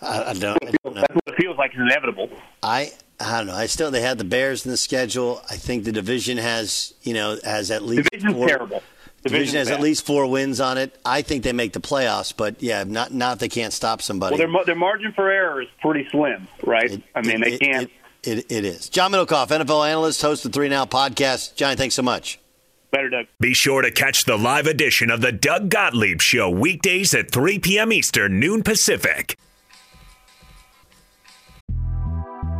I, 0.00 0.30
I, 0.30 0.32
don't, 0.34 0.58
I 0.64 0.72
don't 0.82 0.94
know. 0.94 1.00
That's 1.00 1.14
what 1.14 1.22
it 1.26 1.34
feels 1.36 1.58
like. 1.58 1.72
It's 1.72 1.80
inevitable. 1.80 2.30
I 2.62 2.92
I 3.20 3.38
don't 3.38 3.46
know. 3.46 3.54
I 3.54 3.66
still 3.66 3.90
they 3.90 4.00
had 4.00 4.18
the 4.18 4.24
Bears 4.24 4.64
in 4.64 4.70
the 4.70 4.76
schedule. 4.76 5.40
I 5.48 5.56
think 5.56 5.84
the 5.84 5.92
division 5.92 6.36
has 6.38 6.94
you 7.02 7.14
know 7.14 7.38
has 7.44 7.70
at 7.70 7.82
least 7.82 8.08
division's 8.10 8.34
four, 8.34 8.48
terrible. 8.48 8.82
Division 9.24 9.56
has 9.56 9.70
at 9.70 9.80
least 9.80 10.04
four 10.04 10.26
wins 10.26 10.60
on 10.60 10.76
it. 10.76 10.98
I 11.04 11.22
think 11.22 11.44
they 11.44 11.52
make 11.52 11.72
the 11.72 11.80
playoffs, 11.80 12.34
but 12.36 12.62
yeah, 12.62 12.84
not 12.86 13.12
not 13.12 13.34
if 13.34 13.38
they 13.38 13.48
can't 13.48 13.72
stop 13.72 14.02
somebody. 14.02 14.36
Well, 14.36 14.46
their 14.46 14.64
their 14.64 14.74
margin 14.74 15.12
for 15.12 15.30
error 15.30 15.62
is 15.62 15.68
pretty 15.80 16.06
slim, 16.10 16.46
right? 16.62 16.92
It, 16.92 17.02
I 17.14 17.22
mean, 17.22 17.42
it, 17.42 17.50
they 17.50 17.58
can't. 17.58 17.90
It, 18.22 18.38
it, 18.38 18.52
it 18.52 18.64
is. 18.64 18.88
John 18.88 19.12
Middlekauff, 19.12 19.48
NFL 19.48 19.88
analyst, 19.88 20.20
host 20.22 20.44
of 20.44 20.52
Three 20.52 20.66
and 20.66 20.74
Out 20.74 20.90
podcast. 20.90 21.54
Johnny, 21.56 21.76
thanks 21.76 21.94
so 21.94 22.02
much. 22.02 22.38
Better, 22.90 23.10
Doug. 23.10 23.26
Be 23.40 23.54
sure 23.54 23.82
to 23.82 23.90
catch 23.90 24.24
the 24.24 24.38
live 24.38 24.66
edition 24.66 25.10
of 25.10 25.20
the 25.20 25.32
Doug 25.32 25.68
Gottlieb 25.68 26.20
Show 26.20 26.48
weekdays 26.48 27.12
at 27.12 27.30
3 27.32 27.58
p.m. 27.58 27.92
Eastern, 27.92 28.38
noon 28.38 28.62
Pacific. 28.62 29.36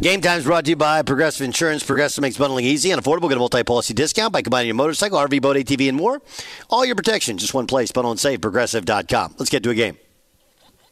Game 0.00 0.20
Times 0.20 0.44
brought 0.44 0.64
to 0.64 0.70
you 0.70 0.76
by 0.76 1.02
Progressive 1.02 1.44
Insurance. 1.44 1.82
Progressive 1.82 2.22
makes 2.22 2.36
bundling 2.36 2.64
easy 2.64 2.90
and 2.90 3.02
affordable. 3.02 3.28
Get 3.28 3.36
a 3.36 3.38
multi-policy 3.38 3.94
discount 3.94 4.32
by 4.32 4.42
combining 4.42 4.68
your 4.68 4.74
motorcycle, 4.76 5.18
RV, 5.18 5.40
boat, 5.42 5.56
ATV, 5.56 5.88
and 5.88 5.96
more. 5.96 6.20
All 6.68 6.84
your 6.84 6.94
protection, 6.94 7.38
just 7.38 7.54
one 7.54 7.66
place. 7.66 7.90
Bundle 7.92 8.10
and 8.10 8.20
save. 8.20 8.40
Progressive.com. 8.40 9.34
Let's 9.38 9.50
get 9.50 9.62
to 9.64 9.70
a 9.70 9.74
game. 9.74 9.96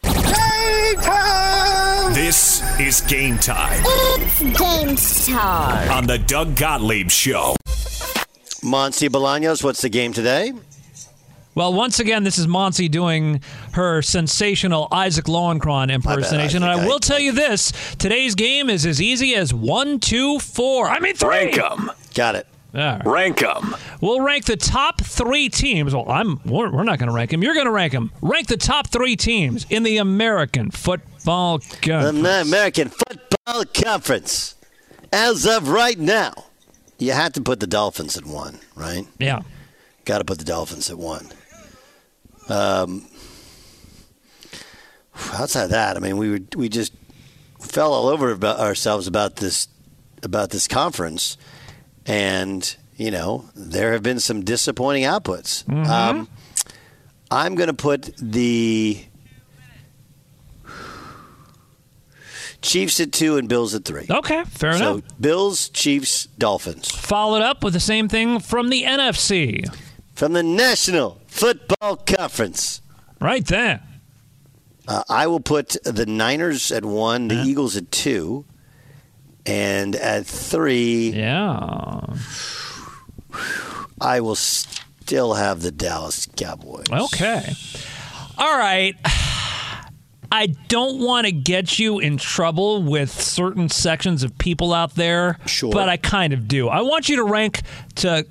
Game 0.03 0.97
time! 1.01 2.13
This 2.15 2.63
is 2.81 3.01
game 3.03 3.39
time 3.39 3.83
It's 3.85 4.41
game 4.41 4.97
time. 5.37 5.91
on 5.91 6.07
the 6.07 6.19
Doug 6.19 6.57
Gottlieb 6.57 7.11
Show. 7.11 7.55
Monty 8.63 9.09
Bolaños, 9.09 9.63
what's 9.63 9.83
the 9.83 9.89
game 9.89 10.13
today? 10.13 10.53
Well, 11.59 11.73
once 11.73 11.99
again, 11.99 12.23
this 12.23 12.39
is 12.39 12.47
Monty 12.47 12.89
doing 12.89 13.41
her 13.73 14.01
sensational 14.01 14.87
Isaac 14.93 15.25
Lowenkron 15.25 15.91
impersonation. 15.91 16.63
and 16.63 16.71
I 16.71 16.87
will 16.87 17.01
tell 17.01 17.19
you 17.19 17.33
this 17.33 17.73
today's 17.97 18.37
game 18.37 18.71
is 18.71 18.87
as 18.87 19.03
easy 19.03 19.35
as 19.35 19.53
one, 19.53 19.99
two, 19.99 20.39
four. 20.39 20.89
I 20.89 21.01
mean, 21.01 21.17
three. 21.17 21.31
Rank 21.31 21.59
'em. 21.59 21.91
Got 22.15 22.37
it. 22.37 22.47
Rank 22.73 23.43
'em. 23.43 23.75
We'll 24.01 24.21
rank 24.21 24.45
the 24.45 24.57
top 24.57 25.01
three 25.01 25.49
teams. 25.49 25.97
Well, 25.97 26.09
I'm. 26.09 26.39
We're, 26.45 26.71
we're 26.71 26.85
not 26.85 27.01
going 27.01 27.09
to 27.09 27.13
rank 27.13 27.33
them. 27.33 27.43
You're 27.43 27.55
going 27.55 27.67
to 27.67 27.73
rank 27.73 27.93
them. 27.93 28.13
Rank 28.23 28.47
the 28.47 28.57
top 28.57 28.87
three 28.87 29.17
teams 29.17 29.67
in 29.69 29.83
the 29.83 29.97
American 29.97 30.71
Football 30.71 31.59
Conference. 31.59 32.23
The 32.23 32.41
American 32.43 32.91
Football 32.91 33.65
Conference. 33.75 34.55
As 35.13 35.45
of 35.45 35.69
right 35.69 35.99
now, 35.99 36.35
you 37.01 37.11
had 37.11 37.35
to 37.35 37.41
put 37.41 37.59
the 37.59 37.67
Dolphins 37.67 38.17
at 38.17 38.27
one, 38.27 38.61
right? 38.77 39.09
Yeah. 39.19 39.41
Got 40.05 40.19
to 40.19 40.25
put 40.25 40.39
the 40.39 40.45
Dolphins 40.45 40.89
at 40.89 40.99
one. 40.99 41.33
Um, 42.49 43.07
outside 45.33 45.65
of 45.65 45.71
that, 45.71 45.97
I 45.97 46.01
mean, 46.01 46.17
we 46.17 46.31
were, 46.31 46.41
we 46.57 46.69
just 46.69 46.93
fell 47.61 47.93
all 47.93 48.09
over 48.09 48.31
about 48.31 48.61
ourselves 48.61 49.07
about 49.07 49.37
this 49.37 49.69
about 50.23 50.51
this 50.51 50.67
conference, 50.67 51.37
and 52.07 52.77
you 52.97 53.11
know 53.11 53.49
there 53.55 53.93
have 53.93 54.03
been 54.03 54.21
some 54.21 54.45
disappointing 54.45 55.05
outputs. 55.05 55.65
Mm-hmm. 55.65 55.91
Um, 55.91 56.29
I'm 57.31 57.55
going 57.55 57.69
to 57.69 57.75
put 57.75 58.11
the 58.17 59.05
Chiefs 62.61 62.99
at 63.01 63.13
two 63.13 63.37
and 63.37 63.49
Bills 63.49 63.75
at 63.75 63.85
three. 63.85 64.07
Okay, 64.11 64.45
fair 64.45 64.71
enough. 64.71 64.81
so 64.81 64.93
enough. 64.95 65.21
Bills, 65.21 65.69
Chiefs, 65.69 66.27
Dolphins. 66.39 66.91
Followed 66.91 67.43
up 67.43 67.63
with 67.63 67.73
the 67.73 67.81
same 67.81 68.09
thing 68.09 68.41
from 68.41 68.69
the 68.71 68.83
NFC. 68.83 69.65
From 70.15 70.33
the 70.33 70.43
National 70.43 71.18
Football 71.29 71.97
Conference. 71.97 72.83
Right 73.21 73.47
there. 73.47 73.83
Uh, 74.89 75.05
I 75.09 75.27
will 75.27 75.41
put 75.41 75.77
the 75.85 76.07
Niners 76.07 76.73
at 76.73 76.85
one, 76.85 77.29
the 77.29 77.43
Eagles 77.43 77.77
at 77.77 77.91
two, 77.93 78.45
and 79.47 79.95
at 79.95 80.27
three. 80.27 81.11
Yeah. 81.11 82.01
I 84.01 84.21
will 84.21 84.35
still 84.35 85.35
have 85.35 85.61
the 85.63 85.71
Dallas 85.71 86.27
Cowboys. 86.37 86.87
Okay. 86.91 87.53
All 88.39 88.57
right. 88.59 88.95
I 90.31 90.47
don't 90.69 91.01
want 91.01 91.27
to 91.27 91.33
get 91.33 91.79
you 91.79 91.99
in 91.99 92.17
trouble 92.19 92.83
with 92.83 93.11
certain 93.11 93.69
sections 93.71 94.23
of 94.23 94.37
people 94.39 94.73
out 94.75 94.95
there, 94.95 95.39
Sure. 95.47 95.73
but 95.73 95.89
I 95.89 95.97
kind 95.97 96.33
of 96.33 96.47
do. 96.49 96.69
I 96.69 96.83
want 96.83 97.09
you 97.09 97.17
to 97.17 97.25
rank 97.25 97.63
to 97.97 98.27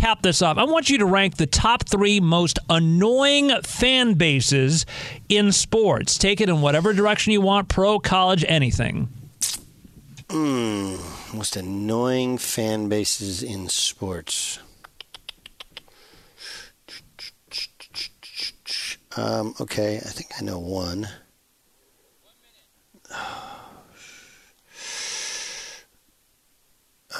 cap 0.00 0.22
this 0.22 0.40
off. 0.40 0.56
I 0.56 0.64
want 0.64 0.88
you 0.88 0.98
to 0.98 1.04
rank 1.04 1.36
the 1.36 1.46
top 1.46 1.86
three 1.86 2.20
most 2.20 2.58
annoying 2.70 3.50
fan 3.62 4.14
bases 4.14 4.86
in 5.28 5.52
sports. 5.52 6.16
Take 6.16 6.40
it 6.40 6.48
in 6.48 6.62
whatever 6.62 6.94
direction 6.94 7.32
you 7.32 7.42
want 7.42 7.68
pro, 7.68 7.98
college, 7.98 8.44
anything. 8.48 9.08
Hmm. 10.30 10.96
Most 11.34 11.56
annoying 11.56 12.38
fan 12.38 12.88
bases 12.88 13.42
in 13.42 13.68
sports. 13.68 14.58
Um, 19.16 19.54
okay, 19.60 19.96
I 19.96 20.00
think 20.00 20.30
I 20.38 20.42
know 20.42 20.58
one. 20.58 21.08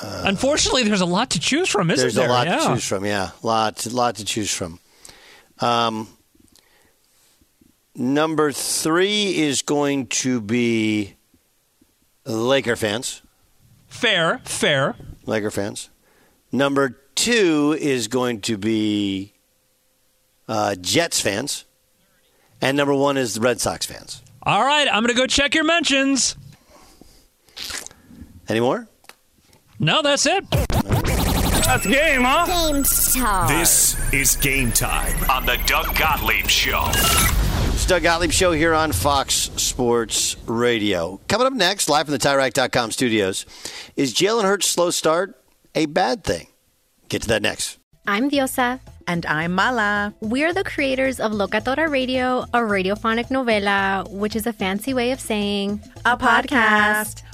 Unfortunately, 0.02 0.82
there's 0.84 1.00
a 1.00 1.06
lot 1.06 1.30
to 1.30 1.40
choose 1.40 1.68
from, 1.68 1.90
isn't 1.90 2.02
There's 2.02 2.14
there? 2.14 2.28
a 2.28 2.32
lot 2.32 2.46
yeah. 2.46 2.58
to 2.58 2.66
choose 2.74 2.86
from. 2.86 3.04
Yeah, 3.04 3.30
lot, 3.42 3.86
lot 3.92 4.16
to 4.16 4.24
choose 4.24 4.52
from. 4.52 4.78
Um, 5.60 6.08
number 7.94 8.50
three 8.52 9.36
is 9.38 9.62
going 9.62 10.06
to 10.06 10.40
be 10.40 11.16
Laker 12.24 12.76
fans. 12.76 13.22
Fair, 13.88 14.40
fair. 14.44 14.96
Laker 15.26 15.50
fans. 15.50 15.90
Number 16.52 16.98
two 17.14 17.76
is 17.78 18.08
going 18.08 18.40
to 18.42 18.56
be 18.56 19.34
uh, 20.48 20.76
Jets 20.76 21.20
fans, 21.20 21.64
and 22.60 22.76
number 22.76 22.94
one 22.94 23.16
is 23.16 23.34
the 23.34 23.40
Red 23.40 23.60
Sox 23.60 23.84
fans. 23.84 24.22
All 24.42 24.64
right, 24.64 24.88
I'm 24.88 25.02
going 25.02 25.14
to 25.14 25.20
go 25.20 25.26
check 25.26 25.54
your 25.54 25.64
mentions. 25.64 26.36
Any 28.48 28.60
more? 28.60 28.88
No, 29.82 30.02
that's 30.02 30.26
it. 30.26 30.44
That's 30.50 31.86
game, 31.86 32.20
huh? 32.22 32.44
Game 32.44 32.82
time. 32.84 33.48
This 33.48 34.12
is 34.12 34.36
game 34.36 34.72
time 34.72 35.30
on 35.30 35.46
the 35.46 35.58
Doug 35.64 35.96
Gottlieb 35.96 36.48
Show. 36.48 36.84
It's 37.72 37.86
Doug 37.86 38.02
Gottlieb 38.02 38.30
Show 38.30 38.52
here 38.52 38.74
on 38.74 38.92
Fox 38.92 39.50
Sports 39.56 40.36
Radio. 40.46 41.18
Coming 41.28 41.46
up 41.46 41.54
next, 41.54 41.88
live 41.88 42.04
from 42.04 42.12
the 42.12 42.18
TireRack.com 42.18 42.90
studios, 42.90 43.46
is 43.96 44.12
Jalen 44.12 44.42
Hurts' 44.42 44.66
slow 44.66 44.90
start 44.90 45.42
a 45.74 45.86
bad 45.86 46.24
thing? 46.24 46.48
Get 47.08 47.22
to 47.22 47.28
that 47.28 47.40
next. 47.40 47.78
I'm 48.06 48.30
Diosa. 48.30 48.80
And 49.06 49.24
I'm 49.24 49.52
Mala. 49.54 50.14
We're 50.20 50.52
the 50.52 50.62
creators 50.62 51.20
of 51.20 51.32
Locatora 51.32 51.88
Radio, 51.88 52.42
a 52.52 52.58
radiophonic 52.58 53.28
novela, 53.28 54.08
which 54.10 54.36
is 54.36 54.46
a 54.46 54.52
fancy 54.52 54.92
way 54.92 55.10
of 55.10 55.20
saying 55.20 55.80
A 56.04 56.18
podcast. 56.18 57.22